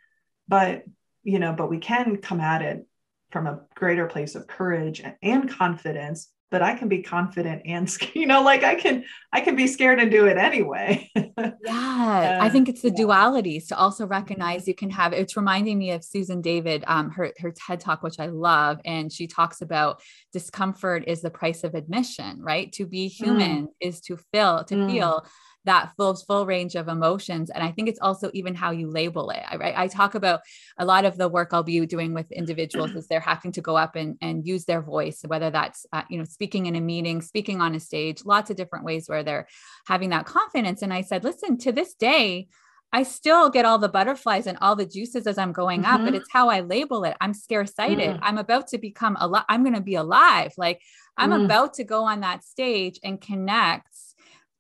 but 0.49 0.85
you 1.23 1.39
know 1.39 1.53
but 1.53 1.71
we 1.71 1.79
can 1.79 2.17
come 2.17 2.41
at 2.41 2.63
it 2.63 2.87
from 3.31 3.47
a 3.47 3.61
greater 3.75 4.07
place 4.07 4.35
of 4.35 4.47
courage 4.47 5.03
and 5.23 5.51
confidence 5.51 6.33
but 6.51 6.63
i 6.63 6.75
can 6.75 6.89
be 6.89 7.03
confident 7.03 7.63
and 7.65 7.91
you 8.15 8.27
know 8.27 8.43
like 8.43 8.63
i 8.63 8.75
can 8.75 9.05
i 9.33 9.41
can 9.41 9.57
be 9.57 9.67
scared 9.67 9.99
and 9.99 10.11
do 10.11 10.27
it 10.27 10.37
anyway 10.37 11.09
yeah 11.17 12.39
uh, 12.41 12.45
i 12.45 12.49
think 12.49 12.69
it's 12.69 12.83
the 12.83 12.91
yeah. 12.91 13.05
dualities 13.05 13.69
to 13.69 13.77
also 13.77 14.07
recognize 14.07 14.67
you 14.69 14.75
can 14.75 14.91
have 14.91 15.13
it's 15.13 15.37
reminding 15.37 15.79
me 15.79 15.91
of 15.91 16.05
susan 16.05 16.41
david 16.41 16.85
um 16.87 17.11
her 17.11 17.33
her 17.39 17.53
ted 17.53 17.81
talk 17.81 18.03
which 18.03 18.19
i 18.19 18.27
love 18.27 18.81
and 18.85 19.13
she 19.13 19.27
talks 19.27 19.61
about 19.61 20.01
discomfort 20.33 21.05
is 21.07 21.23
the 21.23 21.31
price 21.31 21.65
of 21.65 21.75
admission 21.75 22.41
right 22.43 22.73
to 22.73 22.87
be 22.87 23.09
human 23.09 23.67
mm. 23.67 23.71
is 23.81 24.01
to 24.01 24.17
feel 24.33 24.65
to 24.65 24.75
mm. 24.75 24.91
feel 24.91 25.25
that 25.65 25.93
full 25.97 26.15
full 26.15 26.47
range 26.47 26.75
of 26.75 26.89
emotions 26.89 27.51
and 27.51 27.63
i 27.63 27.71
think 27.71 27.89
it's 27.89 28.01
also 28.01 28.31
even 28.33 28.55
how 28.55 28.71
you 28.71 28.89
label 28.89 29.31
it 29.31 29.43
I, 29.49 29.85
I 29.85 29.89
talk 29.89 30.15
about 30.15 30.41
a 30.79 30.85
lot 30.85 31.05
of 31.05 31.17
the 31.17 31.29
work 31.29 31.51
i'll 31.53 31.63
be 31.63 31.85
doing 31.87 32.15
with 32.15 32.31
individuals 32.33 32.93
is 32.93 33.07
they're 33.07 33.21
having 33.21 33.53
to 33.53 33.61
go 33.61 33.77
up 33.77 33.97
and, 33.97 34.17
and 34.21 34.47
use 34.47 34.65
their 34.65 34.83
voice 34.83 35.23
whether 35.27 35.51
that's 35.51 35.87
uh, 35.93 36.03
you 36.09 36.19
know 36.19 36.25
speaking 36.25 36.67
in 36.67 36.77
a 36.77 36.81
meeting 36.81 37.21
speaking 37.21 37.61
on 37.61 37.75
a 37.75 37.81
stage 37.81 38.25
lots 38.25 38.51
of 38.51 38.57
different 38.57 38.85
ways 38.85 39.09
where 39.09 39.23
they're 39.23 39.47
having 39.87 40.11
that 40.11 40.27
confidence 40.27 40.83
and 40.83 40.93
i 40.93 41.03
said 41.03 41.25
listen 41.25 41.59
to 41.59 41.73
this 41.73 41.95
day 41.95 42.49
I 42.93 43.05
still 43.05 43.51
get 43.51 43.65
all 43.65 43.79
the 43.79 43.89
butterflies 43.89 44.47
and 44.47 44.59
all 44.61 44.75
the 44.75 44.87
juices 44.87 45.27
as 45.27 45.39
I'm 45.39 45.53
going 45.53 45.83
mm-hmm. 45.83 45.93
up, 45.93 46.01
but 46.01 46.07
mm-hmm. 46.09 46.17
it's 46.17 46.33
how 46.33 46.49
I 46.49 46.61
label 46.61 47.05
it. 47.05 47.17
I'm 47.21 47.35
scarce 47.35 47.75
sighted. 47.75 48.17
Mm. 48.17 48.19
I'm 48.21 48.39
about 48.39 48.67
to 48.69 48.79
become 48.79 49.17
alive. 49.21 49.45
I'm 49.49 49.63
going 49.63 49.77
to 49.77 49.81
be 49.81 49.95
alive. 49.95 50.53
Like 50.57 50.81
I'm 51.17 51.31
mm. 51.31 51.45
about 51.45 51.75
to 51.75 51.85
go 51.85 52.05
on 52.05 52.21
that 52.21 52.43
stage 52.43 52.99
and 53.05 53.21
connect 53.21 53.90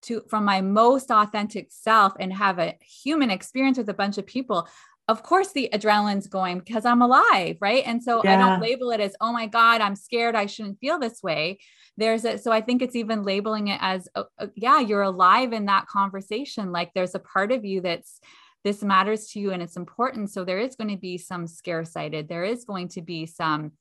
to 0.03 0.23
from 0.29 0.45
my 0.45 0.61
most 0.61 1.11
authentic 1.11 1.69
self 1.71 2.13
and 2.19 2.33
have 2.33 2.59
a 2.59 2.77
human 2.83 3.31
experience 3.31 3.79
with 3.79 3.89
a 3.89 3.95
bunch 3.95 4.19
of 4.19 4.27
people 4.27 4.69
of 5.09 5.25
course 5.25 5.53
the 5.53 5.69
adrenaline's 5.73 6.29
going 6.29 6.59
because 6.59 6.85
i'm 6.85 7.03
alive 7.03 7.57
right? 7.61 7.83
And 7.85 8.03
so 8.03 8.23
yeah. 8.23 8.35
i 8.35 8.37
don't 8.37 8.61
label 8.61 8.91
it 8.93 9.01
as 9.01 9.17
oh 9.21 9.33
my 9.33 9.47
god 9.47 9.81
i'm 9.81 9.97
scared. 9.97 10.35
I 10.37 10.47
shouldn't 10.47 10.79
feel 10.79 10.99
this 10.99 11.23
way. 11.23 11.59
There's 11.97 12.25
a 12.25 12.39
so 12.39 12.53
i 12.53 12.61
think 12.61 12.81
it's 12.81 12.97
even 12.97 13.25
labeling 13.25 13.69
it 13.69 13.79
as 13.83 14.09
uh, 14.15 14.25
uh, 14.39 14.47
yeah 14.55 14.81
you're 14.81 15.03
alive 15.03 15.53
in 15.53 15.67
that 15.67 15.87
conversation. 15.87 16.73
Like 16.73 16.93
there's 16.95 17.15
a 17.15 17.19
part 17.21 17.51
of 17.53 17.65
you 17.65 17.81
that's 17.81 18.21
this 18.63 18.83
matters 18.83 19.29
to 19.29 19.41
you 19.41 19.53
and 19.53 19.63
it's 19.63 19.77
important. 19.77 20.31
So 20.31 20.45
there 20.45 20.59
is 20.59 20.77
going 20.77 20.91
to 20.91 20.97
be 20.97 21.19
some 21.19 21.47
scare 21.47 21.85
sighted 21.85 22.29
there 22.29 22.45
is 22.45 22.65
going 22.65 22.89
to 22.89 23.03
be 23.03 23.27
some 23.27 23.73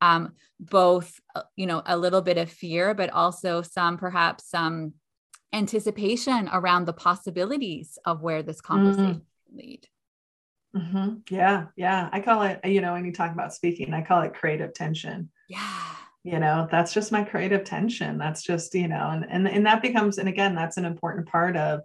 um, 0.00 0.32
both 0.58 1.20
uh, 1.34 1.42
you 1.56 1.66
know 1.66 1.82
a 1.84 1.96
little 1.96 2.22
bit 2.22 2.38
of 2.38 2.50
fear 2.50 2.94
but 2.94 3.10
also 3.10 3.60
some 3.62 3.98
perhaps 3.98 4.48
some 4.48 4.94
anticipation 5.52 6.48
around 6.52 6.84
the 6.84 6.92
possibilities 6.92 7.98
of 8.04 8.22
where 8.22 8.42
this 8.42 8.60
conversation 8.60 9.22
mm. 9.52 9.56
lead. 9.56 9.88
Mm-hmm. 10.76 11.14
Yeah, 11.30 11.66
yeah. 11.76 12.08
I 12.12 12.20
call 12.20 12.42
it, 12.42 12.60
you 12.64 12.80
know, 12.80 12.92
when 12.92 13.04
you 13.04 13.12
talk 13.12 13.32
about 13.32 13.52
speaking, 13.52 13.92
I 13.92 14.02
call 14.02 14.22
it 14.22 14.34
creative 14.34 14.72
tension. 14.72 15.30
Yeah. 15.48 15.82
You 16.22 16.38
know, 16.38 16.68
that's 16.70 16.92
just 16.92 17.12
my 17.12 17.24
creative 17.24 17.64
tension. 17.64 18.18
That's 18.18 18.42
just, 18.42 18.74
you 18.74 18.88
know, 18.88 19.10
and 19.10 19.26
and 19.28 19.48
and 19.48 19.66
that 19.66 19.82
becomes, 19.82 20.18
and 20.18 20.28
again, 20.28 20.54
that's 20.54 20.76
an 20.76 20.84
important 20.84 21.28
part 21.28 21.56
of 21.56 21.80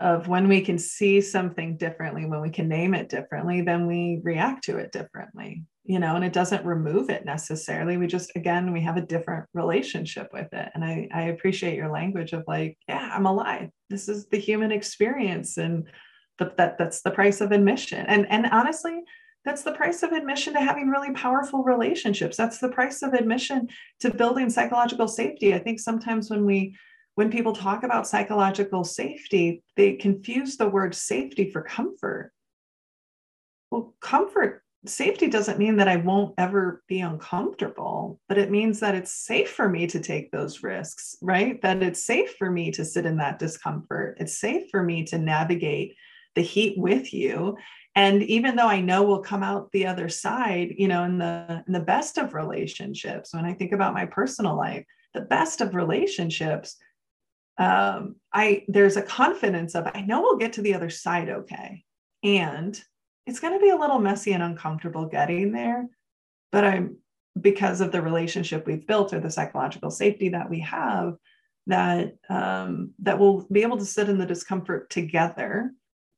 of 0.00 0.28
when 0.28 0.48
we 0.48 0.62
can 0.62 0.78
see 0.78 1.20
something 1.20 1.76
differently, 1.76 2.24
when 2.24 2.40
we 2.40 2.50
can 2.50 2.68
name 2.68 2.94
it 2.94 3.08
differently, 3.08 3.60
then 3.60 3.86
we 3.86 4.20
react 4.22 4.64
to 4.64 4.78
it 4.78 4.92
differently 4.92 5.64
you 5.90 5.98
know 5.98 6.14
and 6.14 6.24
it 6.24 6.32
doesn't 6.32 6.64
remove 6.64 7.10
it 7.10 7.24
necessarily. 7.24 7.96
We 7.96 8.06
just 8.06 8.30
again 8.36 8.72
we 8.72 8.80
have 8.82 8.96
a 8.96 9.00
different 9.00 9.46
relationship 9.54 10.28
with 10.32 10.46
it. 10.52 10.68
And 10.72 10.84
i 10.84 11.08
i 11.12 11.22
appreciate 11.22 11.74
your 11.74 11.90
language 11.90 12.32
of 12.32 12.44
like 12.46 12.78
yeah 12.88 13.10
i'm 13.12 13.26
alive. 13.26 13.70
This 13.88 14.08
is 14.08 14.28
the 14.28 14.38
human 14.38 14.70
experience 14.70 15.56
and 15.56 15.88
the, 16.38 16.52
that 16.58 16.78
that's 16.78 17.02
the 17.02 17.10
price 17.10 17.40
of 17.40 17.50
admission. 17.50 18.06
And 18.06 18.24
and 18.30 18.46
honestly 18.52 19.00
that's 19.44 19.64
the 19.64 19.72
price 19.72 20.04
of 20.04 20.12
admission 20.12 20.52
to 20.52 20.60
having 20.60 20.90
really 20.90 21.12
powerful 21.12 21.64
relationships. 21.64 22.36
That's 22.36 22.58
the 22.58 22.68
price 22.68 23.02
of 23.02 23.12
admission 23.14 23.68
to 23.98 24.14
building 24.14 24.48
psychological 24.48 25.08
safety. 25.08 25.54
I 25.54 25.58
think 25.58 25.80
sometimes 25.80 26.30
when 26.30 26.46
we 26.46 26.76
when 27.16 27.32
people 27.32 27.52
talk 27.52 27.82
about 27.82 28.06
psychological 28.06 28.84
safety 28.84 29.64
they 29.76 29.94
confuse 29.94 30.56
the 30.56 30.68
word 30.68 30.94
safety 30.94 31.50
for 31.50 31.62
comfort. 31.62 32.30
Well 33.72 33.96
comfort 34.00 34.62
safety 34.86 35.28
doesn't 35.28 35.58
mean 35.58 35.76
that 35.76 35.88
I 35.88 35.96
won't 35.96 36.34
ever 36.38 36.82
be 36.88 37.00
uncomfortable, 37.00 38.18
but 38.28 38.38
it 38.38 38.50
means 38.50 38.80
that 38.80 38.94
it's 38.94 39.14
safe 39.14 39.50
for 39.50 39.68
me 39.68 39.86
to 39.88 40.00
take 40.00 40.30
those 40.30 40.62
risks, 40.62 41.16
right? 41.20 41.60
That 41.62 41.82
it's 41.82 42.04
safe 42.04 42.34
for 42.38 42.50
me 42.50 42.70
to 42.72 42.84
sit 42.84 43.04
in 43.04 43.18
that 43.18 43.38
discomfort. 43.38 44.16
It's 44.20 44.38
safe 44.38 44.70
for 44.70 44.82
me 44.82 45.04
to 45.04 45.18
navigate 45.18 45.96
the 46.34 46.42
heat 46.42 46.78
with 46.78 47.12
you. 47.12 47.56
And 47.94 48.22
even 48.22 48.56
though 48.56 48.68
I 48.68 48.80
know 48.80 49.02
we'll 49.02 49.22
come 49.22 49.42
out 49.42 49.72
the 49.72 49.86
other 49.86 50.08
side, 50.08 50.74
you 50.78 50.88
know, 50.88 51.04
in 51.04 51.18
the 51.18 51.64
in 51.66 51.72
the 51.72 51.80
best 51.80 52.18
of 52.18 52.34
relationships, 52.34 53.34
when 53.34 53.44
I 53.44 53.52
think 53.52 53.72
about 53.72 53.94
my 53.94 54.06
personal 54.06 54.56
life, 54.56 54.84
the 55.12 55.22
best 55.22 55.60
of 55.60 55.74
relationships, 55.74 56.76
um, 57.58 58.16
I 58.32 58.64
there's 58.68 58.96
a 58.96 59.02
confidence 59.02 59.74
of 59.74 59.88
I 59.92 60.02
know 60.02 60.22
we'll 60.22 60.38
get 60.38 60.54
to 60.54 60.62
the 60.62 60.74
other 60.74 60.88
side 60.88 61.28
okay. 61.28 61.84
And 62.22 62.80
it's 63.30 63.40
going 63.40 63.54
to 63.54 63.64
be 63.64 63.70
a 63.70 63.76
little 63.76 64.00
messy 64.00 64.32
and 64.32 64.42
uncomfortable 64.42 65.06
getting 65.06 65.52
there 65.52 65.88
but 66.52 66.64
i'm 66.64 66.96
because 67.40 67.80
of 67.80 67.92
the 67.92 68.02
relationship 68.02 68.66
we've 68.66 68.86
built 68.86 69.14
or 69.14 69.20
the 69.20 69.30
psychological 69.30 69.90
safety 69.90 70.30
that 70.30 70.50
we 70.50 70.60
have 70.60 71.14
that 71.66 72.16
um, 72.28 72.90
that 72.98 73.18
we'll 73.18 73.46
be 73.52 73.62
able 73.62 73.78
to 73.78 73.84
sit 73.84 74.08
in 74.08 74.18
the 74.18 74.26
discomfort 74.26 74.90
together 74.90 75.72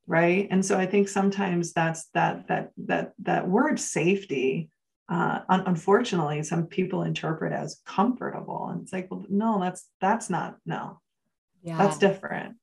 right? 0.07 0.49
And 0.51 0.65
so 0.65 0.79
i 0.79 0.87
think 0.87 1.09
sometimes 1.09 1.73
that's 1.73 2.07
that 2.15 2.49
that 2.49 2.71
that 2.87 3.13
that 3.21 3.49
word 3.49 3.79
safety 3.79 4.71
uh, 5.09 5.41
un- 5.49 5.65
unfortunately 5.67 6.43
some 6.43 6.67
people 6.67 7.03
interpret 7.03 7.53
as 7.53 7.81
comfortable. 7.85 8.69
And 8.69 8.83
it's 8.83 8.93
like 8.93 9.09
well 9.11 9.25
no 9.29 9.61
that's 9.61 9.89
that's 10.01 10.31
not 10.31 10.57
no. 10.65 11.01
Yeah. 11.63 11.79
that's 11.79 11.99
different 11.99 12.57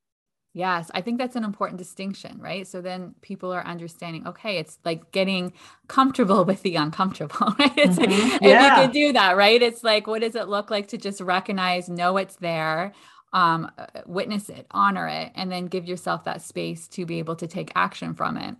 Yes, 0.53 0.89
I 0.95 1.01
think 1.01 1.19
that's 1.19 1.35
an 1.35 1.43
important 1.43 1.77
distinction, 1.77 2.39
right? 2.39 2.67
So 2.67 2.81
then 2.81 3.13
people 3.21 3.53
are 3.53 3.65
understanding, 3.65 4.27
okay, 4.27 4.57
it's 4.57 4.79
like 4.83 5.11
getting 5.11 5.53
comfortable 5.87 6.43
with 6.49 6.63
the 6.63 6.75
uncomfortable, 6.75 7.53
right? 7.59 7.77
It's 7.77 7.97
mm-hmm. 7.97 8.31
like, 8.31 8.41
yeah. 8.41 8.65
you 8.65 8.81
can 8.81 8.91
do 8.91 9.13
that, 9.13 9.37
right? 9.37 9.61
It's 9.61 9.83
like, 9.83 10.07
what 10.07 10.21
does 10.21 10.35
it 10.35 10.47
look 10.47 10.71
like 10.71 10.87
to 10.87 10.97
just 10.97 11.21
recognize, 11.21 11.87
know 11.87 12.17
it's 12.17 12.37
there, 12.37 12.93
um, 13.31 13.71
uh, 13.77 13.85
witness 14.07 14.49
it, 14.49 14.65
honor 14.71 15.07
it, 15.07 15.31
and 15.35 15.51
then 15.51 15.67
give 15.67 15.85
yourself 15.85 16.23
that 16.23 16.41
space 16.41 16.87
to 16.89 17.05
be 17.05 17.19
able 17.19 17.35
to 17.35 17.47
take 17.47 17.71
action 17.75 18.15
from 18.15 18.37
it. 18.37 18.55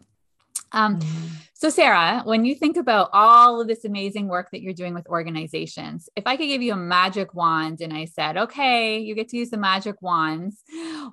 Um, 0.72 1.00
mm-hmm. 1.00 1.28
So, 1.54 1.70
Sarah, 1.70 2.22
when 2.24 2.46
you 2.46 2.56
think 2.56 2.78
about 2.78 3.10
all 3.12 3.60
of 3.60 3.68
this 3.68 3.84
amazing 3.84 4.28
work 4.28 4.50
that 4.52 4.62
you're 4.62 4.74
doing 4.74 4.94
with 4.94 5.08
organizations, 5.08 6.08
if 6.16 6.26
I 6.26 6.38
could 6.38 6.48
give 6.48 6.62
you 6.62 6.74
a 6.74 6.78
magic 6.78 7.34
wand 7.34 7.82
and 7.82 7.94
I 7.94 8.06
said, 8.06 8.38
okay, 8.38 9.00
you 9.00 9.14
get 9.14 9.30
to 9.30 9.38
use 9.38 9.50
the 9.50 9.58
magic 9.58 10.02
wands, 10.02 10.64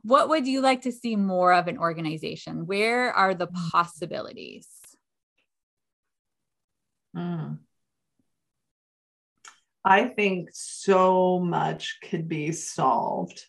what 0.03 0.29
would 0.29 0.47
you 0.47 0.61
like 0.61 0.83
to 0.83 0.93
see 0.93 1.17
more 1.17 1.53
of 1.53 1.67
an 1.67 1.79
organization? 1.79 2.67
Where 2.67 3.13
are 3.13 3.35
the 3.35 3.49
mm. 3.49 3.71
possibilities? 3.71 4.69
Mm. 7.17 7.59
I 9.85 10.05
think 10.05 10.51
so 10.53 11.39
much 11.39 11.99
could 12.09 12.29
be 12.29 12.53
solved 12.53 13.47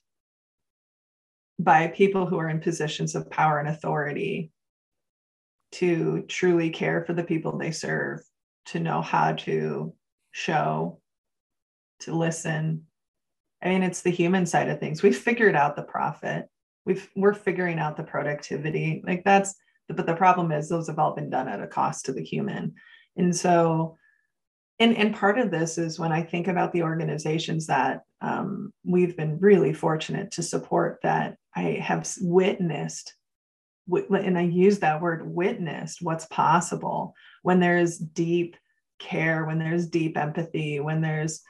by 1.59 1.87
people 1.87 2.25
who 2.25 2.37
are 2.37 2.49
in 2.49 2.59
positions 2.59 3.15
of 3.15 3.29
power 3.29 3.59
and 3.59 3.67
authority 3.67 4.51
to 5.73 6.23
truly 6.27 6.69
care 6.69 7.03
for 7.05 7.13
the 7.13 7.23
people 7.23 7.57
they 7.57 7.71
serve, 7.71 8.21
to 8.67 8.79
know 8.79 9.01
how 9.01 9.33
to 9.33 9.93
show, 10.31 10.99
to 12.01 12.15
listen. 12.15 12.83
I 13.61 13.69
mean, 13.69 13.83
it's 13.83 14.01
the 14.01 14.11
human 14.11 14.45
side 14.45 14.69
of 14.69 14.79
things. 14.79 15.01
We've 15.03 15.17
figured 15.17 15.55
out 15.55 15.75
the 15.75 15.83
profit. 15.83 16.45
We've 16.85 17.09
we're 17.15 17.33
figuring 17.33 17.79
out 17.79 17.97
the 17.97 18.03
productivity. 18.03 19.03
Like 19.05 19.23
that's 19.23 19.55
but 19.89 20.05
the 20.05 20.15
problem 20.15 20.51
is 20.51 20.67
those 20.67 20.87
have 20.87 20.99
all 20.99 21.15
been 21.15 21.29
done 21.29 21.47
at 21.47 21.61
a 21.61 21.67
cost 21.67 22.05
to 22.05 22.13
the 22.13 22.23
human. 22.23 22.75
And 23.15 23.35
so 23.35 23.97
and 24.79 24.95
and 24.95 25.15
part 25.15 25.39
of 25.39 25.49
this 25.49 25.77
is 25.77 25.99
when 25.99 26.11
I 26.11 26.21
think 26.21 26.47
about 26.47 26.71
the 26.71 26.83
organizations 26.83 27.67
that 27.67 28.01
um, 28.21 28.71
we've 28.85 29.17
been 29.17 29.39
really 29.39 29.73
fortunate 29.73 30.31
to 30.31 30.43
support 30.43 30.99
that 31.03 31.37
I 31.55 31.79
have 31.81 32.07
witnessed, 32.21 33.13
and 33.89 34.37
I 34.37 34.43
use 34.43 34.79
that 34.79 35.01
word 35.01 35.27
witnessed 35.27 36.01
what's 36.01 36.25
possible 36.25 37.13
when 37.43 37.59
there's 37.59 37.97
deep 37.97 38.57
care, 38.99 39.45
when 39.45 39.59
there's 39.59 39.87
deep 39.87 40.17
empathy, 40.17 40.79
when 40.79 41.01
there's 41.01 41.41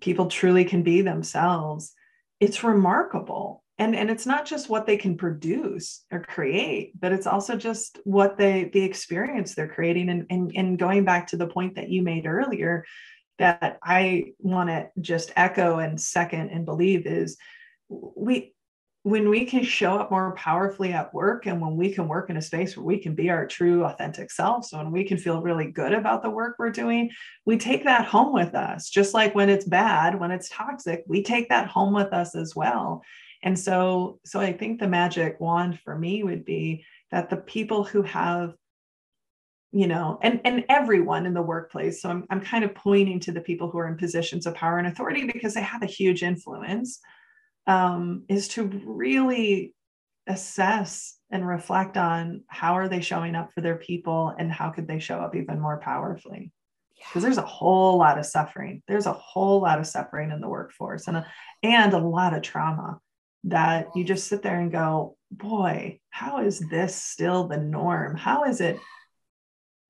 people 0.00 0.26
truly 0.26 0.64
can 0.64 0.82
be 0.82 1.02
themselves. 1.02 1.92
It's 2.40 2.64
remarkable 2.64 3.64
and 3.78 3.96
and 3.96 4.10
it's 4.10 4.26
not 4.26 4.46
just 4.46 4.68
what 4.68 4.86
they 4.86 4.96
can 4.96 5.16
produce 5.16 6.04
or 6.10 6.20
create 6.20 6.92
but 6.98 7.12
it's 7.12 7.26
also 7.26 7.56
just 7.56 7.98
what 8.04 8.38
they 8.38 8.70
the 8.72 8.82
experience 8.82 9.54
they're 9.54 9.68
creating 9.68 10.08
and 10.08 10.26
and, 10.30 10.52
and 10.54 10.78
going 10.78 11.04
back 11.04 11.26
to 11.26 11.36
the 11.36 11.46
point 11.46 11.74
that 11.74 11.88
you 11.88 12.02
made 12.02 12.26
earlier 12.26 12.84
that 13.38 13.78
i 13.82 14.32
want 14.38 14.68
to 14.68 14.88
just 15.00 15.32
echo 15.36 15.78
and 15.78 16.00
second 16.00 16.50
and 16.50 16.64
believe 16.64 17.06
is 17.06 17.36
we 17.88 18.53
when 19.04 19.28
we 19.28 19.44
can 19.44 19.62
show 19.62 19.96
up 19.98 20.10
more 20.10 20.34
powerfully 20.34 20.94
at 20.94 21.12
work 21.12 21.44
and 21.44 21.60
when 21.60 21.76
we 21.76 21.92
can 21.92 22.08
work 22.08 22.30
in 22.30 22.38
a 22.38 22.42
space 22.42 22.74
where 22.74 22.86
we 22.86 22.96
can 22.96 23.14
be 23.14 23.28
our 23.28 23.46
true 23.46 23.84
authentic 23.84 24.30
selves 24.30 24.70
so 24.70 24.78
when 24.78 24.90
we 24.90 25.04
can 25.04 25.18
feel 25.18 25.42
really 25.42 25.70
good 25.70 25.92
about 25.92 26.22
the 26.22 26.30
work 26.30 26.56
we're 26.58 26.70
doing 26.70 27.10
we 27.44 27.58
take 27.58 27.84
that 27.84 28.06
home 28.06 28.32
with 28.32 28.54
us. 28.54 28.88
Just 28.88 29.12
like 29.12 29.34
when 29.34 29.50
it's 29.50 29.66
bad 29.66 30.18
when 30.18 30.30
it's 30.30 30.48
toxic 30.48 31.04
we 31.06 31.22
take 31.22 31.50
that 31.50 31.68
home 31.68 31.92
with 31.92 32.14
us 32.14 32.34
as 32.34 32.56
well. 32.56 33.02
And 33.42 33.58
so, 33.58 34.20
so 34.24 34.40
I 34.40 34.54
think 34.54 34.80
the 34.80 34.88
magic 34.88 35.38
wand 35.38 35.78
for 35.80 35.98
me 35.98 36.22
would 36.22 36.46
be 36.46 36.86
that 37.10 37.28
the 37.28 37.36
people 37.36 37.84
who 37.84 38.02
have 38.02 38.54
you 39.70 39.86
know 39.86 40.18
and 40.22 40.40
and 40.44 40.64
everyone 40.70 41.26
in 41.26 41.34
the 41.34 41.42
workplace 41.42 42.00
so 42.00 42.08
I'm, 42.08 42.24
I'm 42.30 42.40
kind 42.40 42.64
of 42.64 42.74
pointing 42.74 43.20
to 43.20 43.32
the 43.32 43.40
people 43.40 43.68
who 43.68 43.78
are 43.78 43.88
in 43.88 43.98
positions 43.98 44.46
of 44.46 44.54
power 44.54 44.78
and 44.78 44.86
authority 44.86 45.26
because 45.26 45.52
they 45.52 45.62
have 45.62 45.82
a 45.82 45.86
huge 45.86 46.22
influence 46.22 47.00
um, 47.66 48.24
is 48.28 48.48
to 48.48 48.64
really 48.64 49.74
assess 50.26 51.18
and 51.30 51.46
reflect 51.46 51.96
on 51.96 52.42
how 52.46 52.74
are 52.74 52.88
they 52.88 53.00
showing 53.00 53.34
up 53.34 53.52
for 53.52 53.60
their 53.60 53.76
people 53.76 54.34
and 54.38 54.50
how 54.50 54.70
could 54.70 54.86
they 54.86 54.98
show 54.98 55.18
up 55.18 55.34
even 55.34 55.60
more 55.60 55.78
powerfully 55.78 56.50
because 56.96 57.22
there's 57.22 57.36
a 57.36 57.42
whole 57.42 57.98
lot 57.98 58.18
of 58.18 58.24
suffering 58.24 58.82
there's 58.88 59.04
a 59.04 59.12
whole 59.12 59.60
lot 59.60 59.78
of 59.78 59.86
suffering 59.86 60.30
in 60.30 60.40
the 60.40 60.48
workforce 60.48 61.08
and 61.08 61.18
a, 61.18 61.26
and 61.62 61.92
a 61.92 61.98
lot 61.98 62.32
of 62.32 62.40
trauma 62.40 62.98
that 63.44 63.88
you 63.94 64.04
just 64.04 64.26
sit 64.26 64.42
there 64.42 64.58
and 64.58 64.72
go, 64.72 65.16
boy, 65.30 66.00
how 66.10 66.40
is 66.40 66.60
this 66.70 66.96
still 66.96 67.46
the 67.46 67.58
norm? 67.58 68.16
How 68.16 68.44
is 68.44 68.60
it? 68.60 68.78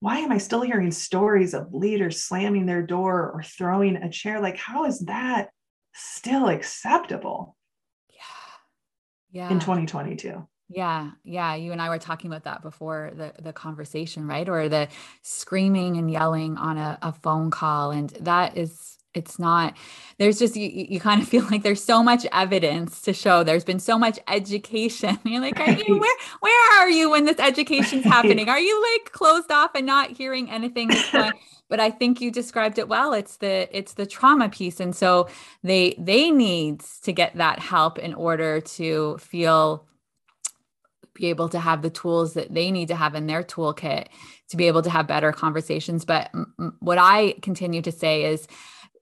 Why 0.00 0.18
am 0.18 0.32
I 0.32 0.38
still 0.38 0.62
hearing 0.62 0.90
stories 0.90 1.54
of 1.54 1.72
leaders 1.72 2.22
slamming 2.22 2.66
their 2.66 2.82
door 2.82 3.30
or 3.32 3.42
throwing 3.42 3.96
a 3.96 4.10
chair? 4.10 4.40
Like, 4.40 4.58
how 4.58 4.84
is 4.84 5.00
that 5.06 5.50
still 5.94 6.48
acceptable? 6.48 7.56
Yeah. 9.34 9.50
In 9.50 9.58
2022. 9.58 10.46
Yeah, 10.68 11.10
yeah. 11.24 11.56
You 11.56 11.72
and 11.72 11.82
I 11.82 11.88
were 11.88 11.98
talking 11.98 12.30
about 12.30 12.44
that 12.44 12.62
before 12.62 13.10
the 13.14 13.32
the 13.42 13.52
conversation, 13.52 14.26
right? 14.28 14.48
Or 14.48 14.68
the 14.68 14.88
screaming 15.22 15.96
and 15.96 16.10
yelling 16.10 16.56
on 16.56 16.78
a, 16.78 16.98
a 17.02 17.12
phone 17.12 17.50
call, 17.50 17.90
and 17.90 18.10
that 18.20 18.56
is 18.56 18.93
it's 19.14 19.38
not 19.38 19.74
there's 20.18 20.38
just 20.38 20.56
you, 20.56 20.68
you 20.68 21.00
kind 21.00 21.22
of 21.22 21.28
feel 21.32 21.44
like 21.50 21.62
there's 21.62 21.82
so 21.82 22.02
much 22.02 22.26
evidence 22.32 23.00
to 23.02 23.12
show 23.12 23.42
there's 23.42 23.64
been 23.64 23.80
so 23.80 23.98
much 23.98 24.18
education. 24.28 25.18
You're 25.24 25.40
like 25.40 25.58
you, 25.86 25.98
where 25.98 26.16
where 26.40 26.80
are 26.80 26.88
you 26.88 27.10
when 27.10 27.24
this 27.24 27.38
education's 27.38 28.04
happening? 28.16 28.48
Are 28.48 28.60
you 28.60 28.94
like 28.94 29.12
closed 29.12 29.50
off 29.50 29.72
and 29.74 29.86
not 29.86 30.10
hearing 30.10 30.50
anything 30.50 30.90
but 31.68 31.80
i 31.80 31.90
think 31.90 32.20
you 32.20 32.30
described 32.30 32.78
it 32.78 32.88
well 32.88 33.12
it's 33.12 33.38
the 33.38 33.68
it's 33.76 33.94
the 33.94 34.06
trauma 34.06 34.48
piece 34.48 34.80
and 34.80 34.94
so 34.94 35.28
they 35.62 35.94
they 35.98 36.30
need 36.30 36.80
to 37.02 37.12
get 37.12 37.34
that 37.36 37.58
help 37.58 37.98
in 37.98 38.14
order 38.14 38.60
to 38.60 39.16
feel 39.18 39.86
be 41.14 41.26
able 41.26 41.48
to 41.48 41.60
have 41.60 41.82
the 41.82 41.90
tools 41.90 42.34
that 42.34 42.52
they 42.52 42.70
need 42.70 42.88
to 42.88 42.96
have 42.96 43.14
in 43.14 43.26
their 43.26 43.42
toolkit 43.42 44.06
to 44.48 44.56
be 44.56 44.66
able 44.66 44.82
to 44.82 44.90
have 44.90 45.06
better 45.06 45.32
conversations 45.32 46.04
but 46.04 46.30
what 46.80 46.98
i 46.98 47.34
continue 47.42 47.82
to 47.82 47.92
say 47.92 48.24
is 48.24 48.46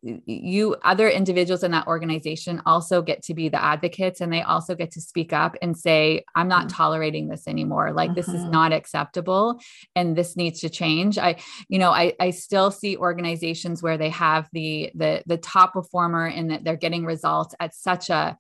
you 0.02 0.74
other 0.82 1.08
individuals 1.08 1.62
in 1.62 1.70
that 1.70 1.86
organization 1.86 2.60
also 2.66 3.02
get 3.02 3.22
to 3.22 3.34
be 3.34 3.48
the 3.48 3.62
advocates 3.62 4.20
and 4.20 4.32
they 4.32 4.42
also 4.42 4.74
get 4.74 4.90
to 4.90 5.00
speak 5.00 5.32
up 5.32 5.56
and 5.62 5.78
say 5.78 6.24
i'm 6.34 6.48
not 6.48 6.66
mm-hmm. 6.66 6.76
tolerating 6.76 7.28
this 7.28 7.46
anymore 7.46 7.92
like 7.92 8.10
mm-hmm. 8.10 8.16
this 8.16 8.28
is 8.28 8.40
mm-hmm. 8.40 8.50
not 8.50 8.72
acceptable 8.72 9.60
and 9.94 10.16
this 10.16 10.36
needs 10.36 10.60
to 10.60 10.68
change 10.68 11.18
i 11.18 11.36
you 11.68 11.78
know 11.78 11.90
i 11.90 12.12
i 12.18 12.30
still 12.30 12.70
see 12.72 12.96
organizations 12.96 13.80
where 13.80 13.96
they 13.96 14.10
have 14.10 14.48
the 14.52 14.90
the 14.94 15.22
the 15.26 15.36
top 15.36 15.72
performer 15.72 16.26
and 16.26 16.50
that 16.50 16.64
they're 16.64 16.76
getting 16.76 17.04
results 17.04 17.54
at 17.60 17.72
such 17.72 18.10
a 18.10 18.36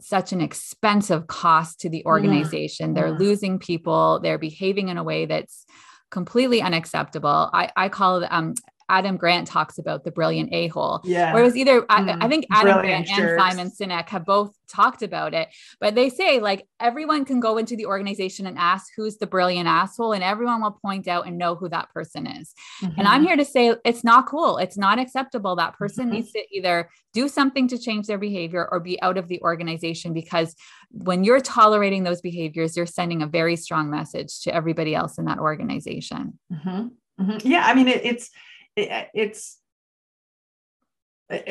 such 0.00 0.32
an 0.32 0.40
expensive 0.40 1.26
cost 1.26 1.80
to 1.80 1.90
the 1.90 2.04
organization 2.06 2.88
yeah. 2.88 3.02
they're 3.02 3.12
yeah. 3.12 3.18
losing 3.18 3.58
people 3.58 4.18
they're 4.22 4.38
behaving 4.38 4.88
in 4.88 4.96
a 4.96 5.04
way 5.04 5.26
that's 5.26 5.66
completely 6.12 6.62
unacceptable. 6.62 7.50
I, 7.52 7.70
I 7.74 7.88
call 7.88 8.22
it 8.22 8.28
um, 8.30 8.54
Adam 8.88 9.16
Grant 9.16 9.46
talks 9.46 9.78
about 9.78 10.04
the 10.04 10.10
brilliant 10.10 10.52
a 10.52 10.68
hole. 10.68 11.00
Yeah. 11.04 11.32
Where 11.32 11.42
it 11.42 11.46
was 11.46 11.56
either, 11.56 11.82
mm, 11.82 11.86
I, 11.88 12.24
I, 12.24 12.28
think 12.28 12.46
Adam 12.50 12.80
Grant 12.80 13.06
jerks. 13.06 13.20
and 13.20 13.40
Simon 13.40 13.70
Sinek 13.70 14.08
have 14.08 14.24
both 14.24 14.54
talked 14.68 15.02
about 15.02 15.34
it, 15.34 15.48
but 15.80 15.94
they 15.94 16.08
say 16.08 16.40
like 16.40 16.66
everyone 16.80 17.24
can 17.24 17.40
go 17.40 17.58
into 17.58 17.76
the 17.76 17.86
organization 17.86 18.46
and 18.46 18.58
ask 18.58 18.86
who's 18.96 19.18
the 19.18 19.26
brilliant 19.26 19.68
asshole, 19.68 20.12
and 20.12 20.24
everyone 20.24 20.62
will 20.62 20.78
point 20.84 21.08
out 21.08 21.26
and 21.26 21.38
know 21.38 21.54
who 21.54 21.68
that 21.68 21.90
person 21.92 22.26
is. 22.26 22.54
Mm-hmm. 22.82 22.98
And 22.98 23.08
I'm 23.08 23.20
mm-hmm. 23.20 23.28
here 23.28 23.36
to 23.36 23.44
say 23.44 23.74
it's 23.84 24.04
not 24.04 24.26
cool. 24.26 24.58
It's 24.58 24.78
not 24.78 24.98
acceptable. 24.98 25.56
That 25.56 25.74
person 25.74 26.06
mm-hmm. 26.06 26.14
needs 26.14 26.32
to 26.32 26.44
either 26.50 26.88
do 27.12 27.28
something 27.28 27.68
to 27.68 27.78
change 27.78 28.06
their 28.06 28.18
behavior 28.18 28.66
or 28.70 28.80
be 28.80 29.00
out 29.02 29.18
of 29.18 29.28
the 29.28 29.40
organization 29.42 30.14
because 30.14 30.54
when 30.90 31.24
you're 31.24 31.40
tolerating 31.40 32.04
those 32.04 32.20
behaviors, 32.20 32.76
you're 32.76 32.86
sending 32.86 33.22
a 33.22 33.26
very 33.26 33.56
strong 33.56 33.90
message 33.90 34.40
to 34.40 34.54
everybody 34.54 34.94
else 34.94 35.18
in 35.18 35.26
that 35.26 35.38
organization. 35.38 36.38
Mm-hmm. 36.52 36.88
mm-hmm. 37.22 37.46
Yeah. 37.46 37.64
I 37.66 37.74
mean, 37.74 37.88
it, 37.88 38.04
it's, 38.04 38.30
it, 38.76 39.08
it's 39.14 39.58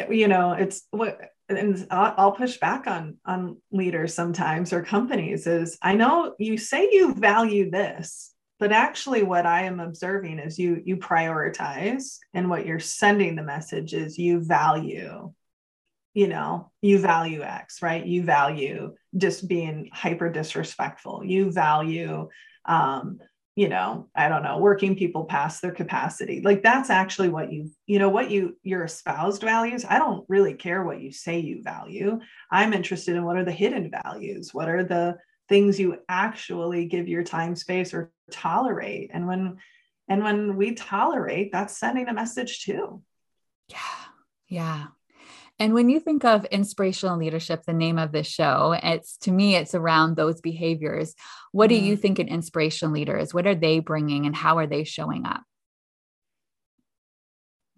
you 0.10 0.28
know 0.28 0.54
it's 0.54 0.84
what 0.92 1.20
and 1.50 1.86
I'll 1.90 2.32
push 2.32 2.58
back 2.58 2.88
on 2.88 3.18
on 3.26 3.58
leaders 3.72 4.14
sometimes 4.14 4.74
or 4.74 4.84
companies 4.84 5.48
is 5.48 5.78
I 5.82 5.96
know 5.96 6.36
you 6.40 6.58
say 6.58 6.90
you 6.92 7.14
value 7.14 7.72
this 7.72 8.34
but 8.60 8.72
actually 8.72 9.24
what 9.24 9.46
I 9.46 9.64
am 9.64 9.80
observing 9.80 10.40
is 10.40 10.60
you 10.60 10.82
you 10.86 10.98
prioritize 10.98 12.18
and 12.34 12.50
what 12.50 12.66
you're 12.66 12.80
sending 12.80 13.36
the 13.36 13.44
message 13.44 13.94
is 13.94 14.18
you 14.18 14.40
value 14.40 15.34
you 16.14 16.28
know 16.28 16.72
you 16.82 17.00
value 17.00 17.42
x 17.42 17.82
right? 17.82 18.06
You 18.06 18.24
value 18.24 18.94
just 19.18 19.48
being 19.48 19.90
hyper 19.92 20.30
disrespectful. 20.30 21.24
You 21.24 21.52
value 21.52 22.30
um, 22.66 23.20
you 23.56 23.68
know 23.68 24.08
i 24.16 24.30
don't 24.30 24.44
know 24.44 24.60
working 24.60 24.96
people 24.96 25.26
past 25.26 25.62
their 25.62 25.72
capacity. 25.72 26.42
Like 26.42 26.64
that's 26.64 26.90
actually 26.90 27.30
what 27.30 27.52
you 27.52 27.70
you 27.86 28.00
know 28.00 28.10
what 28.10 28.32
you 28.32 28.58
your 28.64 28.84
espoused 28.84 29.42
values 29.42 29.86
i 29.88 30.00
don't 30.00 30.26
really 30.30 30.54
care 30.54 30.84
what 30.84 31.02
you 31.02 31.12
say 31.12 31.40
you 31.40 31.62
value. 31.62 32.20
I'm 32.50 32.74
interested 32.74 33.16
in 33.16 33.26
what 33.26 33.38
are 33.38 33.46
the 33.46 33.52
hidden 33.52 33.92
values? 34.04 34.54
What 34.54 34.70
are 34.70 34.84
the 34.84 35.18
things 35.50 35.80
you 35.80 35.98
actually 36.08 36.86
give 36.86 37.08
your 37.08 37.24
time 37.24 37.56
space 37.56 37.94
or 37.94 38.12
tolerate? 38.32 39.12
And 39.14 39.28
when 39.28 39.58
and 40.08 40.24
when 40.24 40.56
we 40.56 40.74
tolerate 40.74 41.52
that's 41.52 41.78
sending 41.78 42.08
a 42.08 42.14
message 42.14 42.64
too. 42.64 43.02
Yeah 43.68 43.78
yeah 44.52 44.88
and 45.60 45.74
when 45.74 45.90
you 45.90 46.00
think 46.00 46.26
of 46.26 46.46
inspirational 46.46 47.18
leadership, 47.18 47.64
the 47.64 47.74
name 47.74 48.00
of 48.00 48.12
this 48.12 48.28
show, 48.28 48.76
it's 48.82 49.18
to 49.18 49.32
me, 49.32 49.56
it's 49.56 49.76
around 49.76 50.16
those 50.16 50.42
behaviors. 50.42 51.14
What 51.52 51.68
do 51.68 51.76
you 51.76 51.96
mm. 51.96 52.02
think 52.02 52.20
an 52.20 52.28
inspirational 52.28 52.94
leader 52.94 53.18
is? 53.18 53.34
What 53.34 53.48
are 53.48 53.56
they 53.56 53.80
bringing 53.80 54.26
and 54.26 54.36
how 54.36 54.58
are 54.58 54.68
they 54.68 54.84
showing 54.84 55.26
up? 55.26 55.44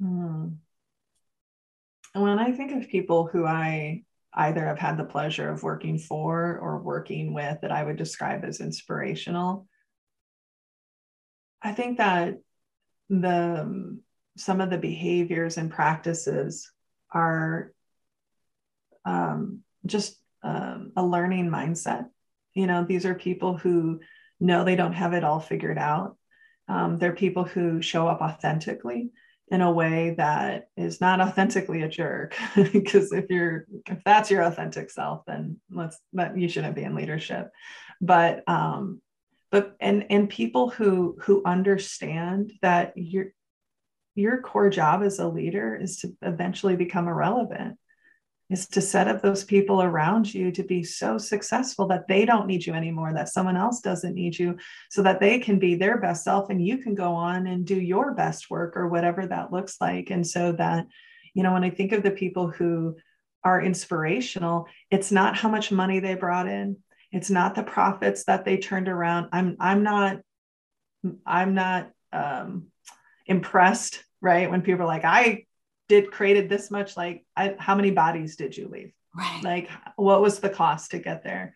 Mm. 0.01 0.57
When 2.13 2.39
I 2.39 2.51
think 2.51 2.71
of 2.71 2.89
people 2.89 3.27
who 3.27 3.45
I 3.45 4.03
either 4.33 4.65
have 4.65 4.79
had 4.79 4.97
the 4.97 5.03
pleasure 5.03 5.49
of 5.49 5.63
working 5.63 5.97
for 5.97 6.57
or 6.57 6.79
working 6.79 7.33
with 7.33 7.61
that 7.61 7.71
I 7.71 7.83
would 7.83 7.97
describe 7.97 8.43
as 8.43 8.59
inspirational, 8.61 9.67
I 11.61 11.71
think 11.71 11.97
that 11.97 12.39
the 13.09 13.99
some 14.35 14.61
of 14.61 14.69
the 14.69 14.77
behaviors 14.77 15.57
and 15.57 15.71
practices 15.71 16.71
are 17.13 17.71
um, 19.05 19.59
just 19.85 20.17
um, 20.43 20.91
a 20.95 21.05
learning 21.05 21.49
mindset. 21.49 22.07
You 22.53 22.67
know, 22.67 22.83
these 22.83 23.05
are 23.05 23.15
people 23.15 23.57
who 23.57 24.01
know 24.39 24.63
they 24.63 24.75
don't 24.75 24.93
have 24.93 25.13
it 25.13 25.23
all 25.23 25.39
figured 25.39 25.77
out. 25.77 26.17
Um, 26.67 26.97
they're 26.97 27.13
people 27.13 27.43
who 27.43 27.81
show 27.81 28.07
up 28.07 28.21
authentically 28.21 29.11
in 29.49 29.61
a 29.61 29.71
way 29.71 30.15
that 30.17 30.69
is 30.77 31.01
not 31.01 31.19
authentically 31.19 31.81
a 31.83 31.89
jerk. 31.89 32.35
because 32.73 33.11
if 33.11 33.25
you're 33.29 33.65
if 33.87 34.03
that's 34.05 34.31
your 34.31 34.43
authentic 34.43 34.89
self, 34.89 35.23
then 35.25 35.59
let's 35.69 35.97
but 36.11 36.37
you 36.37 36.47
shouldn't 36.47 36.75
be 36.75 36.83
in 36.83 36.95
leadership. 36.95 37.51
But 38.01 38.43
um, 38.47 39.01
but 39.51 39.75
and 39.79 40.07
and 40.09 40.29
people 40.29 40.69
who 40.69 41.17
who 41.21 41.43
understand 41.45 42.53
that 42.61 42.93
you're 42.95 43.33
your 44.15 44.41
core 44.41 44.69
job 44.69 45.03
as 45.03 45.19
a 45.19 45.27
leader 45.27 45.75
is 45.75 45.97
to 45.97 46.15
eventually 46.21 46.75
become 46.75 47.07
irrelevant 47.07 47.77
is 48.49 48.67
to 48.67 48.81
set 48.81 49.07
up 49.07 49.21
those 49.21 49.43
people 49.43 49.81
around 49.81 50.31
you 50.31 50.51
to 50.51 50.63
be 50.63 50.83
so 50.83 51.17
successful 51.17 51.87
that 51.87 52.07
they 52.07 52.25
don't 52.25 52.45
need 52.45 52.65
you 52.65 52.73
anymore, 52.73 53.13
that 53.13 53.29
someone 53.29 53.57
else 53.57 53.79
doesn't 53.79 54.13
need 54.13 54.37
you, 54.37 54.57
so 54.89 55.01
that 55.01 55.19
they 55.19 55.39
can 55.39 55.59
be 55.59 55.75
their 55.75 55.97
best 55.97 56.23
self 56.23 56.49
and 56.49 56.65
you 56.65 56.77
can 56.77 56.93
go 56.93 57.13
on 57.13 57.47
and 57.47 57.65
do 57.65 57.79
your 57.79 58.13
best 58.13 58.49
work 58.49 58.75
or 58.75 58.87
whatever 58.87 59.25
that 59.25 59.51
looks 59.51 59.77
like. 59.81 60.11
And 60.11 60.25
so 60.25 60.51
that, 60.53 60.85
you 61.33 61.41
know, 61.41 61.53
when 61.53 61.63
I 61.63 61.69
think 61.69 61.93
of 61.93 62.03
the 62.03 62.11
people 62.11 62.49
who 62.49 62.97
are 63.43 63.61
inspirational, 63.61 64.67
it's 64.91 65.11
not 65.11 65.35
how 65.35 65.49
much 65.49 65.71
money 65.71 65.99
they 65.99 66.15
brought 66.15 66.47
in, 66.47 66.77
it's 67.11 67.29
not 67.29 67.55
the 67.55 67.63
profits 67.63 68.25
that 68.25 68.45
they 68.45 68.57
turned 68.57 68.87
around. 68.87 69.29
I'm 69.31 69.55
I'm 69.59 69.83
not 69.83 70.19
I'm 71.25 71.53
not 71.53 71.91
um, 72.11 72.67
impressed, 73.25 74.03
right? 74.21 74.49
When 74.49 74.61
people 74.61 74.83
are 74.83 74.87
like, 74.87 75.05
I 75.05 75.45
did 75.89 76.11
created 76.11 76.49
this 76.49 76.71
much 76.71 76.95
like 76.95 77.25
I, 77.35 77.55
how 77.59 77.75
many 77.75 77.91
bodies 77.91 78.35
did 78.35 78.55
you 78.55 78.67
leave? 78.67 78.93
Right. 79.15 79.43
Like 79.43 79.69
what 79.95 80.21
was 80.21 80.39
the 80.39 80.49
cost 80.49 80.91
to 80.91 80.99
get 80.99 81.23
there? 81.23 81.55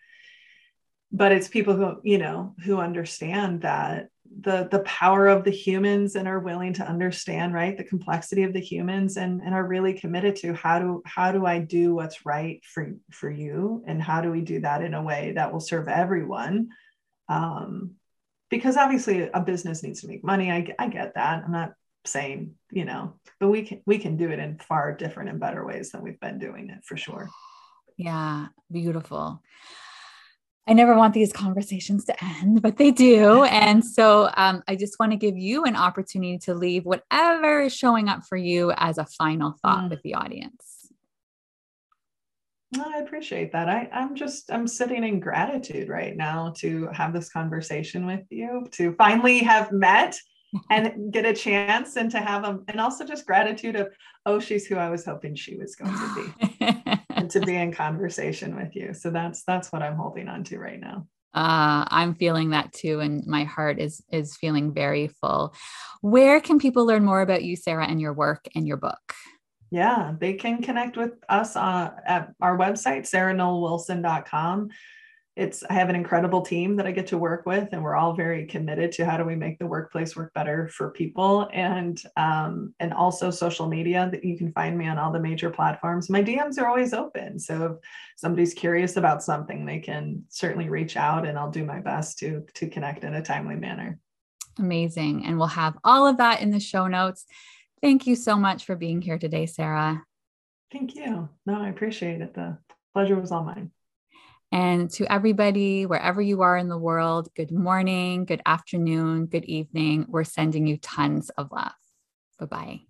But 1.12 1.32
it's 1.32 1.48
people 1.48 1.76
who 1.76 2.02
you 2.04 2.18
know 2.18 2.54
who 2.64 2.78
understand 2.78 3.62
that 3.62 4.10
the 4.42 4.68
the 4.70 4.80
power 4.80 5.28
of 5.28 5.46
the 5.46 5.52
humans 5.52 6.16
and 6.16 6.28
are 6.28 6.40
willing 6.40 6.74
to 6.74 6.88
understand 6.88 7.54
right 7.54 7.78
the 7.78 7.84
complexity 7.84 8.44
of 8.44 8.52
the 8.52 8.60
humans 8.60 9.16
and 9.16 9.42
and 9.42 9.54
are 9.54 9.66
really 9.66 9.94
committed 9.94 10.36
to 10.36 10.54
how 10.54 10.80
do 10.80 11.02
how 11.06 11.32
do 11.32 11.46
i 11.46 11.60
do 11.60 11.96
what's 11.96 12.26
right 12.26 12.62
for 12.66 12.94
for 13.10 13.32
you? 13.32 13.84
And 13.88 14.02
how 14.02 14.22
do 14.22 14.30
we 14.30 14.42
do 14.42 14.60
that 14.62 14.82
in 14.82 14.94
a 14.94 15.02
way 15.02 15.32
that 15.36 15.52
will 15.54 15.62
serve 15.62 15.88
everyone? 15.88 16.70
Um 17.30 17.96
because 18.50 18.78
obviously 18.78 19.30
a 19.34 19.42
business 19.42 19.84
needs 19.84 20.02
to 20.02 20.08
make 20.08 20.24
money 20.24 20.52
i, 20.52 20.76
I 20.80 20.88
get 20.88 21.16
that 21.16 21.44
i'm 21.46 21.52
not 21.52 21.74
saying, 22.08 22.56
you 22.72 22.86
know, 22.86 23.14
but 23.40 23.50
we 23.50 23.62
can 23.64 23.82
we 23.86 24.00
can 24.00 24.18
do 24.18 24.32
it 24.32 24.40
in 24.40 24.58
far 24.58 24.94
different 24.94 25.30
and 25.30 25.40
better 25.40 25.66
ways 25.66 25.92
than 25.92 26.02
we've 26.02 26.20
been 26.20 26.40
doing 26.40 26.70
it 26.70 26.84
for 26.84 26.98
sure. 26.98 27.30
Yeah, 27.98 28.48
beautiful. 28.72 29.42
I 30.70 30.74
never 30.74 30.96
want 30.96 31.14
these 31.14 31.32
conversations 31.32 32.04
to 32.06 32.24
end, 32.24 32.62
but 32.62 32.78
they 32.78 32.92
do. 32.92 33.44
And 33.46 33.86
so 33.86 34.30
um, 34.36 34.64
I 34.68 34.76
just 34.76 35.00
want 35.00 35.12
to 35.14 35.18
give 35.18 35.38
you 35.38 35.64
an 35.64 35.76
opportunity 35.76 36.38
to 36.40 36.54
leave 36.54 36.86
whatever 36.86 37.62
is 37.62 37.74
showing 37.74 38.10
up 38.10 38.26
for 38.26 38.38
you 38.38 38.74
as 38.76 38.98
a 38.98 39.06
final 39.06 39.56
thought 39.62 39.86
mm. 39.86 39.90
with 39.92 40.02
the 40.04 40.16
audience. 40.16 40.77
I 42.76 43.00
appreciate 43.00 43.54
that. 43.54 43.70
I, 43.70 43.90
I'm 43.94 44.16
just, 44.16 44.52
I'm 44.52 44.68
sitting 44.68 45.04
in 45.04 45.20
gratitude 45.20 45.88
right 45.88 46.16
now 46.16 46.54
to 46.58 46.88
have 46.88 47.14
this 47.14 47.30
conversation 47.30 48.06
with 48.06 48.26
you, 48.30 48.68
to 48.72 48.94
finally 48.96 49.40
have 49.40 49.72
met 49.72 50.16
and 50.70 51.12
get 51.12 51.26
a 51.26 51.34
chance 51.34 51.96
and 51.96 52.12
to 52.12 52.20
have 52.20 52.44
them 52.44 52.64
and 52.68 52.80
also 52.80 53.06
just 53.06 53.26
gratitude 53.26 53.76
of 53.76 53.90
oh 54.26 54.40
she's 54.40 54.66
who 54.66 54.76
i 54.76 54.90
was 54.90 55.06
hoping 55.06 55.36
she 55.36 55.58
was 55.58 55.76
going 55.76 55.94
to 55.94 56.34
be 56.60 57.02
and 57.10 57.30
to 57.30 57.40
be 57.42 57.56
in 57.56 57.72
conversation 57.72 58.56
with 58.56 58.76
you. 58.76 58.94
So 58.94 59.10
that's 59.10 59.44
that's 59.44 59.72
what 59.72 59.82
i'm 59.82 59.96
holding 59.96 60.28
on 60.28 60.44
to 60.46 60.60
right 60.60 60.80
now. 60.80 61.08
Uh, 61.34 61.86
i'm 61.90 62.16
feeling 62.16 62.52
that 62.52 62.72
too 62.74 63.00
and 63.00 63.26
my 63.28 63.44
heart 63.44 63.80
is 63.80 64.04
is 64.12 64.36
feeling 64.38 64.74
very 64.74 65.08
full. 65.08 65.54
Where 66.02 66.40
can 66.40 66.60
people 66.60 66.86
learn 66.86 67.04
more 67.04 67.22
about 67.22 67.44
you 67.44 67.56
sarah 67.56 67.88
and 67.88 68.00
your 68.00 68.14
work 68.14 68.48
and 68.56 68.68
your 68.68 68.78
book 68.78 69.14
yeah 69.72 70.14
they 70.20 70.34
can 70.34 70.62
connect 70.62 70.98
with 70.98 71.14
us 71.30 71.56
uh, 71.56 71.92
at 72.06 72.34
our 72.42 72.58
website 72.58 73.04
sarahnollwilson.com 73.04 74.70
it's 75.38 75.64
i 75.70 75.74
have 75.74 75.90
an 75.90 75.96
incredible 75.96 76.42
team 76.42 76.76
that 76.76 76.88
i 76.88 76.92
get 76.92 77.08
to 77.08 77.18
work 77.18 77.46
with 77.46 77.70
and 77.72 77.84
we're 77.84 77.96
all 77.96 78.14
very 78.14 78.46
committed 78.46 78.92
to 78.92 79.06
how 79.06 79.16
do 79.16 79.24
we 79.24 79.36
make 79.36 79.60
the 79.60 79.66
workplace 79.66 80.16
work 80.16 80.34
better 80.34 80.68
for 80.70 80.90
people. 80.92 81.48
And 81.54 82.02
um, 82.18 82.74
and 82.80 82.92
also 82.92 83.30
social 83.30 83.68
media 83.68 84.10
that 84.12 84.26
you 84.26 84.38
can 84.38 84.52
find 84.52 84.78
me 84.78 84.88
on 84.88 84.98
all 84.98 85.12
the 85.12 85.20
major 85.20 85.50
platforms. 85.50 86.10
My 86.10 86.24
dms 86.24 86.60
are 86.60 86.68
always 86.68 86.94
open 86.94 87.40
so 87.40 87.66
if 87.66 87.72
somebody's 88.18 88.54
curious 88.54 88.98
about 88.98 89.24
something 89.24 89.66
they 89.66 89.80
can 89.80 90.24
certainly 90.30 90.70
reach 90.70 90.98
out 90.98 91.26
and 91.26 91.38
i'll 91.38 91.52
do 91.52 91.64
my 91.64 91.80
best 91.80 92.18
to 92.20 92.44
to 92.56 92.68
connect 92.68 93.04
in 93.04 93.14
a 93.14 93.22
timely 93.22 93.56
manner. 93.56 94.00
Amazing. 94.60 95.24
And 95.26 95.38
we'll 95.38 95.48
have 95.48 95.78
all 95.84 96.08
of 96.08 96.18
that 96.18 96.42
in 96.42 96.50
the 96.50 96.60
show 96.60 96.88
notes 96.88 97.26
thank 97.82 98.08
you 98.08 98.16
so 98.16 98.38
much 98.38 98.66
for 98.66 98.76
being 98.76 99.02
here 99.02 99.18
today 99.18 99.46
sarah 99.46 100.04
thank 100.72 100.96
you 100.96 101.30
no 101.46 101.62
i 101.62 101.70
appreciate 101.70 102.22
it 102.22 102.34
the 102.34 102.58
pleasure 102.94 103.20
was 103.20 103.32
all 103.32 103.44
mine 103.44 103.72
and 104.52 104.90
to 104.92 105.12
everybody, 105.12 105.86
wherever 105.86 106.22
you 106.22 106.42
are 106.42 106.58
in 106.58 106.70
the 106.70 106.78
world, 106.78 107.28
good 107.36 107.52
morning, 107.52 108.24
good 108.24 108.42
afternoon, 108.46 109.26
good 109.26 109.44
evening. 109.46 110.06
We're 110.08 110.24
sending 110.24 110.68
you 110.68 110.78
tons 110.78 111.30
of 111.32 111.52
love. 111.52 111.74
Bye 112.40 112.46
bye. 112.46 112.82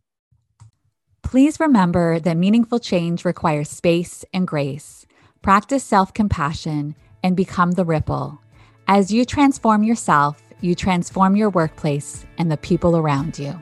Please 1.24 1.60
remember 1.60 2.20
that 2.20 2.38
meaningful 2.38 2.80
change 2.80 3.26
requires 3.26 3.70
space 3.70 4.24
and 4.34 4.48
grace. 4.48 5.06
Practice 5.42 5.84
self 5.84 6.14
compassion 6.14 6.96
and 7.24 7.36
become 7.36 7.72
the 7.72 7.86
ripple. 7.86 8.40
As 8.88 9.12
you 9.12 9.26
transform 9.26 9.84
yourself, 9.84 10.42
you 10.62 10.76
transform 10.76 11.36
your 11.36 11.50
workplace 11.50 12.26
and 12.38 12.52
the 12.52 12.58
people 12.58 12.96
around 12.96 13.38
you. 13.40 13.60